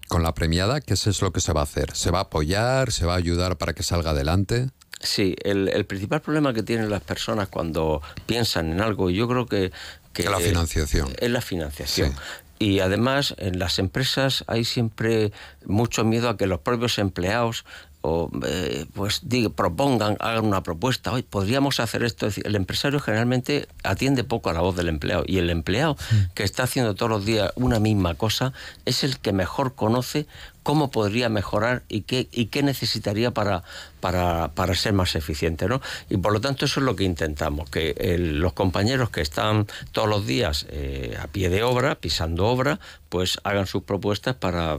con 0.06 0.22
la 0.22 0.32
premiada, 0.32 0.80
¿qué 0.80 0.94
es 0.94 1.20
lo 1.20 1.32
que 1.32 1.40
se 1.40 1.52
va 1.52 1.60
a 1.60 1.64
hacer? 1.64 1.94
¿Se 1.94 2.10
va 2.10 2.20
a 2.20 2.22
apoyar? 2.22 2.92
¿Se 2.92 3.04
va 3.04 3.14
a 3.14 3.16
ayudar 3.18 3.58
para 3.58 3.74
que 3.74 3.82
salga 3.82 4.10
adelante? 4.10 4.70
Sí, 5.00 5.36
el, 5.44 5.84
principal 5.86 6.20
problema 6.20 6.52
que 6.52 6.62
tienen 6.62 6.90
las 6.90 7.02
personas 7.02 7.48
cuando 7.48 8.02
piensan 8.26 8.72
en 8.72 8.80
algo, 8.80 9.10
yo 9.10 9.28
creo 9.28 9.46
que... 9.46 9.72
que 10.12 10.24
la 10.24 10.38
financiación. 10.38 11.12
Es 11.18 11.30
la 11.30 11.40
financiación. 11.40 12.14
Y 12.58 12.80
además 12.80 13.34
en 13.38 13.58
las 13.58 13.78
empresas 13.78 14.44
hay 14.46 14.64
siempre 14.64 15.32
mucho 15.64 16.04
miedo 16.04 16.28
a 16.28 16.36
que 16.36 16.46
los 16.46 16.60
propios 16.60 16.98
empleados 16.98 17.64
o 18.00 18.30
eh, 18.46 18.86
pues 18.94 19.22
diga, 19.24 19.50
propongan, 19.50 20.16
hagan 20.20 20.46
una 20.46 20.62
propuesta, 20.62 21.12
hoy 21.12 21.22
podríamos 21.22 21.80
hacer 21.80 22.04
esto. 22.04 22.26
Es 22.26 22.36
decir, 22.36 22.46
el 22.46 22.56
empresario 22.56 23.00
generalmente 23.00 23.66
atiende 23.82 24.24
poco 24.24 24.50
a 24.50 24.52
la 24.52 24.60
voz 24.60 24.76
del 24.76 24.88
empleado. 24.88 25.24
Y 25.26 25.38
el 25.38 25.50
empleado 25.50 25.96
que 26.34 26.44
está 26.44 26.62
haciendo 26.64 26.94
todos 26.94 27.10
los 27.10 27.24
días 27.24 27.52
una 27.56 27.80
misma 27.80 28.14
cosa 28.14 28.52
es 28.84 29.04
el 29.04 29.18
que 29.18 29.32
mejor 29.32 29.74
conoce 29.74 30.26
cómo 30.68 30.90
podría 30.90 31.30
mejorar 31.30 31.82
y 31.88 32.02
qué, 32.02 32.28
y 32.30 32.48
qué 32.48 32.62
necesitaría 32.62 33.30
para, 33.30 33.62
para, 34.00 34.48
para 34.48 34.74
ser 34.74 34.92
más 34.92 35.14
eficiente. 35.14 35.66
¿no? 35.66 35.80
Y 36.10 36.18
por 36.18 36.30
lo 36.30 36.42
tanto 36.42 36.66
eso 36.66 36.80
es 36.80 36.84
lo 36.84 36.94
que 36.94 37.04
intentamos, 37.04 37.70
que 37.70 37.94
los 38.18 38.52
compañeros 38.52 39.08
que 39.08 39.22
están 39.22 39.66
todos 39.92 40.10
los 40.10 40.26
días 40.26 40.66
eh, 40.68 41.16
a 41.18 41.26
pie 41.28 41.48
de 41.48 41.62
obra, 41.62 41.94
pisando 41.94 42.44
obra, 42.48 42.80
pues 43.08 43.38
hagan 43.44 43.66
sus 43.66 43.82
propuestas 43.84 44.34
para 44.34 44.76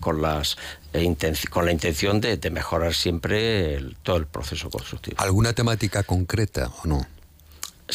con 0.00 0.20
las 0.20 0.58
eh, 0.92 1.16
con 1.48 1.64
la 1.64 1.72
intención 1.72 2.20
de, 2.20 2.38
mejorar 2.50 2.92
siempre 2.92 3.82
todo 4.02 4.18
el 4.18 4.26
proceso 4.26 4.68
constructivo. 4.68 5.16
¿Alguna 5.20 5.54
temática 5.54 6.02
concreta 6.02 6.70
o 6.84 6.86
no? 6.86 7.06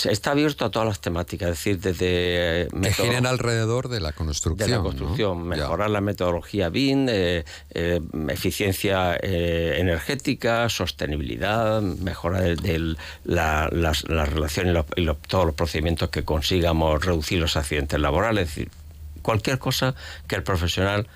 Está 0.03 0.31
abierto 0.31 0.65
a 0.65 0.71
todas 0.71 0.87
las 0.87 0.99
temáticas, 0.99 1.49
es 1.49 1.55
decir, 1.57 1.79
desde 1.79 2.63
eh, 2.63 2.67
Que 2.81 2.91
giren 2.91 3.25
alrededor 3.25 3.87
de 3.87 3.99
la 4.01 4.11
construcción. 4.11 4.57
de 4.67 4.71
la 4.71 4.77
¿no? 4.77 4.83
construcción, 4.83 5.43
mejorar 5.47 5.89
la 5.89 6.01
metodología 6.01 6.69
BIM, 6.69 7.07
eh, 7.09 7.45
eh, 7.71 8.01
eficiencia 8.29 9.15
eh, 9.21 9.75
energética, 9.79 10.67
sostenibilidad, 10.69 11.81
mejora 11.81 12.41
de, 12.41 12.95
la, 13.23 13.69
las, 13.71 14.07
las 14.09 14.27
relaciones 14.29 14.71
y, 14.71 14.73
los- 14.73 14.85
y 14.97 15.01
los- 15.01 15.17
todos 15.21 15.45
los 15.45 15.55
procedimientos 15.55 16.09
que 16.09 16.23
consigamos 16.23 17.05
reducir 17.05 17.39
los 17.39 17.55
accidentes 17.55 17.99
laborales, 17.99 18.49
es 18.49 18.55
decir, 18.55 18.71
cualquier 19.21 19.59
cosa 19.59 19.95
que 20.27 20.35
el 20.35 20.43
profesional 20.43 21.07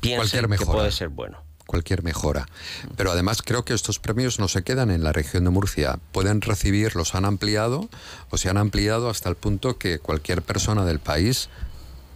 piense 0.00 0.40
que 0.40 0.66
puede 0.66 0.90
ser 0.92 1.08
bueno. 1.08 1.42
Cualquier 1.70 2.02
mejora. 2.02 2.48
Pero 2.96 3.12
además 3.12 3.42
creo 3.42 3.64
que 3.64 3.74
estos 3.74 4.00
premios 4.00 4.40
no 4.40 4.48
se 4.48 4.64
quedan 4.64 4.90
en 4.90 5.04
la 5.04 5.12
región 5.12 5.44
de 5.44 5.50
Murcia. 5.50 6.00
Pueden 6.10 6.40
recibir, 6.40 6.96
los 6.96 7.14
han 7.14 7.24
ampliado 7.24 7.88
o 8.30 8.36
se 8.36 8.48
han 8.50 8.56
ampliado 8.56 9.08
hasta 9.08 9.28
el 9.28 9.36
punto 9.36 9.78
que 9.78 10.00
cualquier 10.00 10.42
persona 10.42 10.84
del 10.84 10.98
país 10.98 11.48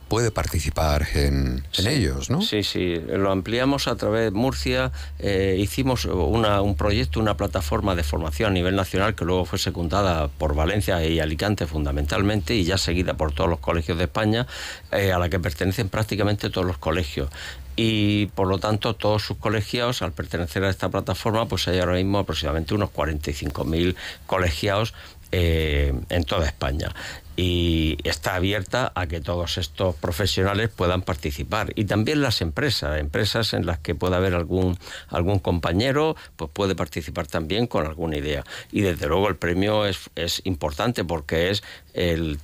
puede 0.09 0.31
participar 0.31 1.07
en, 1.15 1.65
ellos, 1.79 2.31
¿no? 2.31 2.43
Sí, 2.43 2.63
sí, 2.63 2.95
lo 3.09 3.33
ampliamos 3.33 3.89
a 3.89 3.97
través 3.97 4.25
de 4.25 4.31
Murcia, 4.33 4.93
eh, 5.19 5.57
hicimos 5.59 6.05
una- 6.05 6.61
un 6.61 6.77
proyecto, 6.77 7.19
una 7.21 7.37
plataforma 7.37 7.95
de 7.95 8.03
formación 8.05 8.51
a 8.51 8.53
nivel 8.53 8.77
nacional 8.77 9.15
que 9.15 9.25
luego 9.25 9.45
fue 9.47 9.59
secundada 9.59 10.29
por 10.29 10.55
Valencia 10.55 11.05
y 11.05 11.21
Alicante 11.21 11.67
fundamentalmente 11.67 12.55
y 12.55 12.65
ya 12.65 12.77
seguida 12.77 13.15
por 13.15 13.33
todos 13.33 13.49
los 13.49 13.61
colegios 13.61 13.97
de 13.99 14.05
España, 14.05 14.47
eh, 14.93 15.11
a 15.13 15.19
la 15.19 15.29
que 15.31 15.41
pertenecen 15.41 15.89
prácticamente 15.89 16.51
todos 16.51 16.67
los 16.67 16.79
colegios. 16.79 17.31
Y 17.77 18.27
por 18.27 18.47
lo 18.49 18.59
tanto 18.59 18.95
todos 18.95 19.23
sus 19.23 19.37
colegiados, 19.39 20.03
al 20.03 20.13
pertenecer 20.13 20.65
a 20.65 20.71
esta 20.71 20.89
plataforma, 20.91 21.47
pues 21.47 21.67
hay 21.69 21.81
ahora 21.81 21.95
mismo 21.95 22.19
aproximadamente 22.19 22.75
unos 22.75 22.91
45.000 22.91 23.97
colegiados 24.27 24.95
eh, 25.33 25.93
en 26.11 26.25
toda 26.25 26.47
España. 26.47 26.95
Y 27.37 27.99
está 28.05 28.37
abierta 28.37 28.93
a 28.95 29.09
que 29.09 29.21
todos 29.21 29.59
estos 29.59 29.97
profesionales 29.97 30.69
puedan 30.69 31.03
participar. 31.03 31.73
Y 31.75 31.87
también 31.87 32.23
las 32.23 32.41
empresas, 32.41 33.01
empresas 33.01 33.55
en 33.55 33.67
las 33.67 33.81
que 33.81 33.97
pueda 33.97 34.19
haber 34.19 34.35
algún 34.35 34.79
algún 35.09 35.41
compañero, 35.41 36.15
pues 36.37 36.49
puede 36.53 36.77
participar 36.77 37.27
también 37.27 37.67
con 37.67 37.87
alguna 37.87 38.17
idea. 38.19 38.45
Y 38.71 38.83
desde 38.83 39.09
luego 39.09 39.29
el 39.29 39.35
premio 39.35 39.85
es, 39.85 40.11
es 40.15 40.43
importante 40.45 41.05
porque 41.05 41.51
es 41.51 41.65
el 41.95 42.39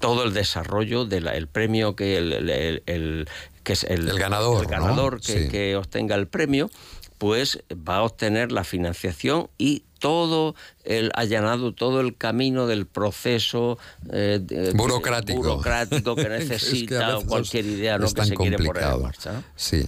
todo 0.00 0.24
el 0.24 0.34
desarrollo 0.34 1.04
del 1.04 1.28
el 1.28 1.46
premio 1.46 1.94
que 1.94 2.18
el- 2.18 3.28
que 3.62 3.72
es 3.74 3.84
el, 3.84 4.08
El 4.08 4.18
ganador, 4.18 4.62
el 4.64 4.70
ganador 4.70 5.14
¿no? 5.14 5.20
que, 5.20 5.44
Sí. 5.44 5.48
que 5.48 5.76
obtenga 5.76 6.14
el 6.16 6.26
premio 6.28 6.70
pues 7.18 7.62
va 7.72 7.98
a 7.98 8.02
obtener 8.02 8.50
la 8.50 8.64
financiación 8.64 9.48
y 9.56 9.84
todo 10.00 10.56
el 10.82 11.12
allanado, 11.14 11.72
todo 11.72 12.00
el 12.00 12.16
camino 12.16 12.66
del 12.66 12.86
proceso 12.86 13.78
eh, 14.12 14.40
de- 14.42 14.72
Burocrático. 14.72 15.38
burocrático 15.38 16.16
que 16.16 16.22
Es 16.22 16.26
que 16.26 16.34
a 16.34 16.38
necesita 16.38 17.18
o 17.18 17.24
cualquier 17.24 17.66
idea 17.66 17.96
¿no? 17.98 18.12
que 18.12 18.24
se 18.24 18.34
quiere 18.34 18.56
poner 18.58 18.82
en 18.82 19.02
marcha. 19.02 19.32
¿no? 19.34 19.44
Sí. 19.54 19.86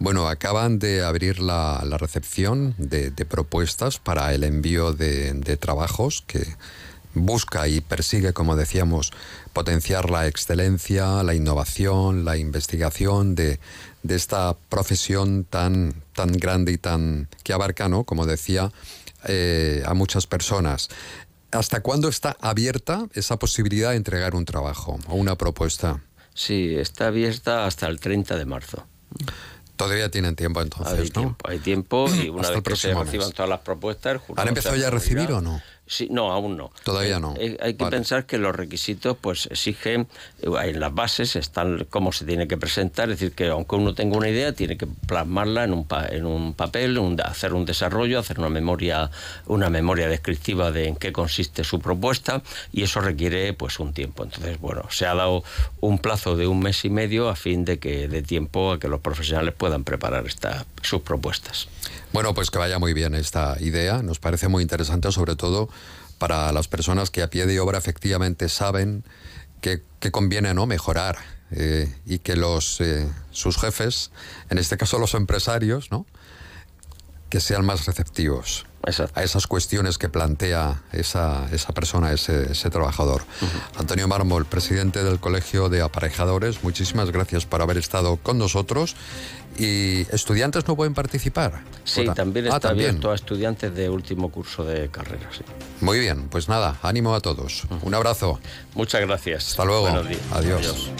Bueno, 0.00 0.26
acaban 0.28 0.80
de 0.80 1.04
abrir 1.04 1.38
la, 1.38 1.84
la 1.86 1.96
recepción 1.98 2.74
de, 2.78 3.12
de 3.12 3.24
propuestas 3.26 4.00
para 4.00 4.34
el 4.34 4.42
envío 4.42 4.92
de, 4.92 5.32
de 5.34 5.56
trabajos 5.56 6.24
que 6.26 6.44
busca 7.14 7.68
y 7.68 7.80
persigue, 7.80 8.32
como 8.32 8.56
decíamos, 8.56 9.12
potenciar 9.52 10.10
la 10.10 10.26
excelencia, 10.26 11.22
la 11.22 11.34
innovación, 11.34 12.24
la 12.24 12.36
investigación 12.36 13.34
de, 13.34 13.60
de 14.02 14.14
esta 14.14 14.56
profesión 14.68 15.44
tan, 15.44 15.94
tan 16.14 16.32
grande 16.32 16.72
y 16.72 16.78
tan 16.78 17.28
que 17.42 17.52
abarca, 17.52 17.88
¿no? 17.88 18.04
como 18.04 18.26
decía, 18.26 18.72
eh, 19.24 19.82
a 19.86 19.94
muchas 19.94 20.26
personas. 20.26 20.88
¿Hasta 21.52 21.80
cuándo 21.80 22.08
está 22.08 22.36
abierta 22.40 23.06
esa 23.12 23.38
posibilidad 23.38 23.90
de 23.90 23.96
entregar 23.96 24.34
un 24.34 24.44
trabajo 24.44 24.98
o 25.06 25.14
una 25.14 25.36
propuesta? 25.36 26.02
Sí, 26.34 26.74
está 26.74 27.08
abierta 27.08 27.66
hasta 27.66 27.86
el 27.88 28.00
30 28.00 28.36
de 28.36 28.46
marzo. 28.46 28.86
Todavía 29.76 30.10
tienen 30.10 30.34
tiempo 30.34 30.62
entonces, 30.62 30.94
hay 30.94 31.06
¿no? 31.08 31.12
tiempo, 31.12 31.48
hay 31.48 31.58
tiempo 31.58 32.08
y 32.14 32.28
una 32.30 32.42
Hasta 32.42 32.54
vez 32.54 32.62
que 32.62 32.76
se 32.76 32.94
reciban 32.94 33.32
todas 33.32 33.48
las 33.48 33.60
propuestas... 33.60 34.12
el 34.12 34.18
jurado 34.18 34.42
¿Han 34.42 34.48
empezado 34.48 34.76
ya 34.76 34.88
a 34.88 34.90
recibir 34.90 35.30
o 35.32 35.40
no? 35.40 35.60
Sí, 35.92 36.08
no, 36.10 36.32
aún 36.32 36.56
no. 36.56 36.70
Todavía 36.84 37.18
no. 37.20 37.34
eh, 37.38 37.58
hay 37.60 37.74
que 37.74 37.84
Vale. 37.84 37.96
pensar 37.98 38.24
que 38.24 38.38
los 38.38 38.56
requisitos 38.56 39.14
pues 39.20 39.44
exigen, 39.50 40.08
eh, 40.40 40.48
en 40.70 40.80
las 40.80 40.94
bases 40.94 41.36
están 41.36 41.86
cómo 41.90 42.12
se 42.12 42.24
tiene 42.24 42.48
que 42.48 42.56
presentar, 42.56 43.10
es 43.10 43.20
decir, 43.20 43.34
que 43.34 43.48
aunque 43.48 43.76
uno 43.76 43.94
tenga 43.94 44.16
una 44.16 44.30
idea, 44.30 44.54
tiene 44.54 44.78
que 44.78 44.86
plasmarla 44.86 45.64
en 45.64 45.74
un, 45.74 45.84
pa- 45.86 46.06
en 46.08 46.24
un 46.24 46.54
papel, 46.54 46.96
un- 46.96 47.20
hacer 47.20 47.52
un 47.52 47.66
desarrollo, 47.66 48.18
hacer 48.18 48.38
una 48.38 48.48
memoria, 48.48 49.10
una 49.46 49.68
memoria 49.68 50.08
descriptiva 50.08 50.72
de 50.72 50.88
en 50.88 50.96
qué 50.96 51.12
consiste 51.12 51.62
su 51.62 51.78
propuesta 51.78 52.42
y 52.72 52.84
eso 52.84 53.02
requiere 53.02 53.52
pues 53.52 53.78
un 53.78 53.92
tiempo. 53.92 54.24
Entonces, 54.24 54.58
bueno, 54.60 54.84
se 54.90 55.04
ha 55.04 55.14
dado 55.14 55.44
un 55.80 55.98
plazo 55.98 56.36
de 56.36 56.46
un 56.46 56.60
mes 56.60 56.86
y 56.86 56.88
medio 56.90 57.28
a 57.28 57.36
fin 57.36 57.66
de 57.66 57.78
que 57.78 58.08
dé 58.08 58.22
tiempo 58.22 58.72
a 58.72 58.78
que 58.78 58.88
los 58.88 59.00
profesionales 59.00 59.52
puedan 59.54 59.84
preparar 59.84 60.26
esta, 60.26 60.64
sus 60.80 61.02
propuestas. 61.02 61.68
Bueno, 62.12 62.34
pues 62.34 62.50
que 62.50 62.58
vaya 62.58 62.78
muy 62.78 62.92
bien 62.92 63.14
esta 63.14 63.56
idea. 63.60 64.02
Nos 64.02 64.18
parece 64.18 64.48
muy 64.48 64.62
interesante, 64.62 65.10
sobre 65.12 65.34
todo 65.34 65.68
para 66.18 66.52
las 66.52 66.68
personas 66.68 67.10
que 67.10 67.22
a 67.22 67.30
pie 67.30 67.46
de 67.46 67.58
obra 67.58 67.78
efectivamente 67.78 68.48
saben 68.48 69.04
que, 69.60 69.82
conviene 70.10 70.52
no 70.54 70.66
mejorar 70.66 71.16
eh, 71.52 71.92
y 72.04 72.18
que 72.18 72.36
los 72.36 72.80
eh, 72.80 73.08
sus 73.30 73.56
jefes, 73.56 74.10
en 74.50 74.58
este 74.58 74.76
caso 74.76 74.98
los 74.98 75.14
empresarios, 75.14 75.90
¿no? 75.90 76.06
que 77.30 77.40
sean 77.40 77.64
más 77.64 77.86
receptivos 77.86 78.66
a 79.14 79.22
esas 79.22 79.46
cuestiones 79.46 79.96
que 79.98 80.08
plantea 80.08 80.82
esa, 80.92 81.46
esa 81.52 81.72
persona, 81.72 82.12
ese, 82.12 82.50
ese 82.52 82.68
trabajador. 82.70 83.22
Antonio 83.78 84.08
Mármol, 84.08 84.44
presidente 84.46 85.04
del 85.04 85.20
Colegio 85.20 85.68
de 85.68 85.82
Aparejadores, 85.82 86.64
muchísimas 86.64 87.10
gracias 87.10 87.46
por 87.46 87.62
haber 87.62 87.78
estado 87.78 88.16
con 88.16 88.38
nosotros. 88.38 88.96
¿Y 89.58 90.00
estudiantes 90.14 90.66
no 90.66 90.76
pueden 90.76 90.94
participar? 90.94 91.62
Sí, 91.84 92.06
también 92.14 92.46
Ah, 92.46 92.56
está 92.56 92.68
también. 92.70 92.88
abierto 92.90 93.10
a 93.10 93.14
estudiantes 93.14 93.74
de 93.74 93.88
último 93.90 94.30
curso 94.32 94.64
de 94.64 94.88
carrera. 94.88 95.28
sí. 95.30 95.44
Muy 95.80 95.98
bien, 95.98 96.28
pues 96.28 96.48
nada, 96.48 96.78
ánimo 96.82 97.14
a 97.14 97.20
todos. 97.20 97.64
Un 97.82 97.94
abrazo. 97.94 98.40
Muchas 98.74 99.00
gracias. 99.02 99.48
Hasta 99.50 99.64
luego. 99.64 100.02
Días. 100.04 100.20
Adiós. 100.32 100.90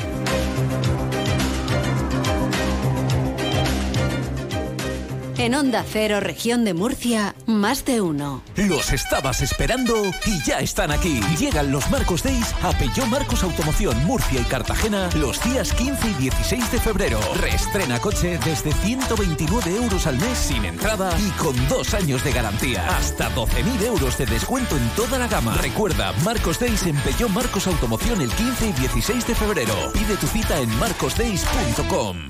En 5.42 5.56
Onda 5.56 5.84
Cero, 5.84 6.20
región 6.20 6.64
de 6.64 6.72
Murcia, 6.72 7.34
más 7.46 7.84
de 7.84 8.00
uno. 8.00 8.44
Los 8.54 8.92
estabas 8.92 9.40
esperando 9.40 9.92
y 10.24 10.40
ya 10.44 10.60
están 10.60 10.92
aquí. 10.92 11.20
Llegan 11.36 11.72
los 11.72 11.90
Marcos 11.90 12.22
Days 12.22 12.54
a 12.62 12.70
Peugeot 12.70 13.08
Marcos 13.08 13.42
Automoción 13.42 14.06
Murcia 14.06 14.40
y 14.40 14.44
Cartagena 14.44 15.10
los 15.16 15.42
días 15.42 15.72
15 15.72 16.10
y 16.10 16.14
16 16.14 16.70
de 16.70 16.78
febrero. 16.78 17.18
Reestrena 17.40 17.98
coche 17.98 18.38
desde 18.44 18.70
129 18.72 19.74
euros 19.74 20.06
al 20.06 20.16
mes 20.20 20.38
sin 20.38 20.64
entrada 20.64 21.12
y 21.18 21.30
con 21.32 21.56
dos 21.68 21.92
años 21.92 22.22
de 22.22 22.30
garantía. 22.30 22.86
Hasta 22.96 23.28
12.000 23.34 23.82
euros 23.84 24.16
de 24.18 24.26
descuento 24.26 24.76
en 24.76 24.88
toda 24.90 25.18
la 25.18 25.26
gama. 25.26 25.56
Recuerda, 25.56 26.12
Marcos 26.24 26.60
Days 26.60 26.86
en 26.86 26.94
Peugeot 26.98 27.30
Marcos 27.30 27.66
Automoción 27.66 28.20
el 28.20 28.30
15 28.30 28.68
y 28.68 28.72
16 28.74 29.26
de 29.26 29.34
febrero. 29.34 29.74
Pide 29.92 30.16
tu 30.18 30.28
cita 30.28 30.60
en 30.60 30.70
marcosdays.com. 30.78 32.28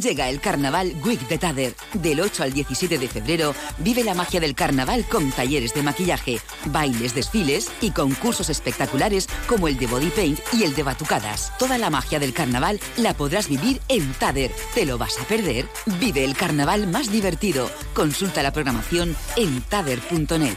Llega 0.00 0.28
el 0.28 0.40
Carnaval 0.40 0.92
Week 1.04 1.20
de 1.28 1.38
Tader. 1.38 1.74
Del 1.92 2.20
8 2.20 2.42
al 2.42 2.52
17 2.52 2.98
de 2.98 3.08
febrero 3.08 3.54
vive 3.78 4.02
la 4.02 4.14
magia 4.14 4.40
del 4.40 4.56
carnaval 4.56 5.04
con 5.04 5.30
talleres 5.30 5.72
de 5.72 5.84
maquillaje, 5.84 6.40
bailes, 6.66 7.14
desfiles 7.14 7.70
y 7.80 7.92
concursos 7.92 8.50
espectaculares 8.50 9.28
como 9.46 9.68
el 9.68 9.76
de 9.76 9.86
body 9.86 10.10
paint 10.10 10.40
y 10.52 10.64
el 10.64 10.74
de 10.74 10.82
batucadas. 10.82 11.52
Toda 11.58 11.78
la 11.78 11.90
magia 11.90 12.18
del 12.18 12.32
carnaval 12.32 12.80
la 12.96 13.14
podrás 13.14 13.48
vivir 13.48 13.80
en 13.88 14.12
Tader. 14.14 14.50
¿Te 14.74 14.84
lo 14.84 14.98
vas 14.98 15.16
a 15.20 15.24
perder? 15.28 15.68
Vive 16.00 16.24
el 16.24 16.34
carnaval 16.34 16.88
más 16.88 17.12
divertido. 17.12 17.70
Consulta 17.94 18.42
la 18.42 18.52
programación 18.52 19.14
en 19.36 19.62
tader.net. 19.62 20.56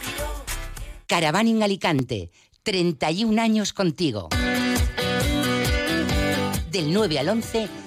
Caravaning 1.05 1.61
Alicante, 1.61 2.31
31 2.63 3.39
años 3.39 3.71
contigo. 3.71 4.29
Del 6.71 6.91
9 6.91 7.19
al 7.19 7.29
11 7.29 7.86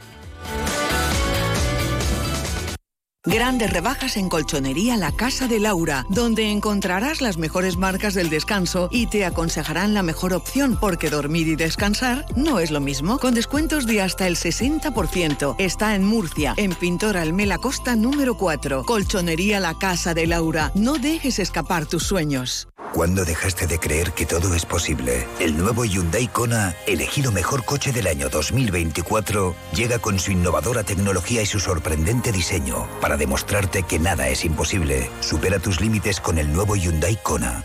Grandes 3.23 3.71
rebajas 3.71 4.17
en 4.17 4.29
Colchonería 4.29 4.97
La 4.97 5.11
Casa 5.11 5.47
de 5.47 5.59
Laura, 5.59 6.07
donde 6.09 6.49
encontrarás 6.49 7.21
las 7.21 7.37
mejores 7.37 7.77
marcas 7.77 8.15
del 8.15 8.31
descanso 8.31 8.89
y 8.91 9.05
te 9.05 9.25
aconsejarán 9.25 9.93
la 9.93 10.01
mejor 10.01 10.33
opción, 10.33 10.75
porque 10.81 11.11
dormir 11.11 11.47
y 11.47 11.55
descansar 11.55 12.25
no 12.35 12.59
es 12.59 12.71
lo 12.71 12.79
mismo. 12.79 13.19
Con 13.19 13.35
descuentos 13.35 13.85
de 13.85 14.01
hasta 14.01 14.25
el 14.25 14.37
60%. 14.37 15.53
Está 15.59 15.93
en 15.93 16.03
Murcia, 16.03 16.55
en 16.57 16.73
Pintor 16.73 17.15
Almela 17.15 17.59
Costa 17.59 17.95
número 17.95 18.37
4. 18.37 18.85
Colchonería 18.85 19.59
La 19.59 19.77
Casa 19.77 20.15
de 20.15 20.25
Laura. 20.25 20.71
No 20.73 20.97
dejes 20.97 21.37
escapar 21.37 21.85
tus 21.85 22.01
sueños. 22.01 22.69
¿Cuándo 22.93 23.23
dejaste 23.23 23.67
de 23.67 23.79
creer 23.79 24.11
que 24.11 24.25
todo 24.25 24.53
es 24.53 24.65
posible? 24.65 25.25
El 25.39 25.55
nuevo 25.55 25.85
Hyundai 25.85 26.27
Kona, 26.27 26.75
elegido 26.85 27.31
mejor 27.31 27.63
coche 27.63 27.93
del 27.93 28.05
año 28.05 28.27
2024, 28.27 29.55
llega 29.73 29.99
con 29.99 30.19
su 30.19 30.31
innovadora 30.31 30.83
tecnología 30.83 31.41
y 31.41 31.45
su 31.45 31.61
sorprendente 31.61 32.33
diseño 32.33 32.89
demostrarte 33.17 33.83
que 33.83 33.99
nada 33.99 34.27
es 34.29 34.45
imposible. 34.45 35.09
Supera 35.19 35.59
tus 35.59 35.81
límites 35.81 36.19
con 36.19 36.37
el 36.37 36.51
nuevo 36.51 36.75
Hyundai 36.75 37.17
Kona. 37.21 37.63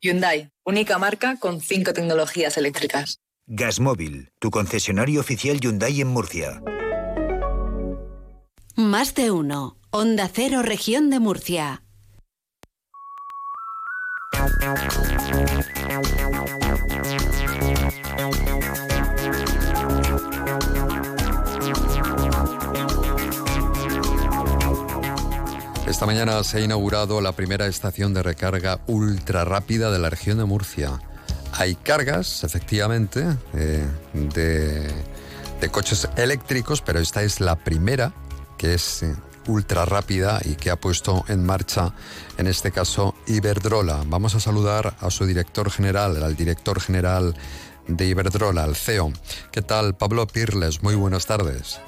Hyundai, 0.00 0.50
única 0.64 0.98
marca 0.98 1.36
con 1.38 1.60
cinco 1.60 1.92
tecnologías 1.92 2.56
eléctricas. 2.56 3.20
Gasmóvil, 3.46 4.30
tu 4.38 4.50
concesionario 4.50 5.20
oficial 5.20 5.60
Hyundai 5.60 6.00
en 6.00 6.08
Murcia. 6.08 6.62
Más 8.76 9.14
de 9.14 9.30
uno. 9.30 9.76
Onda 9.90 10.28
Cero, 10.32 10.62
región 10.62 11.10
de 11.10 11.20
Murcia. 11.20 11.82
Esta 25.94 26.06
mañana 26.06 26.42
se 26.42 26.58
ha 26.58 26.60
inaugurado 26.60 27.20
la 27.20 27.30
primera 27.30 27.66
estación 27.66 28.14
de 28.14 28.24
recarga 28.24 28.80
ultra 28.88 29.44
rápida 29.44 29.92
de 29.92 30.00
la 30.00 30.10
región 30.10 30.38
de 30.38 30.44
Murcia. 30.44 30.98
Hay 31.52 31.76
cargas, 31.76 32.42
efectivamente, 32.42 33.24
eh, 33.54 33.86
de, 34.12 34.92
de 35.60 35.68
coches 35.70 36.08
eléctricos, 36.16 36.82
pero 36.82 36.98
esta 36.98 37.22
es 37.22 37.38
la 37.38 37.54
primera 37.54 38.12
que 38.58 38.74
es 38.74 39.04
eh, 39.04 39.14
ultra 39.46 39.84
rápida 39.84 40.40
y 40.44 40.56
que 40.56 40.70
ha 40.70 40.76
puesto 40.80 41.24
en 41.28 41.46
marcha, 41.46 41.94
en 42.38 42.48
este 42.48 42.72
caso, 42.72 43.14
Iberdrola. 43.28 44.02
Vamos 44.04 44.34
a 44.34 44.40
saludar 44.40 44.96
a 44.98 45.10
su 45.10 45.26
director 45.26 45.70
general, 45.70 46.20
al 46.24 46.34
director 46.34 46.80
general 46.80 47.36
de 47.86 48.06
Iberdrola, 48.06 48.64
al 48.64 48.74
CEO. 48.74 49.12
¿Qué 49.52 49.62
tal, 49.62 49.94
Pablo 49.94 50.26
Pirles? 50.26 50.82
Muy 50.82 50.96
buenas 50.96 51.26
tardes. 51.26 51.80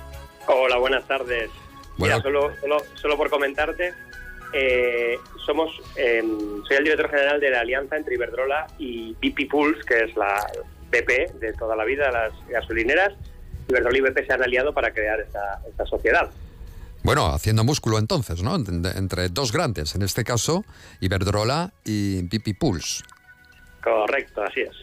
Hola, 0.46 0.78
buenas 0.78 1.04
tardes. 1.08 1.50
Bueno. 1.96 2.16
Mira, 2.16 2.22
solo, 2.22 2.52
solo, 2.60 2.76
solo 2.94 3.16
por 3.16 3.30
comentarte, 3.30 3.94
eh, 4.52 5.18
somos, 5.44 5.70
eh, 5.96 6.22
soy 6.66 6.76
el 6.76 6.84
director 6.84 7.10
general 7.10 7.40
de 7.40 7.50
la 7.50 7.60
alianza 7.60 7.96
entre 7.96 8.14
Iberdrola 8.14 8.66
y 8.78 9.14
BP 9.14 9.48
Pulse, 9.50 9.80
que 9.86 10.04
es 10.04 10.16
la 10.16 10.46
BP 10.90 11.38
de 11.40 11.52
toda 11.52 11.76
la 11.76 11.84
vida, 11.84 12.10
las 12.10 12.32
gasolineras. 12.48 13.14
Iberdrola 13.68 13.98
y 13.98 14.00
BP 14.00 14.26
se 14.26 14.32
han 14.32 14.42
aliado 14.42 14.72
para 14.72 14.92
crear 14.92 15.20
esta, 15.20 15.60
esta 15.68 15.84
sociedad. 15.86 16.30
Bueno, 17.02 17.26
haciendo 17.26 17.62
músculo 17.62 17.98
entonces, 17.98 18.42
¿no? 18.42 18.56
Entre, 18.56 19.28
dos 19.28 19.52
grandes, 19.52 19.94
en 19.94 20.02
este 20.02 20.24
caso, 20.24 20.64
Iberdrola 21.00 21.72
y 21.84 22.22
BP 22.22 22.58
Pulse. 22.58 23.04
Correcto, 23.82 24.42
así 24.42 24.62
es. 24.62 24.74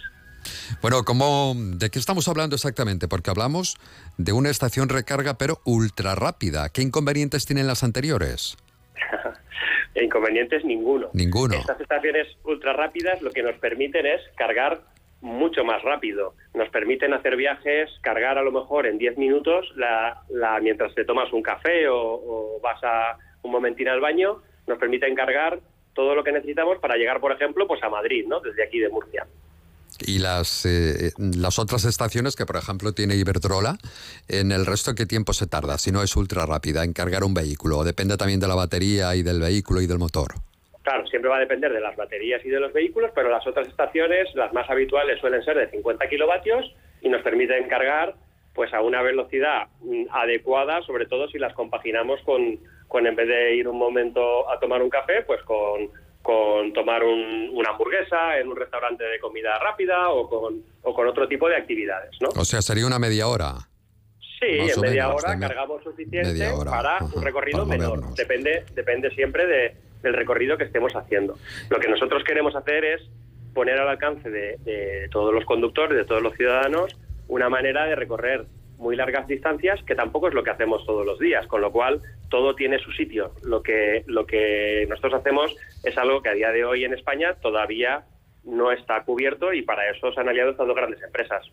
Bueno, 0.82 1.04
¿cómo, 1.04 1.54
¿de 1.56 1.90
qué 1.90 2.00
estamos 2.00 2.28
hablando 2.28 2.56
exactamente? 2.56 3.08
Porque 3.08 3.30
hablamos 3.30 3.78
de 4.18 4.32
una 4.34 4.50
estación 4.50 4.90
recarga, 4.90 5.36
pero 5.38 5.60
ultra 5.66 6.16
rápida. 6.16 6.70
¿Qué 6.70 6.82
inconvenientes 6.82 7.46
tienen 7.46 7.68
las 7.68 7.84
anteriores? 7.84 8.58
Inconvenientes 9.96 10.66
ninguno. 10.66 11.10
Ninguno. 11.14 11.56
Estas 11.56 11.80
estaciones 11.80 12.28
ultra 12.44 12.74
rápidas 12.74 13.22
lo 13.22 13.32
que 13.32 13.44
nos 13.44 13.56
permiten 13.60 14.06
es 14.06 14.22
cargar 14.36 14.82
mucho 15.22 15.64
más 15.64 15.82
rápido. 15.84 16.36
Nos 16.54 16.70
permiten 16.70 17.14
hacer 17.14 17.36
viajes, 17.38 17.90
cargar 18.02 18.38
a 18.38 18.42
lo 18.42 18.52
mejor 18.52 18.88
en 18.88 18.98
10 18.98 19.18
minutos 19.18 19.72
la, 19.76 20.22
la- 20.30 20.60
mientras 20.60 20.94
te 20.96 21.06
tomas 21.06 21.32
un 21.32 21.42
café 21.44 21.88
o, 21.88 21.96
o 21.98 22.60
vas 22.62 22.84
a 22.84 23.18
un 23.44 23.52
momentín 23.52 23.88
al 23.88 24.02
baño, 24.02 24.42
nos 24.68 24.78
permiten 24.80 25.16
cargar 25.16 25.60
todo 25.94 26.16
lo 26.16 26.24
que 26.24 26.32
necesitamos 26.32 26.80
para 26.80 26.96
llegar, 26.96 27.20
por 27.22 27.32
ejemplo, 27.32 27.68
pues 27.68 27.82
a 27.84 27.90
Madrid, 27.90 28.26
¿no? 28.28 28.40
Desde 28.40 28.64
aquí 28.64 28.80
de 28.80 28.90
Murcia. 28.90 29.28
Y 30.02 30.20
las, 30.20 30.66
eh, 30.66 31.12
las 31.18 31.60
otras 31.60 31.86
estaciones 31.86 32.36
que, 32.36 32.46
por 32.46 32.58
ejemplo, 32.58 32.94
tiene 32.94 33.16
Iberdrola, 33.16 33.78
en 34.28 34.52
el 34.52 34.66
resto, 34.66 34.96
¿qué 34.96 35.06
tiempo 35.06 35.34
se 35.34 35.48
tarda? 35.48 35.78
Si 35.78 35.92
no 35.92 36.02
es 36.04 36.16
ultra 36.16 36.46
rápida 36.46 36.84
en 36.84 36.94
cargar 36.94 37.24
un 37.24 37.34
vehículo. 37.34 37.80
¿O 37.80 37.84
Depende 37.84 38.18
también 38.18 38.40
de 38.40 38.48
la 38.48 38.56
batería 38.56 39.16
y 39.16 39.24
del 39.24 39.40
vehículo 39.40 39.82
y 39.82 39.88
del 39.88 40.00
motor. 40.00 40.34
Claro, 40.84 41.08
siempre 41.08 41.30
va 41.30 41.38
a 41.38 41.40
depender 41.40 41.72
de 41.72 41.80
las 41.80 41.96
baterías 41.96 42.44
y 42.44 42.50
de 42.50 42.60
los 42.60 42.74
vehículos, 42.74 43.12
pero 43.16 43.30
las 43.30 43.48
otras 43.48 43.68
estaciones, 43.68 44.28
las 44.36 44.52
más 44.52 44.70
habituales, 44.70 45.20
suelen 45.20 45.42
ser 45.44 45.58
de 45.58 45.70
50 45.70 46.10
kilovatios 46.10 46.76
y 47.02 47.10
nos 47.10 47.22
permiten 47.22 47.70
cargar 47.70 48.16
pues 48.54 48.74
a 48.74 48.82
una 48.82 49.02
velocidad 49.02 49.68
mm, 49.82 50.06
adecuada, 50.12 50.82
sobre 50.84 51.06
todo 51.06 51.28
si 51.30 51.40
las 51.40 51.54
compaginamos 51.54 52.22
con, 52.24 52.60
con 52.88 53.08
en 53.08 53.16
vez 53.16 53.28
de 53.28 53.56
ir 53.56 53.68
un 53.68 53.78
momento 53.78 54.50
a 54.50 54.60
tomar 54.60 54.82
un 54.82 54.90
café, 54.90 55.24
pues 55.26 55.42
con, 55.44 55.90
con 56.24 56.72
tomar 56.74 57.04
un- 57.04 57.50
una 57.54 57.70
hamburguesa 57.72 58.40
en 58.40 58.48
un 58.48 58.56
restaurante 58.56 59.04
de 59.04 59.20
comida 59.20 59.60
rápida 59.60 60.10
o 60.10 60.28
con, 60.28 60.64
o 60.82 60.94
con 60.94 61.06
otro 61.08 61.28
tipo 61.28 61.48
de 61.50 61.58
actividades, 61.58 62.12
¿no? 62.22 62.30
O 62.30 62.46
sea, 62.46 62.62
sería 62.62 62.88
una 62.88 62.98
media 62.98 63.28
hora. 63.28 63.56
Sí, 64.40 64.58
Más 64.60 64.76
en 64.78 64.82
media 64.82 65.08
menos, 65.08 65.24
hora 65.24 65.40
cargamos 65.40 65.84
suficiente 65.84 66.50
hora, 66.52 66.72
para 66.72 66.96
ajá, 66.98 67.06
un 67.14 67.22
recorrido 67.24 67.68
para 67.68 67.78
menor. 67.78 68.16
Depende, 68.16 68.64
depende 68.74 69.12
siempre 69.12 69.46
de- 69.46 69.76
del 70.02 70.14
recorrido 70.14 70.58
que 70.58 70.64
estemos 70.64 70.94
haciendo. 70.96 71.38
Lo 71.70 71.80
que 71.80 71.88
nosotros 71.90 72.24
queremos 72.26 72.56
hacer 72.56 72.84
es 72.84 73.02
poner 73.54 73.80
al 73.80 73.88
alcance 73.90 74.30
de, 74.30 74.58
de 74.64 75.08
todos 75.12 75.34
los 75.34 75.46
conductores, 75.46 75.96
de 75.98 76.06
todos 76.06 76.22
los 76.22 76.34
ciudadanos, 76.36 76.96
una 77.28 77.50
manera 77.50 77.86
de 77.86 77.96
recorrer 77.96 78.46
muy 78.84 78.96
largas 78.96 79.28
distancias, 79.28 79.82
que 79.84 79.96
tampoco 79.96 80.28
es 80.28 80.34
lo 80.34 80.44
que 80.44 80.52
hacemos 80.52 80.86
todos 80.86 81.06
los 81.06 81.18
días, 81.18 81.48
con 81.48 81.62
lo 81.62 81.72
cual 81.72 82.02
todo 82.30 82.54
tiene 82.54 82.78
su 82.78 82.92
sitio. 82.92 83.32
Lo 83.42 83.64
que, 83.64 84.04
lo 84.06 84.28
que 84.28 84.86
nosotros 84.90 85.16
hacemos 85.16 85.56
es 85.84 85.98
algo 85.98 86.22
que 86.22 86.30
a 86.30 86.34
día 86.34 86.52
de 86.52 86.66
hoy 86.66 86.84
en 86.84 86.94
España 86.94 87.36
todavía 87.42 88.04
no 88.44 88.72
está 88.72 89.04
cubierto 89.04 89.54
y 89.54 89.62
para 89.62 89.90
eso 89.90 90.12
se 90.12 90.20
han 90.20 90.30
aliado 90.30 90.52
estas 90.52 90.68
dos 90.68 90.76
grandes 90.76 91.02
empresas. 91.02 91.46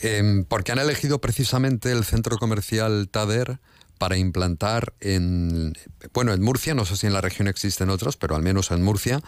Em, 0.00 0.44
porque 0.44 0.72
han 0.72 0.78
elegido 0.78 1.20
precisamente 1.20 1.92
el 1.92 2.04
centro 2.04 2.38
comercial 2.38 3.08
Tader 3.10 3.58
para 4.00 4.16
implantar 4.16 4.94
en, 5.02 5.74
bueno, 6.14 6.32
en 6.32 6.40
Murcia, 6.40 6.72
no 6.72 6.86
sé 6.86 6.96
si 6.96 7.06
en 7.06 7.12
la 7.12 7.20
región 7.20 7.48
existen 7.48 7.90
otros, 7.90 8.16
pero 8.16 8.34
al 8.34 8.40
menos 8.40 8.70
en 8.70 8.82
Murcia, 8.82 9.20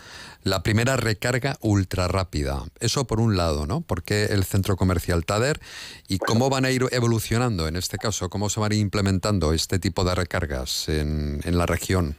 la 0.44 0.62
primera 0.62 0.96
recarga 0.96 1.58
ultra 1.60 2.08
rápida. 2.08 2.62
Eso 2.80 3.06
por 3.06 3.20
un 3.20 3.36
lado, 3.36 3.66
¿no? 3.66 3.82
¿Por 3.82 4.02
qué 4.02 4.24
el 4.24 4.44
centro 4.44 4.76
comercial 4.76 5.26
Tader 5.26 5.60
y 6.08 6.16
cómo 6.16 6.48
van 6.48 6.64
a 6.64 6.70
ir 6.70 6.84
evolucionando 6.90 7.68
en 7.68 7.76
este 7.76 7.98
caso? 7.98 8.30
¿Cómo 8.30 8.48
se 8.48 8.60
van 8.60 8.72
a 8.72 8.74
ir 8.74 8.80
implementando 8.80 9.52
este 9.52 9.78
tipo 9.78 10.04
de 10.04 10.14
recargas 10.14 10.88
en, 10.88 11.40
en 11.44 11.58
la 11.58 11.66
región? 11.66 12.16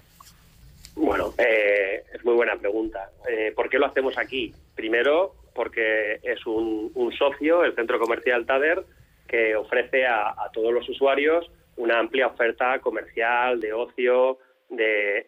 Bueno, 0.95 1.33
eh, 1.39 2.03
es 2.13 2.23
muy 2.23 2.35
buena 2.35 2.55
pregunta. 2.55 3.09
Eh, 3.27 3.51
¿Por 3.55 3.67
qué 3.67 3.79
lo 3.79 3.87
hacemos 3.87 4.15
aquí? 4.19 4.53
Primero, 4.75 5.33
porque 5.55 6.19
es 6.21 6.45
un, 6.45 6.91
un 6.93 7.11
socio, 7.13 7.63
el 7.63 7.73
centro 7.73 7.97
comercial 7.97 8.45
Tader, 8.45 8.85
que 9.27 9.55
ofrece 9.55 10.05
a, 10.05 10.29
a 10.29 10.51
todos 10.53 10.71
los 10.71 10.87
usuarios 10.87 11.49
una 11.77 11.99
amplia 11.99 12.27
oferta 12.27 12.79
comercial, 12.79 13.59
de 13.59 13.73
ocio, 13.73 14.39
de, 14.69 15.25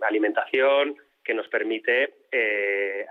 alimentación, 0.00 0.96
que 1.24 1.34
nos 1.34 1.48
permite 1.48 2.14
eh, 2.30 3.06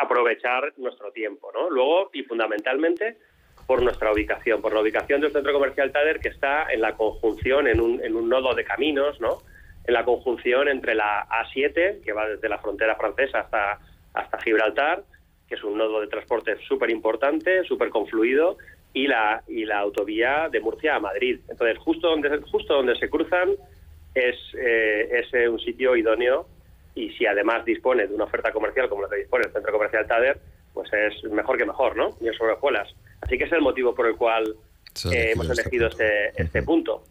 aprovechar 0.00 0.72
nuestro 0.78 1.12
tiempo. 1.12 1.50
¿no? 1.52 1.70
Luego, 1.70 2.10
y 2.12 2.22
fundamentalmente, 2.22 3.18
por 3.66 3.82
nuestra 3.82 4.12
ubicación, 4.12 4.62
por 4.62 4.72
la 4.72 4.80
ubicación 4.80 5.20
del 5.20 5.32
centro 5.32 5.52
comercial 5.52 5.92
Tader, 5.92 6.20
que 6.20 6.28
está 6.28 6.72
en 6.72 6.80
la 6.80 6.96
conjunción, 6.96 7.68
en 7.68 7.80
un, 7.80 8.02
en 8.02 8.16
un 8.16 8.28
nodo 8.28 8.54
de 8.54 8.64
caminos, 8.64 9.20
¿no? 9.20 9.42
en 9.88 9.94
la 9.94 10.04
conjunción 10.04 10.68
entre 10.68 10.94
la 10.94 11.26
A7, 11.28 12.02
que 12.02 12.12
va 12.12 12.28
desde 12.28 12.48
la 12.48 12.58
frontera 12.58 12.96
francesa 12.96 13.40
hasta, 13.40 13.78
hasta 14.14 14.38
Gibraltar, 14.40 15.04
que 15.48 15.54
es 15.54 15.64
un 15.64 15.78
nodo 15.78 16.00
de 16.00 16.08
transporte 16.08 16.56
súper 16.66 16.90
importante, 16.90 17.64
súper 17.64 17.88
confluido, 17.88 18.58
y 18.92 19.06
la, 19.06 19.42
y 19.48 19.64
la 19.64 19.80
autovía 19.80 20.48
de 20.50 20.60
Murcia 20.60 20.96
a 20.96 21.00
Madrid. 21.00 21.40
Entonces, 21.48 21.78
justo 21.78 22.08
donde, 22.08 22.40
justo 22.50 22.74
donde 22.74 22.96
se 22.96 23.08
cruzan 23.08 23.50
es, 24.14 24.36
eh, 24.54 25.08
es 25.12 25.34
eh, 25.34 25.48
un 25.48 25.60
sitio 25.60 25.96
idóneo 25.96 26.46
y 26.94 27.10
si 27.10 27.26
además 27.26 27.64
dispone 27.64 28.06
de 28.06 28.14
una 28.14 28.24
oferta 28.24 28.52
comercial 28.52 28.88
como 28.88 29.02
la 29.02 29.08
que 29.08 29.16
dispone 29.16 29.44
el 29.46 29.52
Centro 29.52 29.72
Comercial 29.72 30.06
Tader, 30.06 30.40
pues 30.74 30.90
es 30.92 31.30
mejor 31.30 31.56
que 31.56 31.64
mejor, 31.64 31.96
¿no? 31.96 32.16
Y 32.20 32.34
sobre 32.36 32.52
hojuelas. 32.52 32.88
Así 33.20 33.38
que 33.38 33.44
es 33.44 33.52
el 33.52 33.60
motivo 33.60 33.94
por 33.94 34.06
el 34.06 34.16
cual 34.16 34.56
eh, 35.10 35.32
hemos 35.32 35.48
elegido 35.50 35.88
este, 35.88 36.30
este 36.40 36.62
punto. 36.62 37.04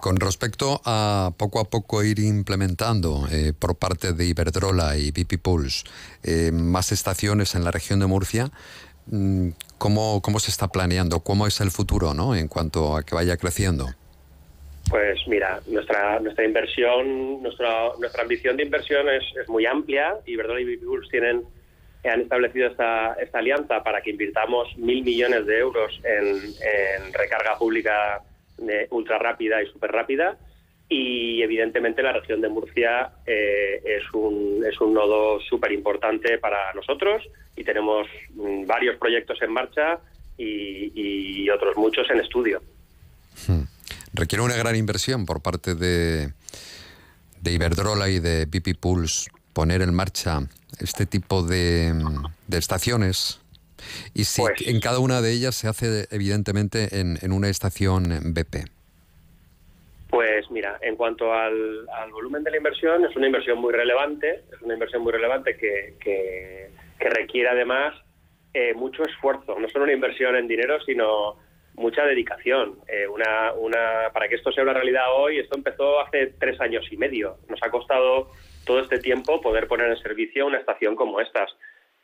Con 0.00 0.16
respecto 0.16 0.80
a 0.84 1.32
poco 1.36 1.60
a 1.60 1.64
poco 1.64 2.02
ir 2.02 2.20
implementando 2.20 3.26
eh, 3.30 3.52
por 3.58 3.76
parte 3.76 4.14
de 4.14 4.24
Iberdrola 4.24 4.96
y 4.96 5.10
BP 5.10 5.38
Pulse 5.42 5.84
eh, 6.22 6.52
más 6.52 6.90
estaciones 6.90 7.54
en 7.54 7.64
la 7.64 7.70
región 7.70 8.00
de 8.00 8.06
Murcia, 8.06 8.50
mm, 9.06 9.48
¿cómo, 9.80 10.20
¿cómo 10.22 10.38
se 10.38 10.52
está 10.52 10.68
planeando? 10.68 11.20
¿Cómo 11.20 11.48
es 11.48 11.60
el 11.60 11.72
futuro 11.72 12.14
¿no? 12.14 12.36
en 12.36 12.46
cuanto 12.46 12.96
a 12.96 13.02
que 13.02 13.16
vaya 13.16 13.36
creciendo? 13.36 13.86
Pues 14.88 15.18
mira, 15.26 15.60
nuestra 15.66 16.20
nuestra 16.20 16.44
inversión, 16.44 17.42
nuestra 17.42 17.90
nuestra 17.98 18.22
ambición 18.22 18.56
de 18.56 18.64
inversión 18.64 19.08
es, 19.08 19.24
es 19.40 19.48
muy 19.48 19.64
amplia. 19.66 20.16
Iberdrola 20.26 20.60
y 20.60 20.76
BP 20.76 20.84
Pulse 20.84 21.10
tienen 21.10 21.42
han 22.04 22.22
establecido 22.22 22.68
esta, 22.68 23.14
esta 23.14 23.38
alianza 23.38 23.82
para 23.82 24.00
que 24.00 24.10
invirtamos 24.10 24.76
mil 24.78 25.02
millones 25.04 25.44
de 25.46 25.58
euros 25.58 26.00
en, 26.02 26.26
en 26.26 27.12
recarga 27.12 27.58
pública 27.58 28.22
ultra 28.90 29.18
rápida 29.18 29.62
y 29.62 29.66
súper 29.66 29.92
rápida. 29.92 30.36
Y 30.90 31.40
evidentemente 31.40 32.02
la 32.02 32.12
región 32.12 32.40
de 32.40 32.48
Murcia 32.48 33.12
eh, 33.24 33.80
es, 33.84 34.02
un, 34.12 34.62
es 34.68 34.78
un 34.80 34.92
nodo 34.92 35.40
súper 35.40 35.72
importante 35.72 36.36
para 36.38 36.74
nosotros 36.74 37.22
y 37.56 37.64
tenemos 37.64 38.06
mm, 38.34 38.66
varios 38.66 38.96
proyectos 38.98 39.40
en 39.40 39.52
marcha 39.52 40.00
y, 40.36 41.48
otros 41.50 41.76
muchos 41.76 42.08
en 42.10 42.20
estudio. 42.20 42.62
Hmm. 43.46 43.62
Requiere 44.14 44.42
una 44.42 44.56
gran 44.56 44.76
inversión 44.76 45.26
por 45.26 45.42
parte 45.42 45.74
de, 45.74 46.32
de 47.40 47.52
Iberdrola 47.52 48.08
y 48.08 48.20
de 48.20 48.46
BP 48.46 48.78
Pulse 48.78 49.30
poner 49.52 49.82
en 49.82 49.94
marcha 49.94 50.40
este 50.80 51.06
tipo 51.06 51.42
de, 51.42 51.92
de 52.46 52.58
estaciones 52.58 53.40
y 54.14 54.24
si 54.24 54.40
pues 54.40 54.60
en 54.66 54.80
cada 54.80 54.98
una 54.98 55.20
de 55.20 55.32
ellas 55.32 55.54
se 55.54 55.68
hace 55.68 56.06
evidentemente 56.10 57.00
en, 57.00 57.32
una 57.32 57.48
estación 57.48 58.32
BP. 58.34 58.68
Pues 60.10 60.50
mira, 60.50 60.78
en 60.82 60.96
cuanto 60.96 61.32
al, 61.32 61.86
volumen 62.10 62.42
de 62.42 62.50
la 62.50 62.56
inversión, 62.56 63.04
es 63.04 63.14
una 63.14 63.26
inversión 63.26 63.58
muy 63.58 63.72
relevante, 63.72 64.42
es 64.52 64.60
una 64.60 64.74
inversión 64.74 65.02
muy 65.02 65.12
relevante 65.12 65.56
que, 65.56 65.94
que, 66.00 66.68
requiere 66.98 67.48
además 67.48 67.94
eh, 68.52 68.74
mucho 68.74 69.04
esfuerzo, 69.04 69.58
no 69.58 69.68
solo 69.68 69.84
una 69.84 69.94
inversión 69.94 70.36
en 70.36 70.48
dinero, 70.48 70.80
sino 70.82 71.36
mucha 71.74 72.04
dedicación. 72.04 72.78
Eh, 72.88 73.06
una, 73.06 73.52
una, 73.52 74.10
para 74.12 74.28
que 74.28 74.34
esto 74.34 74.50
sea 74.52 74.64
una 74.64 74.74
realidad 74.74 75.14
hoy, 75.16 75.38
esto 75.38 75.56
empezó 75.56 76.00
hace 76.00 76.34
tres 76.38 76.60
años 76.60 76.84
y 76.90 76.96
medio. 76.96 77.38
Nos 77.48 77.62
ha 77.62 77.70
costado 77.70 78.32
todo 78.66 78.80
este 78.80 78.98
tiempo 78.98 79.40
poder 79.40 79.68
poner 79.68 79.88
en 79.90 79.96
servicio 79.98 80.46
una 80.46 80.58
estación 80.58 80.96
como 80.96 81.20
estas. 81.20 81.50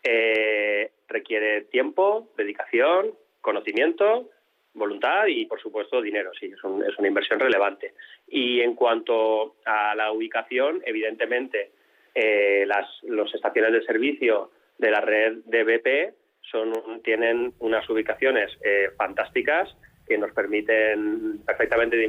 Eh, 0.05 0.93
requiere 1.09 1.63
tiempo, 1.63 2.33
dedicación, 2.37 3.15
conocimiento, 3.41 4.31
voluntad 4.77 5.27
y, 5.27 5.47
por 5.47 5.61
supuesto, 5.61 6.01
dinero. 6.01 6.31
Sí, 6.39 6.47
es, 6.47 6.63
una 6.65 7.09
inversión 7.09 7.41
relevante. 7.41 7.95
Y 8.29 8.61
en 8.61 8.75
cuanto 8.75 9.57
a 9.65 9.95
la 9.95 10.13
ubicación, 10.13 10.83
evidentemente, 10.85 11.71
eh, 12.15 12.65
las 12.67 12.87
estaciones 13.35 13.73
de 13.73 13.83
servicio 13.83 14.51
de 14.79 14.91
la 14.91 15.01
red 15.01 15.39
de 15.45 15.65
BP 15.65 16.15
son, 16.51 17.03
tienen 17.03 17.53
unas 17.59 17.89
ubicaciones 17.89 18.51
eh, 18.63 18.91
fantásticas 18.97 19.75
que 20.07 20.17
nos 20.17 20.33
permiten 20.33 21.41
perfectamente 21.45 22.09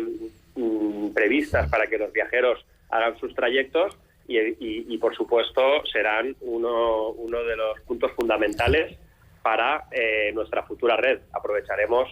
mm, 0.55 1.13
previstas 1.13 1.70
para 1.70 1.88
que 1.88 1.97
los 1.97 2.13
viajeros 2.13 2.63
hagan 2.89 3.18
sus 3.18 3.34
trayectos 3.34 3.97
y, 4.30 4.97
por 4.97 5.15
supuesto 5.15 5.86
serán 5.86 6.36
uno, 6.41 7.09
uno 7.09 7.43
de 7.43 7.55
los 7.55 7.80
puntos 7.82 8.11
fundamentales 8.11 8.97
para 9.41 9.86
eh, 9.91 10.32
nuestra 10.34 10.63
futura 10.63 10.97
red. 10.97 11.20
Aprovecharemos 11.32 12.09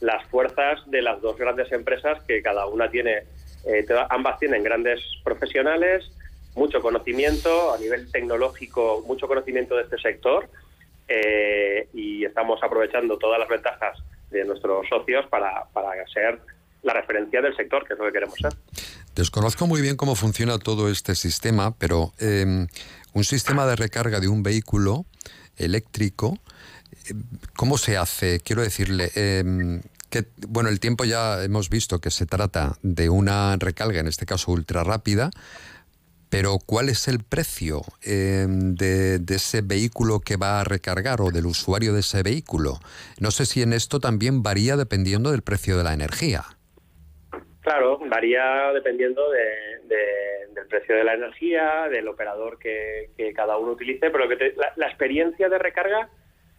las 0.00 0.24
fuerzas 0.28 0.80
de 0.86 1.02
las 1.02 1.20
dos 1.20 1.36
grandes 1.36 1.70
empresas 1.72 2.22
que 2.24 2.42
cada 2.42 2.66
una 2.66 2.90
tiene, 2.90 3.24
eh, 3.66 3.86
ambas 4.10 4.38
tienen 4.38 4.62
grandes 4.62 5.00
profesionales, 5.24 6.10
mucho 6.54 6.80
conocimiento 6.80 7.72
a 7.72 7.78
nivel 7.78 8.10
tecnológico, 8.10 9.04
mucho 9.06 9.28
conocimiento 9.28 9.76
de 9.76 9.82
este 9.82 9.98
sector 9.98 10.48
eh, 11.08 11.88
y 11.94 12.24
estamos 12.24 12.60
aprovechando 12.62 13.18
todas 13.18 13.38
las 13.38 13.48
ventajas 13.48 13.98
de 14.30 14.44
nuestros 14.44 14.86
socios 14.88 15.26
para, 15.26 15.64
para 15.72 15.90
ser 16.08 16.38
la 16.82 16.92
referencia 16.92 17.40
del 17.40 17.56
sector, 17.56 17.86
que 17.86 17.94
es 17.94 17.98
lo 17.98 18.06
que 18.06 18.12
queremos 18.12 18.36
ser. 18.38 18.52
Desconozco 19.14 19.66
muy 19.66 19.80
bien 19.80 19.96
cómo 19.96 20.14
funciona 20.14 20.58
todo 20.58 20.88
este 20.88 21.14
sistema, 21.14 21.74
pero 21.76 22.12
em, 22.18 22.68
un 23.14 23.24
sistema 23.24 23.66
de 23.66 23.74
recarga 23.74 24.20
de 24.20 24.28
un 24.28 24.42
vehículo 24.42 25.06
eléctrico, 25.56 26.38
¿cómo 27.56 27.78
se 27.78 27.96
hace? 27.96 28.40
Quiero 28.40 28.62
decirle, 28.62 29.10
em, 29.14 29.82
que, 30.10 30.24
bueno, 30.48 30.68
el 30.68 30.80
tiempo 30.80 31.04
ya 31.04 31.42
hemos 31.44 31.70
visto 31.70 32.00
que 32.00 32.10
se 32.10 32.26
trata 32.26 32.76
de 32.82 33.08
una 33.10 33.56
recarga, 33.58 34.00
en 34.00 34.06
este 34.06 34.26
caso 34.26 34.52
ultra 34.52 34.84
rápida, 34.84 35.30
pero 36.30 36.58
¿cuál 36.64 36.88
es 36.88 37.08
el 37.08 37.20
precio 37.24 37.82
de, 38.02 39.18
de, 39.18 39.34
ese 39.34 39.62
vehículo 39.62 40.20
que 40.20 40.36
va 40.36 40.60
a 40.60 40.64
recargar 40.64 41.22
o 41.22 41.30
del 41.30 41.46
usuario 41.46 41.94
de 41.94 42.00
ese 42.00 42.22
vehículo? 42.22 42.80
No 43.18 43.30
sé 43.30 43.46
si 43.46 43.62
en 43.62 43.72
esto 43.72 43.98
también 43.98 44.42
varía 44.42 44.76
dependiendo 44.76 45.30
del 45.30 45.42
precio 45.42 45.78
de 45.78 45.84
la 45.84 45.94
energía. 45.94 46.44
Claro, 47.68 47.98
varía 47.98 48.72
dependiendo 48.72 49.30
del 49.30 50.66
precio 50.68 50.96
de 50.96 51.04
la 51.04 51.12
energía, 51.12 51.86
del 51.90 52.08
operador 52.08 52.58
que, 52.58 53.10
cada 53.36 53.58
uno 53.58 53.72
utilice, 53.72 54.10
pero 54.10 54.26
que 54.26 54.54
la, 54.76 54.86
experiencia 54.86 55.50
de 55.50 55.58
recarga 55.58 56.08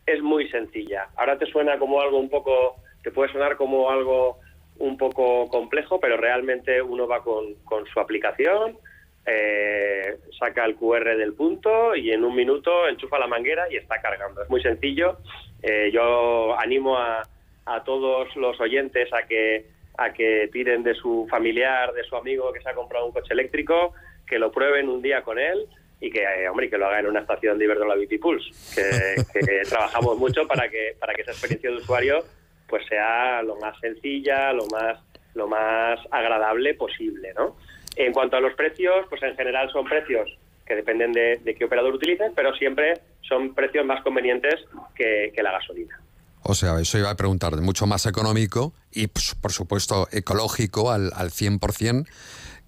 es 0.05 0.21
muy 0.21 0.49
sencilla. 0.49 1.09
Ahora 1.15 1.37
te 1.37 1.45
suena 1.45 1.77
como 1.77 2.01
algo 2.01 2.17
un 2.17 2.29
poco, 2.29 2.77
te 3.03 3.11
puede 3.11 3.31
sonar 3.31 3.55
como 3.57 3.89
algo 3.89 4.39
un 4.77 4.97
poco 4.97 5.47
complejo, 5.49 5.99
pero 5.99 6.17
realmente 6.17 6.81
uno 6.81 7.07
va 7.07 7.23
con, 7.23 7.55
su 7.93 7.99
aplicación, 7.99 8.77
eh, 9.25 10.17
saca 10.39 10.65
el 10.65 10.75
QR 10.75 11.17
del 11.17 11.33
punto 11.33 11.95
y 11.95 12.11
en 12.11 12.23
un 12.23 12.35
minuto 12.35 12.87
enchufa 12.87 13.19
la 13.19 13.27
manguera 13.27 13.65
y 13.71 13.75
está 13.75 14.01
cargando. 14.01 14.41
Es 14.41 14.49
muy 14.49 14.61
sencillo. 14.61 15.17
Eh, 15.61 15.91
yo 15.93 16.57
animo 16.57 16.97
a 16.97 17.83
todos 17.83 18.35
los 18.35 18.59
oyentes 18.59 19.13
a 19.13 19.27
que 19.27 19.65
a 19.99 20.13
que 20.13 20.49
tiren 20.51 20.81
de 20.81 20.95
su 20.95 21.27
familiar, 21.29 21.91
de 21.93 22.03
su 22.03 22.15
amigo 22.15 22.53
que 22.53 22.61
se 22.61 22.69
ha 22.69 22.73
comprado 22.73 23.05
un 23.05 23.11
coche 23.11 23.33
eléctrico, 23.33 23.93
que 24.25 24.39
lo 24.39 24.49
prueben 24.49 24.87
un 24.87 25.01
día 25.01 25.23
con 25.23 25.37
él 25.37 25.67
y 25.99 26.09
que, 26.09 26.21
eh, 26.21 26.49
hombre, 26.49 26.69
que 26.69 26.77
lo 26.77 26.87
haga 26.87 26.99
en 26.99 27.07
una 27.07 27.21
estación 27.21 27.57
de 27.57 27.65
Iberdrola 27.65 27.95
Beauty 27.95 28.17
Pulse, 28.17 28.51
que, 29.33 29.61
trabajamos 29.67 30.17
mucho 30.17 30.47
para 30.47 30.69
que, 30.69 30.95
para 30.99 31.13
que 31.13 31.21
esa 31.21 31.31
experiencia 31.31 31.69
de 31.69 31.77
usuario 31.77 32.23
pues 32.67 32.85
sea 32.87 33.41
lo 33.41 33.55
más 33.55 33.79
sencilla, 33.79 34.53
lo 34.53 34.67
más, 34.67 34.99
lo 35.33 35.47
más 35.47 35.99
agradable 36.11 36.75
posible, 36.75 37.33
¿no? 37.35 37.57
En 37.95 38.13
cuanto 38.13 38.37
a 38.37 38.39
los 38.39 38.53
precios, 38.53 39.07
pues 39.09 39.23
en 39.23 39.35
general 39.35 39.71
son 39.71 39.85
precios 39.85 40.37
que 40.67 40.75
dependen 40.75 41.11
de, 41.11 41.55
qué 41.57 41.65
operador 41.65 41.95
utilicen, 41.95 42.31
pero 42.35 42.53
siempre 42.53 43.01
son 43.27 43.55
precios 43.55 43.83
más 43.87 44.03
convenientes 44.03 44.53
que 44.95 45.33
la 45.41 45.51
gasolina. 45.51 45.99
O 46.43 46.55
sea, 46.55 46.79
eso 46.79 46.97
iba 46.97 47.09
a 47.09 47.15
preguntar, 47.15 47.55
de 47.55 47.61
mucho 47.61 47.85
más 47.85 48.05
económico 48.05 48.73
y, 48.91 49.07
pues, 49.07 49.35
por 49.35 49.51
supuesto, 49.51 50.07
ecológico 50.11 50.91
al, 50.91 51.11
al 51.13 51.31
100% 51.31 52.07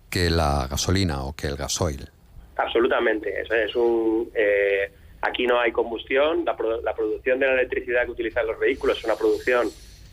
que 0.10 0.30
la 0.30 0.68
gasolina 0.70 1.24
o 1.24 1.36
que 1.36 1.48
el 1.48 1.56
gasoil. 1.56 2.10
Absolutamente. 2.56 3.42
Es, 3.42 3.76
un, 3.76 4.30
eh, 4.36 4.92
aquí 5.22 5.48
no 5.48 5.60
hay 5.60 5.72
combustión. 5.72 6.46
La, 6.46 6.56
producción 6.56 7.40
de 7.40 7.48
la 7.48 7.54
electricidad 7.54 8.06
que 8.06 8.12
utilizan 8.12 8.48
los 8.48 8.60
vehículos 8.60 8.98
es 8.98 9.06
una 9.06 9.16
producción 9.16 9.68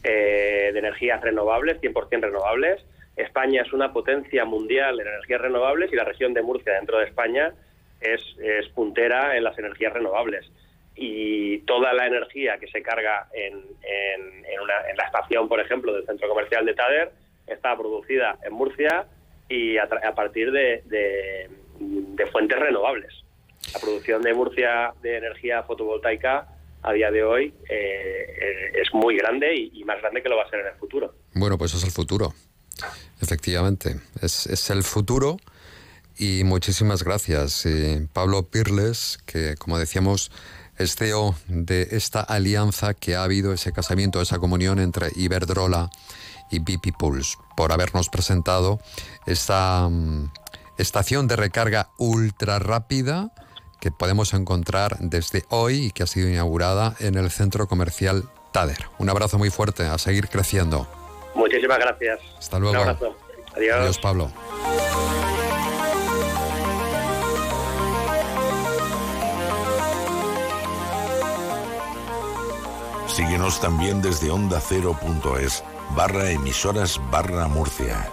eh, 0.05 0.71
de 0.73 0.79
energías 0.79 1.21
renovables, 1.21 1.81
100% 1.81 2.21
renovables. 2.21 2.83
España 3.17 3.63
es 3.63 3.73
una 3.73 3.93
potencia 3.93 4.45
mundial 4.45 5.01
en 5.01 5.09
energías 5.09 5.41
renovables 5.41 5.93
y 5.93 5.97
la 5.97 6.05
región 6.05 6.35
de 6.35 6.43
Murcia, 6.43 6.75
dentro 6.75 6.99
de 6.99 7.07
España, 7.07 7.53
es, 8.01 8.23
puntera 8.75 9.37
en 9.37 9.43
las 9.43 9.59
energías 9.59 9.93
renovables 9.93 10.49
y 10.95 11.59
toda 11.61 11.93
la 11.93 12.07
energía 12.07 12.59
que 12.59 12.69
se 12.69 12.83
carga 12.83 13.29
en, 13.33 13.61
la 14.97 15.05
estación, 15.05 15.49
por 15.49 15.61
ejemplo, 15.61 15.93
del 15.93 16.07
centro 16.07 16.29
comercial 16.29 16.65
de 16.67 16.75
Tader, 16.75 17.11
está 17.47 17.77
producida 17.77 18.37
en 18.45 18.53
Murcia 18.53 19.07
y 19.49 19.79
a, 19.79 19.87
partir 20.15 20.53
de, 20.53 20.83
de, 20.85 21.49
fuentes 22.33 22.59
renovables. 22.59 23.13
La 23.73 23.81
producción 23.81 24.23
de 24.23 24.35
Murcia 24.35 24.93
de 25.03 25.19
energía 25.19 25.63
fotovoltaica 25.63 26.49
a 26.83 26.93
día 26.93 27.11
de 27.11 27.25
hoy 27.25 27.55
eh, 27.69 28.73
es 28.75 28.93
muy 28.95 29.17
grande 29.17 29.55
y, 29.55 29.85
más 29.85 30.01
grande 30.01 30.23
que 30.23 30.29
lo 30.29 30.37
va 30.37 30.45
a 30.45 30.51
ser 30.51 30.61
en 30.61 30.69
el 30.69 30.75
futuro. 30.75 31.15
Bueno, 31.35 31.59
pues 31.59 31.75
es 31.75 31.85
el 31.85 31.91
futuro. 31.91 32.33
Efectivamente, 33.21 33.97
es, 34.23 34.47
es 34.47 34.71
el 34.71 34.83
futuro. 34.83 35.39
Y 36.17 36.43
muchísimas 36.45 37.05
gracias, 37.05 37.65
eh, 37.67 38.07
Pablo 38.13 38.43
Pirles, 38.43 39.19
que 39.25 39.55
como 39.57 39.79
decíamos 39.79 40.33
es 40.79 40.95
CEO 40.95 41.35
de 41.49 41.89
esta 41.91 42.21
alianza 42.21 42.95
que 42.95 43.17
ha 43.17 43.25
habido, 43.25 43.53
ese 43.53 43.73
casamiento, 43.73 44.21
esa 44.21 44.39
comunión 44.39 44.79
entre 44.79 45.09
Iberdrola 45.17 45.91
y 46.51 46.61
BP 46.61 46.97
Pulse, 46.97 47.37
por 47.57 47.73
habernos 47.73 48.09
presentado 48.09 48.81
esta, 49.27 49.89
mm, 49.89 50.31
estación 50.79 51.29
de 51.29 51.37
recarga 51.37 51.91
ultra 51.99 52.59
rápida 52.59 53.33
que 53.81 53.91
podemos 53.91 54.35
encontrar 54.35 54.97
desde 55.01 55.45
hoy 55.51 55.87
y 55.87 55.91
que 55.91 56.03
ha 56.03 56.07
sido 56.07 56.29
inaugurada 56.29 56.95
en 57.01 57.17
el 57.17 57.31
centro 57.31 57.69
comercial 57.69 58.29
Tader. 58.53 58.87
Un 58.99 59.11
abrazo 59.11 59.39
muy 59.39 59.51
fuerte, 59.51 59.85
a 59.85 59.99
seguir 59.99 60.29
creciendo. 60.29 60.89
Muchísimas 61.35 61.79
gracias. 61.79 62.21
Hasta 62.39 62.59
luego. 62.59 62.75
Un 62.75 62.89
abrazo. 62.89 63.17
Adiós. 63.55 63.77
Adiós, 63.77 63.99
Pablo. 63.99 64.33
Síguenos 73.19 73.61
también 73.61 74.01
desde 74.01 74.31
onda 74.31 74.59
ondacero.es 74.59 75.65
barra 75.97 76.31
emisoras 76.31 77.01
barra 77.11 77.49
Murcia. 77.49 78.09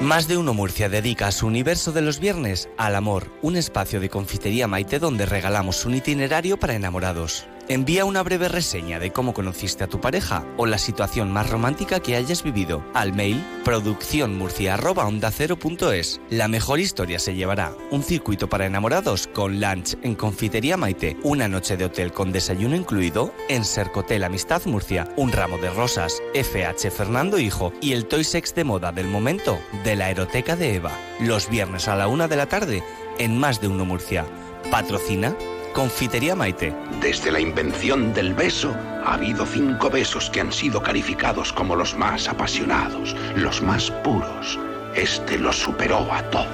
Más 0.00 0.28
de 0.28 0.36
uno 0.36 0.54
Murcia 0.54 0.88
dedica 0.88 1.32
su 1.32 1.48
universo 1.48 1.90
de 1.90 2.02
los 2.02 2.20
viernes 2.20 2.68
al 2.76 2.94
amor, 2.94 3.32
un 3.42 3.56
espacio 3.56 3.98
de 3.98 4.08
confitería 4.08 4.68
Maite 4.68 5.00
donde 5.00 5.26
regalamos 5.26 5.84
un 5.86 5.94
itinerario 5.96 6.56
para 6.56 6.76
enamorados. 6.76 7.48
Envía 7.70 8.06
una 8.06 8.22
breve 8.22 8.48
reseña 8.48 8.98
de 8.98 9.12
cómo 9.12 9.34
conociste 9.34 9.84
a 9.84 9.88
tu 9.88 10.00
pareja 10.00 10.42
o 10.56 10.64
la 10.64 10.78
situación 10.78 11.30
más 11.30 11.50
romántica 11.50 12.00
que 12.00 12.16
hayas 12.16 12.42
vivido 12.42 12.82
al 12.94 13.12
mail 13.12 13.44
producciónmurcia.ondacero.es. 13.62 16.18
La 16.30 16.48
mejor 16.48 16.80
historia 16.80 17.18
se 17.18 17.34
llevará 17.34 17.74
un 17.90 18.02
circuito 18.02 18.48
para 18.48 18.64
enamorados 18.64 19.26
con 19.26 19.60
lunch 19.60 19.98
en 20.02 20.14
Confitería 20.14 20.78
Maite, 20.78 21.18
una 21.22 21.46
noche 21.46 21.76
de 21.76 21.84
hotel 21.84 22.10
con 22.10 22.32
desayuno 22.32 22.74
incluido 22.74 23.34
en 23.50 23.66
Sercotel 23.66 24.24
Amistad 24.24 24.62
Murcia, 24.64 25.12
un 25.16 25.30
ramo 25.30 25.58
de 25.58 25.68
rosas, 25.68 26.22
FH 26.32 26.90
Fernando 26.90 27.38
Hijo 27.38 27.74
y 27.82 27.92
el 27.92 28.06
toy 28.06 28.24
sex 28.24 28.54
de 28.54 28.64
moda 28.64 28.92
del 28.92 29.08
momento 29.08 29.58
de 29.84 29.94
la 29.94 30.08
Eroteca 30.08 30.56
de 30.56 30.76
Eva. 30.76 30.92
Los 31.20 31.50
viernes 31.50 31.86
a 31.86 31.96
la 31.96 32.08
una 32.08 32.28
de 32.28 32.36
la 32.36 32.46
tarde 32.46 32.82
en 33.18 33.36
Más 33.36 33.60
de 33.60 33.68
Uno 33.68 33.84
Murcia. 33.84 34.24
Patrocina 34.70 35.36
Confitería 35.74 36.34
Maite. 36.34 36.74
Desde 37.00 37.30
la 37.30 37.40
invención 37.40 38.12
del 38.12 38.34
beso, 38.34 38.74
ha 39.04 39.14
habido 39.14 39.46
cinco 39.46 39.90
besos 39.90 40.30
que 40.30 40.40
han 40.40 40.52
sido 40.52 40.82
calificados 40.82 41.52
como 41.52 41.76
los 41.76 41.96
más 41.96 42.28
apasionados, 42.28 43.14
los 43.36 43.62
más 43.62 43.90
puros. 43.90 44.58
Este 44.94 45.38
los 45.38 45.56
superó 45.56 46.12
a 46.12 46.22
todos. 46.30 46.48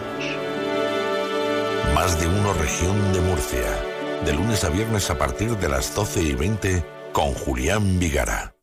Más 1.94 2.20
de 2.20 2.26
uno 2.26 2.52
región 2.54 3.12
de 3.12 3.20
Murcia. 3.20 3.78
De 4.24 4.32
lunes 4.32 4.64
a 4.64 4.70
viernes 4.70 5.10
a 5.10 5.18
partir 5.18 5.56
de 5.56 5.68
las 5.68 5.94
12 5.94 6.22
y 6.22 6.34
20 6.34 6.84
con 7.12 7.32
Julián 7.32 7.98
Vigara. 7.98 8.53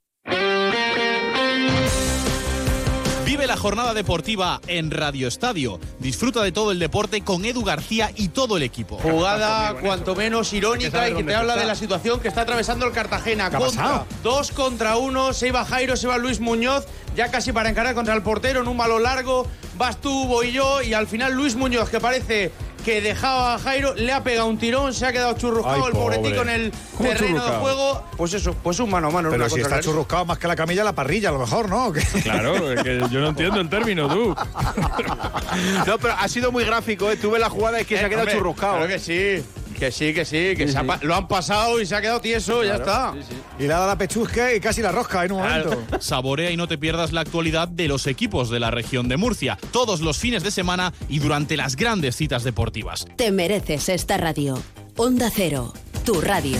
Vive 3.41 3.47
la 3.47 3.57
jornada 3.57 3.95
deportiva 3.95 4.61
en 4.67 4.91
Radio 4.91 5.27
Estadio. 5.27 5.79
Disfruta 5.97 6.43
de 6.43 6.51
todo 6.51 6.71
el 6.71 6.77
deporte 6.77 7.23
con 7.23 7.43
Edu 7.43 7.63
García 7.63 8.11
y 8.15 8.27
todo 8.27 8.55
el 8.55 8.61
equipo. 8.61 8.99
Jugada 8.99 9.73
cuanto 9.81 10.15
menos 10.15 10.53
irónica 10.53 11.09
y 11.09 11.15
que 11.15 11.23
te 11.23 11.33
habla 11.33 11.55
de 11.55 11.65
la 11.65 11.73
situación 11.73 12.19
que 12.19 12.27
está 12.27 12.41
atravesando 12.41 12.85
el 12.85 12.91
Cartagena. 12.91 13.49
¿Qué 13.49 13.55
ha 13.55 13.59
Contra, 13.59 14.05
dos 14.21 14.51
contra 14.51 14.97
uno, 14.97 15.33
se 15.33 15.47
iba 15.47 15.65
Jairo, 15.65 15.97
se 15.97 16.07
va 16.07 16.19
Luis 16.19 16.39
Muñoz, 16.39 16.85
ya 17.15 17.31
casi 17.31 17.51
para 17.51 17.67
encarar 17.67 17.95
contra 17.95 18.13
el 18.13 18.21
portero 18.21 18.61
en 18.61 18.67
un 18.67 18.77
malo 18.77 18.99
largo. 18.99 19.47
Vas 19.75 19.99
tú, 19.99 20.27
voy 20.27 20.51
yo 20.51 20.83
y 20.83 20.93
al 20.93 21.07
final 21.07 21.33
Luis 21.33 21.55
Muñoz, 21.55 21.89
que 21.89 21.99
parece 21.99 22.51
que 22.81 23.01
dejaba 23.01 23.55
a 23.55 23.59
Jairo, 23.59 23.93
le 23.95 24.11
ha 24.11 24.23
pegado 24.23 24.47
un 24.47 24.57
tirón, 24.57 24.93
se 24.93 25.05
ha 25.05 25.11
quedado 25.11 25.33
churruscado 25.33 25.75
Ay, 25.75 25.83
el 25.87 25.91
pobre. 25.93 26.17
en 26.41 26.49
el 26.49 26.71
¿Cómo 26.97 27.09
terreno 27.09 27.43
de 27.45 27.51
juego. 27.57 28.03
Pues 28.17 28.33
eso, 28.33 28.53
pues 28.61 28.79
un 28.79 28.89
mano 28.89 29.07
a 29.07 29.11
mano. 29.11 29.29
Pero 29.29 29.45
si 29.49 29.61
contra 29.61 29.67
está 29.69 29.75
el 29.77 29.83
más 30.25 30.37
que 30.37 30.47
la 30.47 30.55
camilla, 30.55 30.83
la 30.83 30.93
parrilla, 30.93 31.29
a 31.29 31.31
lo 31.33 31.39
mejor, 31.39 31.69
¿no? 31.69 31.91
Claro, 32.23 32.71
es 32.73 32.83
que 32.83 32.99
yo 33.09 33.19
no 33.19 33.29
entiendo 33.29 33.59
el 33.61 33.69
término, 33.69 34.07
tú. 34.07 34.35
No, 35.85 35.97
pero 35.97 36.13
ha 36.17 36.27
sido 36.27 36.51
muy 36.51 36.63
gráfico, 36.63 37.11
¿eh? 37.11 37.17
Tuve 37.17 37.37
la 37.39 37.49
jugada 37.49 37.81
y 37.81 37.85
que 37.85 37.97
se 37.97 38.03
ha 38.03 38.07
Eh, 38.07 38.09
quedado 38.09 38.23
hombre, 38.23 38.37
churruscado. 38.37 38.73
Claro 38.77 38.87
que 38.87 38.99
sí, 38.99 39.43
que 39.81 39.91
sí, 39.91 40.13
que 40.13 40.25
sí, 40.25 40.55
que 40.55 40.67
Sí, 40.67 40.73
se 40.73 40.77
ha 40.77 40.99
lo 41.01 41.15
han 41.15 41.27
pasado 41.27 41.81
y 41.81 41.87
se 41.87 41.95
ha 41.95 42.01
quedado 42.01 42.21
tieso, 42.21 42.63
ya 42.63 42.75
está. 42.75 43.15
Y 43.57 43.63
le 43.63 43.73
ha 43.73 43.77
dado 43.77 43.87
la 43.87 43.97
pechusca 43.97 44.53
y 44.53 44.59
casi 44.59 44.79
la 44.83 44.91
rosca 44.91 45.25
en 45.25 45.31
un 45.31 45.41
momento. 45.41 45.83
Saborea 45.99 46.51
y 46.51 46.57
no 46.57 46.67
te 46.67 46.77
pierdas 46.77 47.11
la 47.11 47.21
actualidad 47.21 47.67
de 47.67 47.87
los 47.87 48.05
equipos 48.05 48.51
de 48.51 48.59
la 48.59 48.69
región 48.69 49.09
de 49.09 49.17
Murcia, 49.17 49.57
todos 49.71 50.01
los 50.01 50.19
fines 50.19 50.43
de 50.43 50.51
semana 50.51 50.93
y 51.09 51.17
durante 51.17 51.57
las 51.57 51.75
grandes 51.75 52.15
citas 52.15 52.43
deportivas. 52.43 53.07
Te 53.15 53.31
mereces 53.31 53.89
esta 53.89 54.17
radio. 54.17 54.61
Onda 54.97 55.31
Cero, 55.33 55.73
tu 56.05 56.21
radio. 56.21 56.59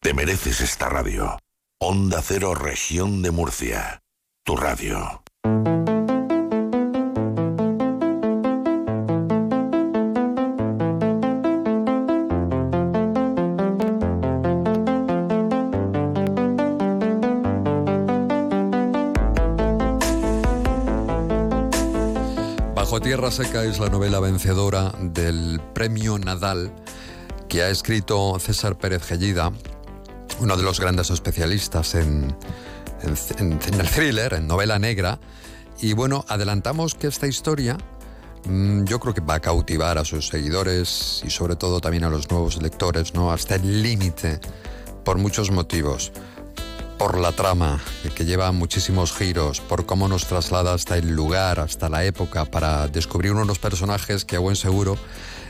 Te 0.00 0.14
mereces 0.14 0.60
esta 0.60 0.88
radio. 0.88 1.36
Onda 1.80 2.22
Cero 2.22 2.54
Región 2.54 3.20
de 3.20 3.32
Murcia. 3.32 4.00
Tu 4.44 4.54
radio. 4.54 5.24
Bajo 22.74 23.00
Tierra 23.00 23.32
Seca 23.32 23.64
es 23.64 23.80
la 23.80 23.88
novela 23.88 24.20
vencedora 24.20 24.92
del 25.00 25.60
Premio 25.74 26.18
Nadal 26.20 26.72
que 27.48 27.62
ha 27.62 27.70
escrito 27.70 28.38
César 28.38 28.76
Pérez 28.76 29.02
Gellida, 29.02 29.50
uno 30.40 30.56
de 30.56 30.62
los 30.62 30.80
grandes 30.80 31.10
especialistas 31.10 31.94
en, 31.94 32.34
en- 33.02 33.58
el 33.80 33.88
thriller, 33.90 34.34
en 34.34 34.46
novela 34.46 34.78
negra. 34.78 35.18
Y 35.80 35.92
bueno, 35.92 36.24
adelantamos 36.28 36.94
que 36.94 37.06
esta 37.06 37.26
historia 37.26 37.76
mm, 38.46 38.84
yo 38.84 38.98
creo 39.00 39.14
que 39.14 39.20
va 39.20 39.34
a 39.34 39.40
cautivar 39.40 39.98
a 39.98 40.04
sus 40.04 40.28
seguidores 40.28 41.22
y 41.24 41.30
sobre 41.30 41.56
todo 41.56 41.80
también 41.80 42.04
a 42.04 42.10
los 42.10 42.30
nuevos 42.30 42.60
lectores, 42.60 43.14
¿no? 43.14 43.30
Hasta 43.32 43.56
el 43.56 43.82
límite, 43.82 44.40
por 45.04 45.18
muchos 45.18 45.50
motivos 45.50 46.12
por 46.98 47.16
la 47.16 47.30
trama, 47.30 47.80
que 48.16 48.24
lleva 48.24 48.50
muchísimos 48.50 49.12
giros, 49.12 49.60
por 49.60 49.86
cómo 49.86 50.08
nos 50.08 50.26
traslada 50.26 50.74
hasta 50.74 50.96
el 50.98 51.10
lugar, 51.14 51.60
hasta 51.60 51.88
la 51.88 52.04
época, 52.04 52.44
para 52.44 52.88
descubrir 52.88 53.30
unos 53.34 53.60
personajes 53.60 54.24
que 54.24 54.34
a 54.34 54.40
buen 54.40 54.56
seguro 54.56 54.96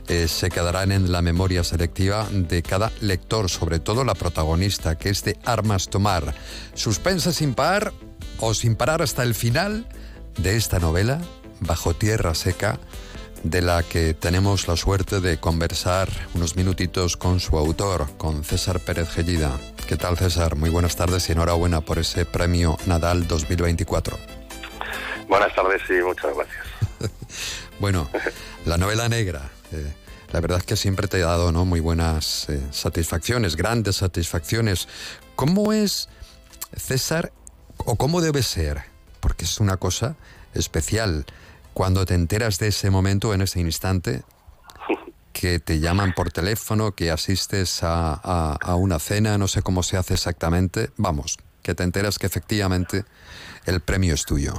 eh, 0.09 0.26
se 0.28 0.51
quedarán 0.51 0.93
en 0.93 1.12
la 1.12 1.22
memoria 1.22 1.62
selectiva 1.64 2.26
de 2.30 2.62
cada 2.62 2.90
lector, 3.01 3.51
sobre 3.51 3.78
todo 3.78 4.05
la 4.05 4.14
protagonista, 4.14 4.97
que 4.97 5.10
es 5.10 5.22
de 5.24 5.36
Armas 5.44 5.89
Tomar. 5.89 6.35
Suspense 6.74 7.32
sin 7.32 7.55
par 7.55 7.93
o 8.40 8.55
sin 8.55 8.74
parar 8.74 9.02
hasta 9.02 9.22
el 9.22 9.35
final 9.35 9.86
de 10.39 10.56
esta 10.56 10.78
novela, 10.78 11.20
Bajo 11.60 11.94
Tierra 11.94 12.35
Seca, 12.35 12.78
de 13.43 13.60
la 13.60 13.82
que 13.82 14.14
tenemos 14.14 14.66
la 14.66 14.76
suerte 14.76 15.20
de 15.20 15.39
conversar 15.39 16.09
unos 16.35 16.56
minutitos 16.56 17.16
con 17.16 17.40
su 17.40 17.59
autor, 17.59 18.09
con 18.16 18.44
César 18.44 18.80
Pérez 18.80 19.10
Gellida. 19.10 19.52
¿Qué 19.86 19.97
tal 19.97 20.16
César? 20.16 20.56
Muy 20.56 20.70
buenas 20.70 20.97
tardes 20.97 21.28
y 21.28 21.32
enhorabuena 21.32 21.80
por 21.80 21.98
ese 21.98 22.24
premio 22.24 22.76
Nadal 22.86 23.26
2024. 23.26 24.18
Buenas 25.28 25.55
tardes 25.55 25.82
y 25.89 26.02
muchas 26.02 26.35
gracias. 26.35 26.66
Bueno, 27.80 28.09
la 28.64 28.76
novela 28.76 29.09
negra, 29.09 29.52
eh, 29.73 29.95
la 30.32 30.40
verdad 30.40 30.59
es 30.59 30.65
que 30.65 30.77
siempre 30.77 31.09
te 31.09 31.23
ha 31.23 31.27
dado 31.27 31.53
¿no? 31.53 31.65
muy 31.65 31.81
buenas 31.81 32.49
eh, 32.49 32.61
satisfacciones, 32.70 33.57
grandes 33.57 33.97
satisfacciones. 33.97 34.89
¿Cómo 35.36 35.73
es, 35.73 36.09
César, 36.77 37.32
o 37.78 37.97
cómo 37.97 38.20
debe 38.20 38.43
ser? 38.43 38.82
Porque 39.20 39.45
es 39.45 39.59
una 39.61 39.77
cosa 39.77 40.16
especial. 40.55 41.24
Cuando 41.73 42.05
te 42.05 42.15
enteras 42.15 42.59
de 42.59 42.69
ese 42.69 42.90
momento, 42.90 43.32
en 43.32 43.40
ese 43.40 43.61
instante, 43.61 44.23
que 45.32 45.61
te 45.61 45.78
llaman 45.78 46.12
por 46.15 46.32
teléfono, 46.32 46.93
que 46.93 47.11
asistes 47.11 47.82
a, 47.82 48.57
a 48.61 48.74
una 48.74 48.99
cena, 48.99 49.39
no 49.39 49.47
sé 49.47 49.62
cómo 49.62 49.82
se 49.82 49.97
hace 49.97 50.15
exactamente, 50.15 50.90
vamos, 50.97 51.39
que 51.62 51.74
te 51.74 51.85
enteras 51.85 52.19
que 52.19 52.27
efectivamente 52.27 53.05
el 53.65 53.81
premio 53.81 54.15
es 54.15 54.24
tuyo. 54.24 54.55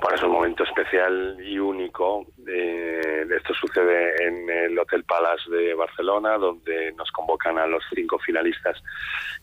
Bueno, 0.00 0.16
es 0.16 0.22
un 0.22 0.30
momento 0.30 0.62
especial 0.62 1.36
y 1.44 1.58
único. 1.58 2.26
Eh, 2.46 2.77
esto 3.36 3.54
sucede 3.54 4.26
en 4.26 4.48
el 4.48 4.78
Hotel 4.78 5.04
Palace 5.04 5.50
de 5.50 5.74
Barcelona, 5.74 6.36
donde 6.38 6.92
nos 6.92 7.10
convocan 7.10 7.58
a 7.58 7.66
los 7.66 7.82
cinco 7.94 8.18
finalistas 8.18 8.82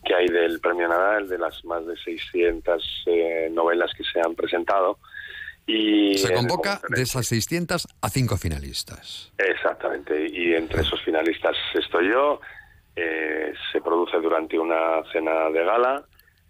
que 0.04 0.14
hay 0.14 0.26
del 0.26 0.60
Premio 0.60 0.88
Nadal, 0.88 1.28
de 1.28 1.38
las 1.38 1.64
más 1.64 1.86
de 1.86 1.96
600 1.96 3.04
eh, 3.06 3.48
novelas 3.52 3.92
que 3.96 4.04
se 4.04 4.20
han 4.20 4.34
presentado. 4.34 4.98
Y 5.66 6.16
se 6.18 6.32
convoca 6.32 6.80
de 6.88 7.02
esas 7.02 7.26
600 7.26 7.88
a 8.00 8.08
cinco 8.08 8.36
finalistas. 8.36 9.32
Exactamente, 9.38 10.28
y 10.28 10.54
entre 10.54 10.82
esos 10.82 11.02
finalistas 11.02 11.56
estoy 11.74 12.10
yo. 12.10 12.40
Eh, 12.94 13.52
se 13.72 13.82
produce 13.82 14.16
durante 14.18 14.58
una 14.58 15.02
cena 15.12 15.50
de 15.50 15.64
gala 15.64 16.04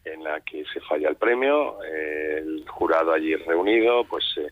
en 0.05 0.23
la 0.23 0.41
que 0.41 0.65
se 0.73 0.81
falla 0.81 1.09
el 1.09 1.17
premio, 1.17 1.83
eh, 1.83 2.39
el 2.39 2.65
jurado 2.69 3.13
allí 3.13 3.35
reunido, 3.35 4.05
pues 4.05 4.25
eh, 4.37 4.51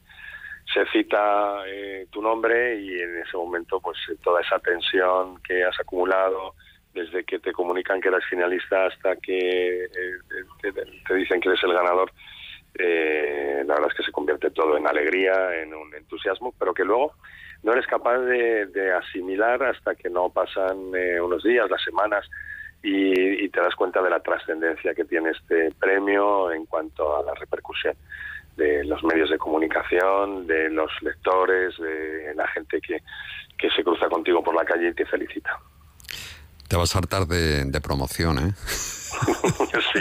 se 0.75 0.85
cita 0.87 1.63
eh, 1.67 2.07
tu 2.11 2.21
nombre 2.21 2.81
y 2.81 3.01
en 3.01 3.19
ese 3.19 3.37
momento 3.37 3.81
pues 3.81 3.97
toda 4.23 4.41
esa 4.41 4.59
tensión 4.59 5.41
que 5.43 5.65
has 5.65 5.79
acumulado 5.81 6.55
desde 6.93 7.25
que 7.25 7.39
te 7.39 7.53
comunican 7.53 8.01
que 8.01 8.09
eres 8.09 8.25
finalista 8.29 8.87
hasta 8.87 9.17
que 9.17 9.87
te, 10.61 11.15
dicen 11.15 11.41
que 11.41 11.49
eres 11.49 11.63
el 11.65 11.73
ganador, 11.73 12.13
la 12.77 13.75
verdad 13.75 13.89
es 13.89 13.95
que 13.95 14.03
se 14.05 14.13
convierte 14.13 14.51
todo 14.51 14.77
en 14.77 14.87
alegría, 14.87 15.63
en 15.63 15.75
un 15.75 15.95
entusiasmo, 15.95 16.53
pero 16.59 16.75
que 16.75 16.85
luego 16.85 17.15
no 17.63 17.73
eres 17.73 17.87
capaz 17.87 18.19
de, 18.19 18.67
de 18.67 18.93
asimilar 18.93 19.63
hasta 19.63 19.95
que 19.95 20.11
no 20.11 20.29
pasan 20.31 20.93
unos 21.21 21.43
días, 21.43 21.71
las 21.71 21.83
semanas, 21.83 22.29
y, 22.85 23.49
te 23.49 23.61
das 23.61 23.75
cuenta 23.75 24.03
de 24.03 24.11
la 24.11 24.21
trascendencia 24.21 24.95
que 24.95 25.05
tiene 25.05 25.31
este 25.31 25.71
premio 25.73 26.53
en 26.53 26.67
cuanto 26.67 27.17
a 27.17 27.23
la 27.23 27.35
repercusión 27.35 27.97
de 28.57 28.85
los 28.85 29.03
medios 29.05 29.31
de 29.31 29.39
comunicación, 29.39 30.47
de 30.47 30.71
los 30.71 30.91
lectores, 31.03 31.77
de 31.79 32.35
la 32.35 32.47
gente 32.49 32.81
que, 32.81 32.99
que 33.59 33.71
se 33.71 33.83
cruza 33.83 34.09
contigo 34.09 34.43
por 34.43 34.55
la 34.55 34.65
calle 34.65 34.89
y 34.89 34.95
te 34.95 35.07
felicita. 35.07 35.59
Te 36.69 36.77
vas 36.77 36.95
a 36.95 36.99
hartar 36.99 37.27
de, 37.27 37.65
de 37.65 37.81
promoción, 37.81 38.39
¿eh? 38.39 38.53
sí, 39.93 40.01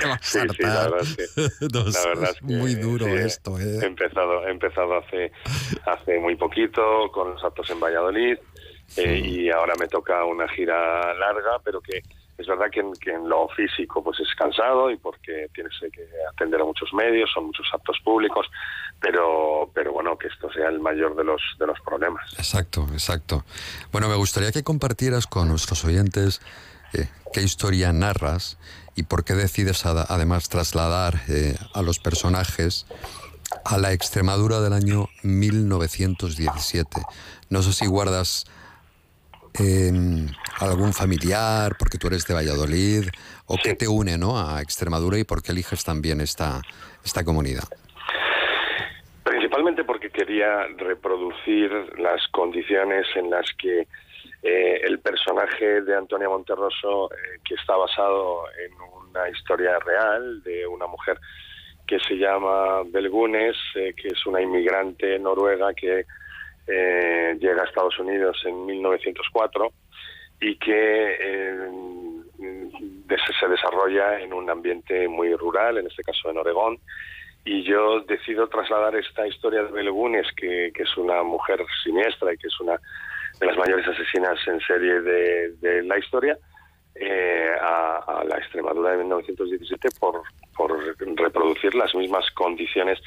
Te 0.00 0.06
vas 0.08 0.20
sí, 0.22 0.38
a 0.38 0.42
sí, 0.42 0.62
la 0.62 0.82
hartar. 0.82 0.90
verdad 0.90 1.00
es 1.02 1.16
que, 1.16 1.66
la 1.70 2.08
verdad 2.08 2.30
es 2.30 2.38
que, 2.40 2.44
muy 2.44 2.74
duro 2.74 3.06
sí, 3.06 3.12
esto, 3.12 3.58
¿eh? 3.58 3.78
He 3.82 3.86
empezado, 3.86 4.46
he 4.46 4.50
empezado 4.50 4.98
hace, 4.98 5.32
hace 5.86 6.18
muy 6.18 6.36
poquito 6.36 7.10
con 7.12 7.30
los 7.32 7.44
actos 7.44 7.70
en 7.70 7.80
Valladolid 7.80 8.36
eh, 8.96 9.18
y 9.24 9.50
ahora 9.50 9.74
me 9.78 9.86
toca 9.86 10.24
una 10.24 10.48
gira 10.48 11.14
larga, 11.14 11.58
pero 11.64 11.80
que 11.80 12.02
es 12.40 12.46
verdad 12.46 12.66
que 12.70 12.80
en, 12.80 12.92
que 12.94 13.12
en 13.12 13.28
lo 13.28 13.48
físico 13.48 14.02
pues 14.02 14.18
es 14.20 14.34
cansado 14.34 14.90
y 14.90 14.96
porque 14.96 15.48
tienes 15.54 15.72
que 15.92 16.08
atender 16.32 16.60
a 16.60 16.64
muchos 16.64 16.92
medios, 16.92 17.30
son 17.32 17.46
muchos 17.46 17.66
actos 17.72 17.98
públicos, 18.04 18.46
pero 19.00 19.70
pero 19.74 19.92
bueno, 19.92 20.16
que 20.16 20.28
esto 20.28 20.50
sea 20.52 20.68
el 20.68 20.80
mayor 20.80 21.14
de 21.16 21.24
los 21.24 21.42
de 21.58 21.66
los 21.66 21.78
problemas. 21.80 22.32
Exacto, 22.38 22.86
exacto. 22.92 23.44
Bueno, 23.92 24.08
me 24.08 24.16
gustaría 24.16 24.52
que 24.52 24.62
compartieras 24.62 25.26
con 25.26 25.48
nuestros 25.48 25.84
oyentes 25.84 26.40
eh, 26.92 27.08
qué 27.32 27.42
historia 27.42 27.92
narras 27.92 28.58
y 28.96 29.04
por 29.04 29.24
qué 29.24 29.34
decides 29.34 29.86
además 29.86 30.48
trasladar 30.48 31.14
eh, 31.28 31.56
a 31.74 31.82
los 31.82 31.98
personajes 31.98 32.86
a 33.64 33.78
la 33.78 33.92
Extremadura 33.92 34.60
del 34.60 34.72
año 34.72 35.08
1917. 35.22 37.02
No 37.48 37.62
sé 37.62 37.72
si 37.72 37.86
guardas 37.86 38.46
eh, 39.58 39.92
algún 40.60 40.92
familiar, 40.92 41.76
porque 41.78 41.98
tú 41.98 42.06
eres 42.06 42.26
de 42.26 42.34
Valladolid, 42.34 43.08
o 43.46 43.56
qué 43.62 43.74
te 43.74 43.88
une 43.88 44.18
¿no? 44.18 44.38
a 44.38 44.60
Extremadura 44.62 45.18
y 45.18 45.24
por 45.24 45.42
qué 45.42 45.52
eliges 45.52 45.84
también 45.84 46.20
esta, 46.20 46.62
esta 47.04 47.24
comunidad. 47.24 47.64
Principalmente 49.24 49.84
porque 49.84 50.10
quería 50.10 50.66
reproducir 50.76 51.70
las 51.98 52.26
condiciones 52.28 53.06
en 53.16 53.30
las 53.30 53.46
que 53.58 53.86
eh, 54.42 54.80
el 54.84 55.00
personaje 55.00 55.82
de 55.82 55.96
Antonia 55.96 56.28
Monterroso, 56.28 57.10
eh, 57.12 57.40
que 57.44 57.54
está 57.54 57.76
basado 57.76 58.44
en 58.64 58.72
una 58.80 59.28
historia 59.28 59.78
real 59.80 60.42
de 60.42 60.66
una 60.66 60.86
mujer 60.86 61.18
que 61.86 61.98
se 62.00 62.14
llama 62.14 62.82
Belgunes, 62.86 63.56
eh, 63.74 63.92
que 63.94 64.08
es 64.08 64.26
una 64.26 64.40
inmigrante 64.40 65.18
noruega 65.18 65.74
que 65.74 66.06
eh, 66.70 67.36
llega 67.40 67.62
a 67.62 67.66
Estados 67.66 67.98
Unidos 67.98 68.40
en 68.44 68.66
1904 68.66 69.72
y 70.40 70.56
que 70.56 71.16
eh, 71.20 71.70
se 73.38 73.48
desarrolla 73.48 74.20
en 74.20 74.32
un 74.32 74.48
ambiente 74.50 75.08
muy 75.08 75.34
rural, 75.34 75.78
en 75.78 75.86
este 75.86 76.02
caso 76.02 76.30
en 76.30 76.38
Oregón. 76.38 76.78
Y 77.44 77.62
yo 77.62 78.00
decido 78.00 78.48
trasladar 78.48 78.94
esta 78.96 79.26
historia 79.26 79.62
de 79.62 79.72
Belgunes, 79.72 80.26
que, 80.36 80.72
es 80.74 80.96
una 80.96 81.22
mujer 81.22 81.64
siniestra 81.82 82.32
y 82.32 82.36
que 82.36 82.48
es 82.48 82.60
una 82.60 82.78
de 83.38 83.46
las 83.46 83.56
mayores 83.56 83.86
asesinas 83.88 84.38
en 84.46 84.60
serie 84.60 85.00
de, 85.00 85.52
de 85.60 85.82
la 85.82 85.98
historia, 85.98 86.36
eh, 86.94 87.50
a, 87.60 88.20
a 88.20 88.24
la 88.24 88.36
Extremadura 88.36 88.90
de 88.90 88.98
1917 88.98 89.88
por, 89.98 90.22
por 90.54 90.78
reproducir 91.16 91.74
las 91.74 91.94
mismas 91.94 92.30
condiciones 92.32 92.98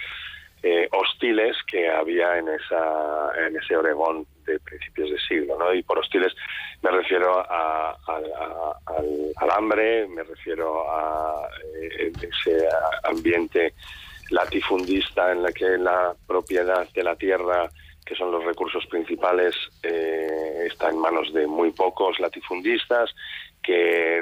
eh, 0.64 0.88
hostiles 0.92 1.58
que 1.68 1.90
había 1.90 2.38
en 2.38 2.48
esa 2.48 3.32
en 3.46 3.58
ese 3.58 3.76
Oregón 3.76 4.26
de 4.46 4.60
principios 4.60 5.10
de 5.10 5.20
siglo, 5.20 5.58
¿no? 5.60 5.74
Y 5.74 5.84
por 5.84 6.00
hostiles 6.00 6.34
me 6.82 6.92
refiero 6.92 7.46
al 7.50 9.52
hambre, 9.52 10.08
me 10.08 10.24
refiero 10.24 10.90
a 10.90 11.48
eh, 11.82 12.12
ese 12.22 12.68
ambiente 13.04 13.74
latifundista 14.30 15.32
en 15.32 15.44
la 15.44 15.52
que 15.52 15.78
la 15.78 16.16
propiedad 16.28 16.88
de 16.94 17.04
la 17.04 17.16
tierra, 17.16 17.70
que 18.06 18.16
son 18.16 18.32
los 18.32 18.44
recursos 18.44 18.86
principales, 18.88 19.56
eh, 19.84 20.68
está 20.68 20.90
en 20.90 21.00
manos 21.00 21.34
de 21.34 21.46
muy 21.46 21.72
pocos 21.72 22.20
latifundistas, 22.20 23.14
que 23.64 24.22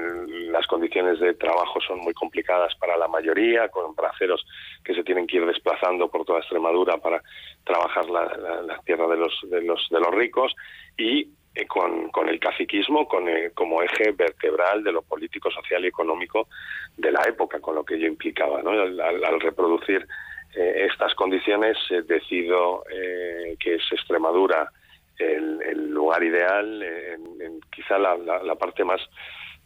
las 0.52 0.66
condiciones 0.68 1.20
de 1.20 1.34
trabajo 1.34 1.82
son 1.82 2.00
muy 2.00 2.14
complicadas 2.14 2.74
para 2.76 2.96
la 2.96 3.08
mayoría, 3.08 3.70
con 3.70 3.96
braceros 3.96 4.46
que 4.86 4.94
se 4.94 5.04
tienen 5.04 5.26
que 5.28 5.38
ir 5.38 5.46
desplazando 5.46 6.10
por 6.10 6.24
toda 6.26 6.40
Extremadura 6.40 6.98
para 6.98 7.22
trabajar 7.64 8.10
la, 8.10 8.26
la- 8.68 8.78
tierra 8.86 9.08
de 9.08 9.18
los, 9.18 9.34
de 9.50 9.62
los, 9.64 9.88
de 9.90 10.00
los 10.00 10.12
ricos 10.14 10.56
y 10.98 11.28
eh, 11.56 11.68
con, 11.68 12.10
con 12.10 12.30
el 12.30 12.40
caciquismo 12.40 13.08
con, 13.08 13.28
eh, 13.28 13.52
como 13.54 13.82
eje 13.82 14.12
vertebral 14.12 14.84
de 14.84 14.92
lo 14.92 15.02
político, 15.02 15.52
social 15.52 15.84
y 15.84 15.88
económico 15.88 16.48
de 16.98 17.12
la 17.12 17.22
época, 17.28 17.60
con 17.60 17.76
lo 17.76 17.84
que 17.84 17.96
ello 17.96 18.08
implicaba. 18.08 18.60
Al, 18.60 19.42
reproducir 19.42 20.08
eh, 20.56 20.88
estas 20.90 21.14
condiciones, 21.16 21.78
decido 22.06 22.84
que 23.60 23.76
es 23.76 23.84
Extremadura 23.92 24.72
el, 25.22 25.62
el 25.64 25.90
lugar 25.90 26.24
ideal, 26.24 26.82
en, 26.84 27.42
en 27.42 27.62
quizá 27.74 27.98
la, 27.98 28.16
la- 28.18 28.44
la 28.44 28.56
parte 28.56 28.84
más 28.84 29.02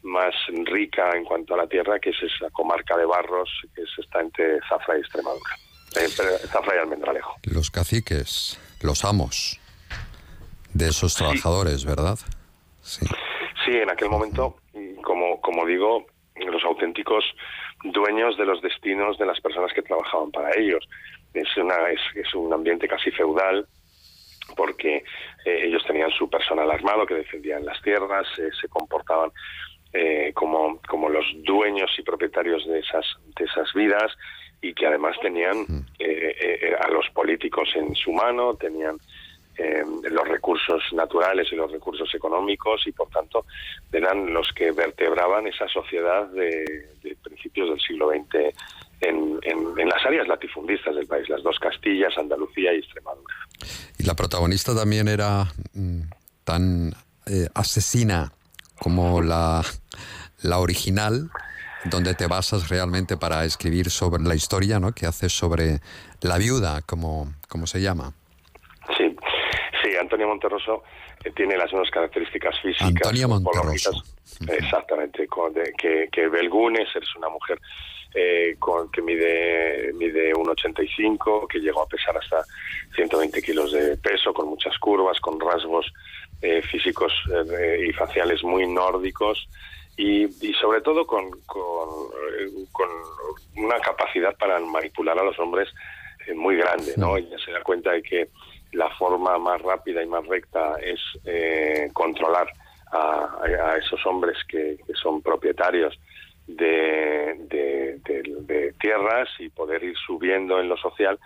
más 0.03 0.35
rica 0.65 1.09
en 1.17 1.23
cuanto 1.25 1.55
a 1.55 1.57
la 1.57 1.65
tierra, 1.67 1.97
que 1.99 2.11
es 2.11 2.17
esa 2.21 2.51
comarca 2.51 2.95
de 2.95 3.05
Barros, 3.05 3.49
que 3.73 3.81
es, 3.81 3.89
está 3.97 4.21
entre 4.21 4.59
Zafra 4.69 4.97
y 4.97 4.99
Extremadura. 4.99 5.55
Eh, 5.95 6.07
Zafra 6.47 6.75
y 6.75 6.77
Almendralejo. 6.77 7.37
Los 7.51 7.71
caciques, 7.71 8.59
los 8.83 9.03
amos 9.03 9.59
de 10.75 10.89
esos 10.89 11.15
trabajadores, 11.15 11.85
¿verdad? 11.85 12.19
Sí. 12.81 13.03
Sí, 13.65 13.71
en 13.71 13.89
aquel 13.89 14.09
momento, 14.09 14.57
como, 15.01 15.41
como 15.41 15.65
digo, 15.65 16.05
los 16.35 16.63
auténticos 16.65 17.23
dueños 17.85 18.37
de 18.37 18.45
los 18.45 18.61
destinos 18.61 19.17
de 19.17 19.25
las 19.25 19.41
personas 19.41 19.73
que 19.73 19.81
trabajaban 19.81 20.29
para 20.29 20.55
ellos. 20.55 20.87
Es, 21.33 21.47
una, 21.57 21.89
es, 21.89 21.99
es 22.13 22.31
un 22.35 22.53
ambiente 22.53 22.87
casi 22.87 23.09
feudal 23.09 23.65
porque 24.55 24.97
eh, 25.45 25.61
ellos 25.63 25.83
tenían 25.85 26.11
su 26.11 26.29
personal 26.29 26.69
armado 26.69 27.05
que 27.05 27.15
defendían 27.15 27.65
las 27.65 27.81
tierras, 27.81 28.27
eh, 28.37 28.49
se 28.59 28.67
comportaban 28.67 29.31
eh, 29.97 30.33
como, 30.33 30.81
como 30.89 31.07
los 31.07 31.23
dueños 31.45 31.89
y 31.97 32.01
propietarios 32.01 32.67
de 32.67 32.79
esas, 32.79 33.05
de 33.37 33.45
esas 33.45 33.71
vidas 33.73 34.11
y 34.61 34.73
que 34.73 34.87
además 34.87 35.15
tenían 35.21 35.65
eh, 35.99 36.35
eh, 36.37 36.75
a 36.77 36.89
los 36.89 37.09
políticos 37.11 37.69
en 37.75 37.95
su 37.95 38.11
mano, 38.11 38.55
tenían 38.55 38.97
los 40.11 40.27
recursos 40.27 40.83
naturales 40.91 41.47
y 41.49 41.55
los 41.55 41.71
recursos 41.71 42.13
económicos 42.13 42.85
y 42.87 42.91
por 42.91 43.07
tanto 43.07 43.45
eran 43.89 44.33
los 44.33 44.51
que 44.51 44.71
vertebraban 44.71 45.47
esa 45.47 45.65
sociedad 45.69 46.27
de, 46.27 46.89
de 47.01 47.15
principios 47.23 47.69
del 47.69 47.79
siglo 47.79 48.09
XX 48.09 48.53
en, 49.01 49.39
en- 49.43 49.79
en 49.79 49.89
las 49.89 50.05
áreas 50.05 50.27
latifundistas 50.27 50.95
del 50.95 51.07
país, 51.07 51.27
las 51.29 51.43
dos 51.43 51.57
Castillas, 51.59 52.17
Andalucía 52.17 52.73
y 52.73 52.77
Extremadura. 52.79 53.33
Y 53.97 54.03
la 54.03 54.15
protagonista 54.15 54.75
también 54.75 55.07
era 55.07 55.45
mm, 55.73 56.01
tan 56.43 56.93
eh, 57.27 57.47
asesina 57.53 58.31
como 58.79 59.21
la, 59.21 59.61
la 60.43 60.59
original, 60.59 61.29
donde 61.85 62.13
te 62.15 62.27
basas 62.27 62.69
realmente 62.69 63.15
para 63.17 63.45
escribir 63.45 63.89
sobre 63.89 64.23
la 64.23 64.35
historia 64.35 64.79
¿no? 64.79 64.91
que 64.93 65.05
haces 65.05 65.31
sobre 65.31 65.79
la 66.21 66.37
viuda, 66.37 66.81
como, 66.81 67.33
como 67.47 67.67
se 67.67 67.81
llama. 67.81 68.13
Sí, 68.97 69.15
sí, 69.83 69.91
Antonio 69.99 70.27
Monterroso 70.27 70.83
eh, 71.23 71.31
tiene 71.35 71.57
las 71.57 71.71
mismas 71.71 71.89
características 71.91 72.55
físicas. 72.61 72.87
Antonio 72.87 73.27
Monterroso. 73.29 73.91
Exactamente, 74.47 75.27
de- 75.53 75.73
que, 75.77 76.09
que 76.11 76.27
Belgunes 76.27 76.87
es 76.95 77.15
una 77.15 77.29
mujer 77.29 77.59
eh, 78.15 78.55
con, 78.57 78.89
que 78.91 79.01
mide, 79.01 79.91
mide 79.93 80.33
1,85, 80.33 81.47
que 81.47 81.59
llegó 81.59 81.83
a 81.83 81.87
pesar 81.87 82.17
hasta 82.17 82.43
120 82.95 83.41
kilos 83.41 83.71
de 83.71 83.97
peso, 83.97 84.33
con 84.33 84.47
muchas 84.47 84.77
curvas, 84.79 85.19
con 85.19 85.39
rasgos 85.39 85.91
eh, 86.41 86.61
físicos 86.61 87.13
eh, 87.59 87.87
y 87.89 87.93
faciales 87.93 88.43
muy 88.43 88.67
nórdicos 88.67 89.47
y, 89.97 90.25
y 90.25 90.53
sobre 90.53 90.81
todo 90.81 91.05
con, 91.05 91.29
con, 91.45 91.89
con 92.71 92.89
una 93.57 93.79
capacidad 93.79 94.35
para 94.37 94.59
manipular 94.59 95.17
a 95.17 95.23
los 95.23 95.37
hombres 95.39 95.69
eh, 96.27 96.33
muy 96.33 96.57
grande, 96.57 96.93
¿no? 96.97 97.17
Ella 97.17 97.37
se 97.43 97.51
da 97.51 97.61
cuenta 97.61 97.91
de 97.91 98.01
que 98.01 98.29
la 98.73 98.89
forma 98.97 99.37
más 99.37 99.61
rápida 99.61 100.03
y 100.03 100.07
más 100.07 100.25
recta 100.27 100.75
es 100.81 100.99
eh, 101.25 101.89
controlar 101.93 102.47
a, 102.91 103.37
a 103.43 103.77
esos 103.77 104.05
hombres 104.05 104.37
que, 104.47 104.77
que 104.85 104.93
son 104.93 105.21
propietarios 105.21 105.97
de, 106.47 108.01
tierras 108.79 109.29
y 109.39 109.49
poder 109.49 109.83
ir 109.83 109.95
subiendo 109.97 110.59
en 110.59 110.69
lo 110.69 110.77
social 110.77 111.17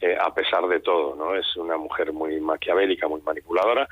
eh, 0.00 0.16
a 0.20 0.34
pesar 0.34 0.66
de 0.66 0.80
todo, 0.80 1.14
¿no? 1.14 1.36
Es 1.36 1.56
una 1.56 1.76
mujer 1.76 2.12
muy 2.12 2.40
maquiavélica, 2.40 3.06
muy 3.06 3.20
manipuladora 3.22 3.88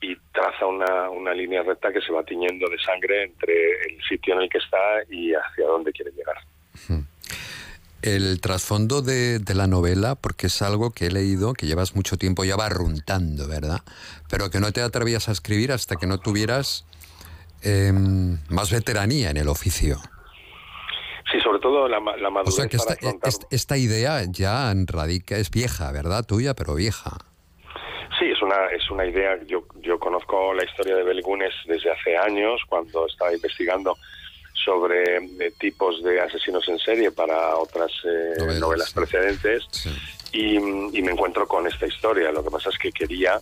y 0.00 0.16
traza 0.32 0.66
una, 0.66 1.08
una 1.10 1.32
línea 1.32 1.62
recta 1.62 1.92
que 1.92 2.00
se 2.00 2.12
va 2.12 2.24
tiñendo 2.24 2.68
de 2.68 2.78
sangre 2.78 3.24
entre 3.24 3.54
el 3.88 4.02
sitio 4.08 4.34
en 4.34 4.42
el 4.42 4.48
que 4.48 4.58
está 4.58 4.78
y 5.08 5.32
hacia 5.32 5.66
dónde 5.66 5.92
quiere 5.92 6.10
llegar. 6.12 6.36
El 8.02 8.40
trasfondo 8.42 9.00
de, 9.00 9.38
de 9.38 9.54
la 9.54 9.66
novela, 9.66 10.14
porque 10.14 10.48
es 10.48 10.60
algo 10.60 10.90
que 10.90 11.06
he 11.06 11.10
leído, 11.10 11.54
que 11.54 11.66
llevas 11.66 11.96
mucho 11.96 12.18
tiempo 12.18 12.44
ya 12.44 12.56
barruntando, 12.56 13.48
¿verdad? 13.48 13.80
Pero 14.28 14.50
que 14.50 14.60
no 14.60 14.72
te 14.72 14.82
atrevías 14.82 15.30
a 15.30 15.32
escribir 15.32 15.72
hasta 15.72 15.96
que 15.96 16.06
no 16.06 16.18
tuvieras 16.18 16.84
em, 17.62 18.38
más 18.50 18.70
veteranía 18.70 19.30
en 19.30 19.38
el 19.38 19.48
oficio. 19.48 20.00
Sí, 21.30 21.40
sobre 21.40 21.58
todo 21.58 21.88
la, 21.88 22.00
la 22.00 22.28
O 22.28 22.30
madurez 22.30 22.54
sea 22.54 22.68
que 22.68 22.76
esta, 22.76 22.96
para 22.96 23.32
esta 23.50 23.76
idea 23.76 24.22
ya 24.28 24.72
radica, 24.86 25.36
es 25.36 25.50
vieja, 25.50 25.90
¿verdad? 25.92 26.24
Tuya, 26.24 26.54
pero 26.54 26.74
vieja. 26.74 27.16
Sí, 28.18 28.26
es 28.26 28.40
una, 28.42 28.66
es 28.66 28.88
una 28.90 29.06
idea. 29.06 29.38
Yo, 29.46 29.64
yo 29.80 29.98
conozco 29.98 30.52
la 30.54 30.64
historia 30.64 30.96
de 30.96 31.02
Belgunes 31.02 31.52
desde 31.66 31.90
hace 31.90 32.16
años, 32.16 32.60
cuando 32.68 33.06
estaba 33.06 33.32
investigando 33.32 33.96
sobre 34.64 35.16
eh, 35.16 35.52
tipos 35.58 36.02
de 36.02 36.20
asesinos 36.20 36.68
en 36.68 36.78
serie 36.78 37.10
para 37.10 37.56
otras 37.56 37.90
eh, 38.04 38.58
novelas, 38.60 38.92
precedentes 38.92 39.66
y, 40.32 40.56
y 40.56 41.02
me 41.02 41.12
encuentro 41.12 41.46
con 41.46 41.66
esta 41.66 41.86
historia. 41.86 42.30
Lo 42.30 42.44
que 42.44 42.50
pasa 42.50 42.70
es 42.70 42.78
que 42.78 42.92
quería 42.92 43.40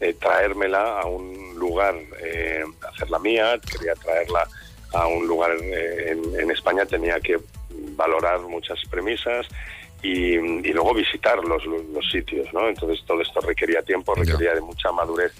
eh, 0.00 0.14
traérmela 0.14 1.00
a 1.00 1.06
un 1.06 1.58
lugar, 1.58 1.94
eh, 2.22 2.64
hacerla 2.92 3.18
mía, 3.18 3.58
quería 3.70 3.94
traerla 3.94 4.46
a 4.92 5.06
un 5.06 5.26
lugar 5.26 5.52
en, 5.52 6.40
en 6.40 6.50
España, 6.50 6.84
tenía 6.86 7.20
que 7.20 7.38
valorar 7.96 8.40
muchas 8.40 8.78
premisas 8.90 9.46
y, 10.02 10.34
y 10.34 10.72
luego 10.72 10.94
visitar 10.94 11.38
los, 11.44 11.64
los 11.64 12.10
sitios, 12.10 12.52
¿no? 12.52 12.68
Entonces 12.68 13.04
todo 13.06 13.20
esto 13.20 13.40
requería 13.40 13.82
tiempo, 13.82 14.14
requería 14.14 14.54
de 14.54 14.60
mucha 14.60 14.90
madurez 14.92 15.32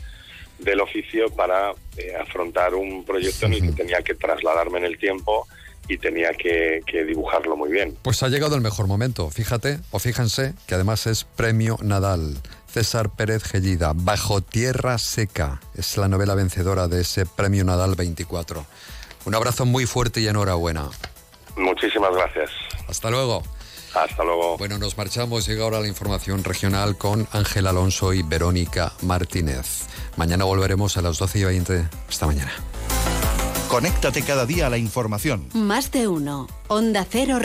del 0.58 0.80
oficio 0.80 1.30
para 1.30 1.72
eh, 1.96 2.14
afrontar 2.20 2.74
un 2.74 3.04
proyecto 3.04 3.46
en 3.46 3.54
el 3.54 3.62
que 3.62 3.72
tenía 3.72 4.02
que 4.02 4.14
trasladarme 4.14 4.78
en 4.78 4.84
el 4.84 4.98
tiempo 4.98 5.46
y 5.88 5.96
tenía 5.96 6.32
que, 6.34 6.82
que 6.86 7.04
dibujarlo 7.04 7.56
muy 7.56 7.70
bien. 7.70 7.96
Pues 8.02 8.22
ha 8.22 8.28
llegado 8.28 8.54
el 8.54 8.60
mejor 8.60 8.86
momento, 8.86 9.30
fíjate, 9.30 9.80
o 9.90 9.98
fíjense, 9.98 10.54
que 10.66 10.74
además 10.74 11.06
es 11.06 11.24
premio 11.24 11.78
Nadal. 11.82 12.36
César 12.68 13.10
Pérez 13.10 13.42
Gellida, 13.42 13.92
Bajo 13.94 14.42
Tierra 14.42 14.98
Seca, 14.98 15.60
es 15.74 15.96
la 15.96 16.06
novela 16.06 16.36
vencedora 16.36 16.86
de 16.86 17.00
ese 17.00 17.26
premio 17.26 17.64
Nadal 17.64 17.96
24. 17.96 18.64
Un 19.24 19.34
abrazo 19.34 19.66
muy 19.66 19.86
fuerte 19.86 20.20
y 20.20 20.28
enhorabuena. 20.28 20.88
Muchísimas 21.56 22.12
gracias. 22.14 22.50
Hasta 22.88 23.10
luego. 23.10 23.42
Hasta 23.94 24.22
luego. 24.24 24.56
Bueno, 24.56 24.78
nos 24.78 24.96
marchamos. 24.96 25.46
Llega 25.46 25.64
ahora 25.64 25.80
la 25.80 25.88
información 25.88 26.44
regional 26.44 26.96
con 26.96 27.26
Ángel 27.32 27.66
Alonso 27.66 28.12
y 28.12 28.22
Verónica 28.22 28.92
Martínez. 29.02 29.86
Mañana 30.16 30.44
volveremos 30.44 30.96
a 30.96 31.02
las 31.02 31.18
12 31.18 31.38
y 31.40 31.44
20. 31.44 31.88
Hasta 32.08 32.26
mañana. 32.26 32.52
Conéctate 33.68 34.22
cada 34.22 34.46
día 34.46 34.66
a 34.66 34.70
la 34.70 34.78
información. 34.78 35.48
Más 35.54 35.92
de 35.92 36.08
uno. 36.08 36.48
Onda 36.66 37.06
Cero 37.08 37.38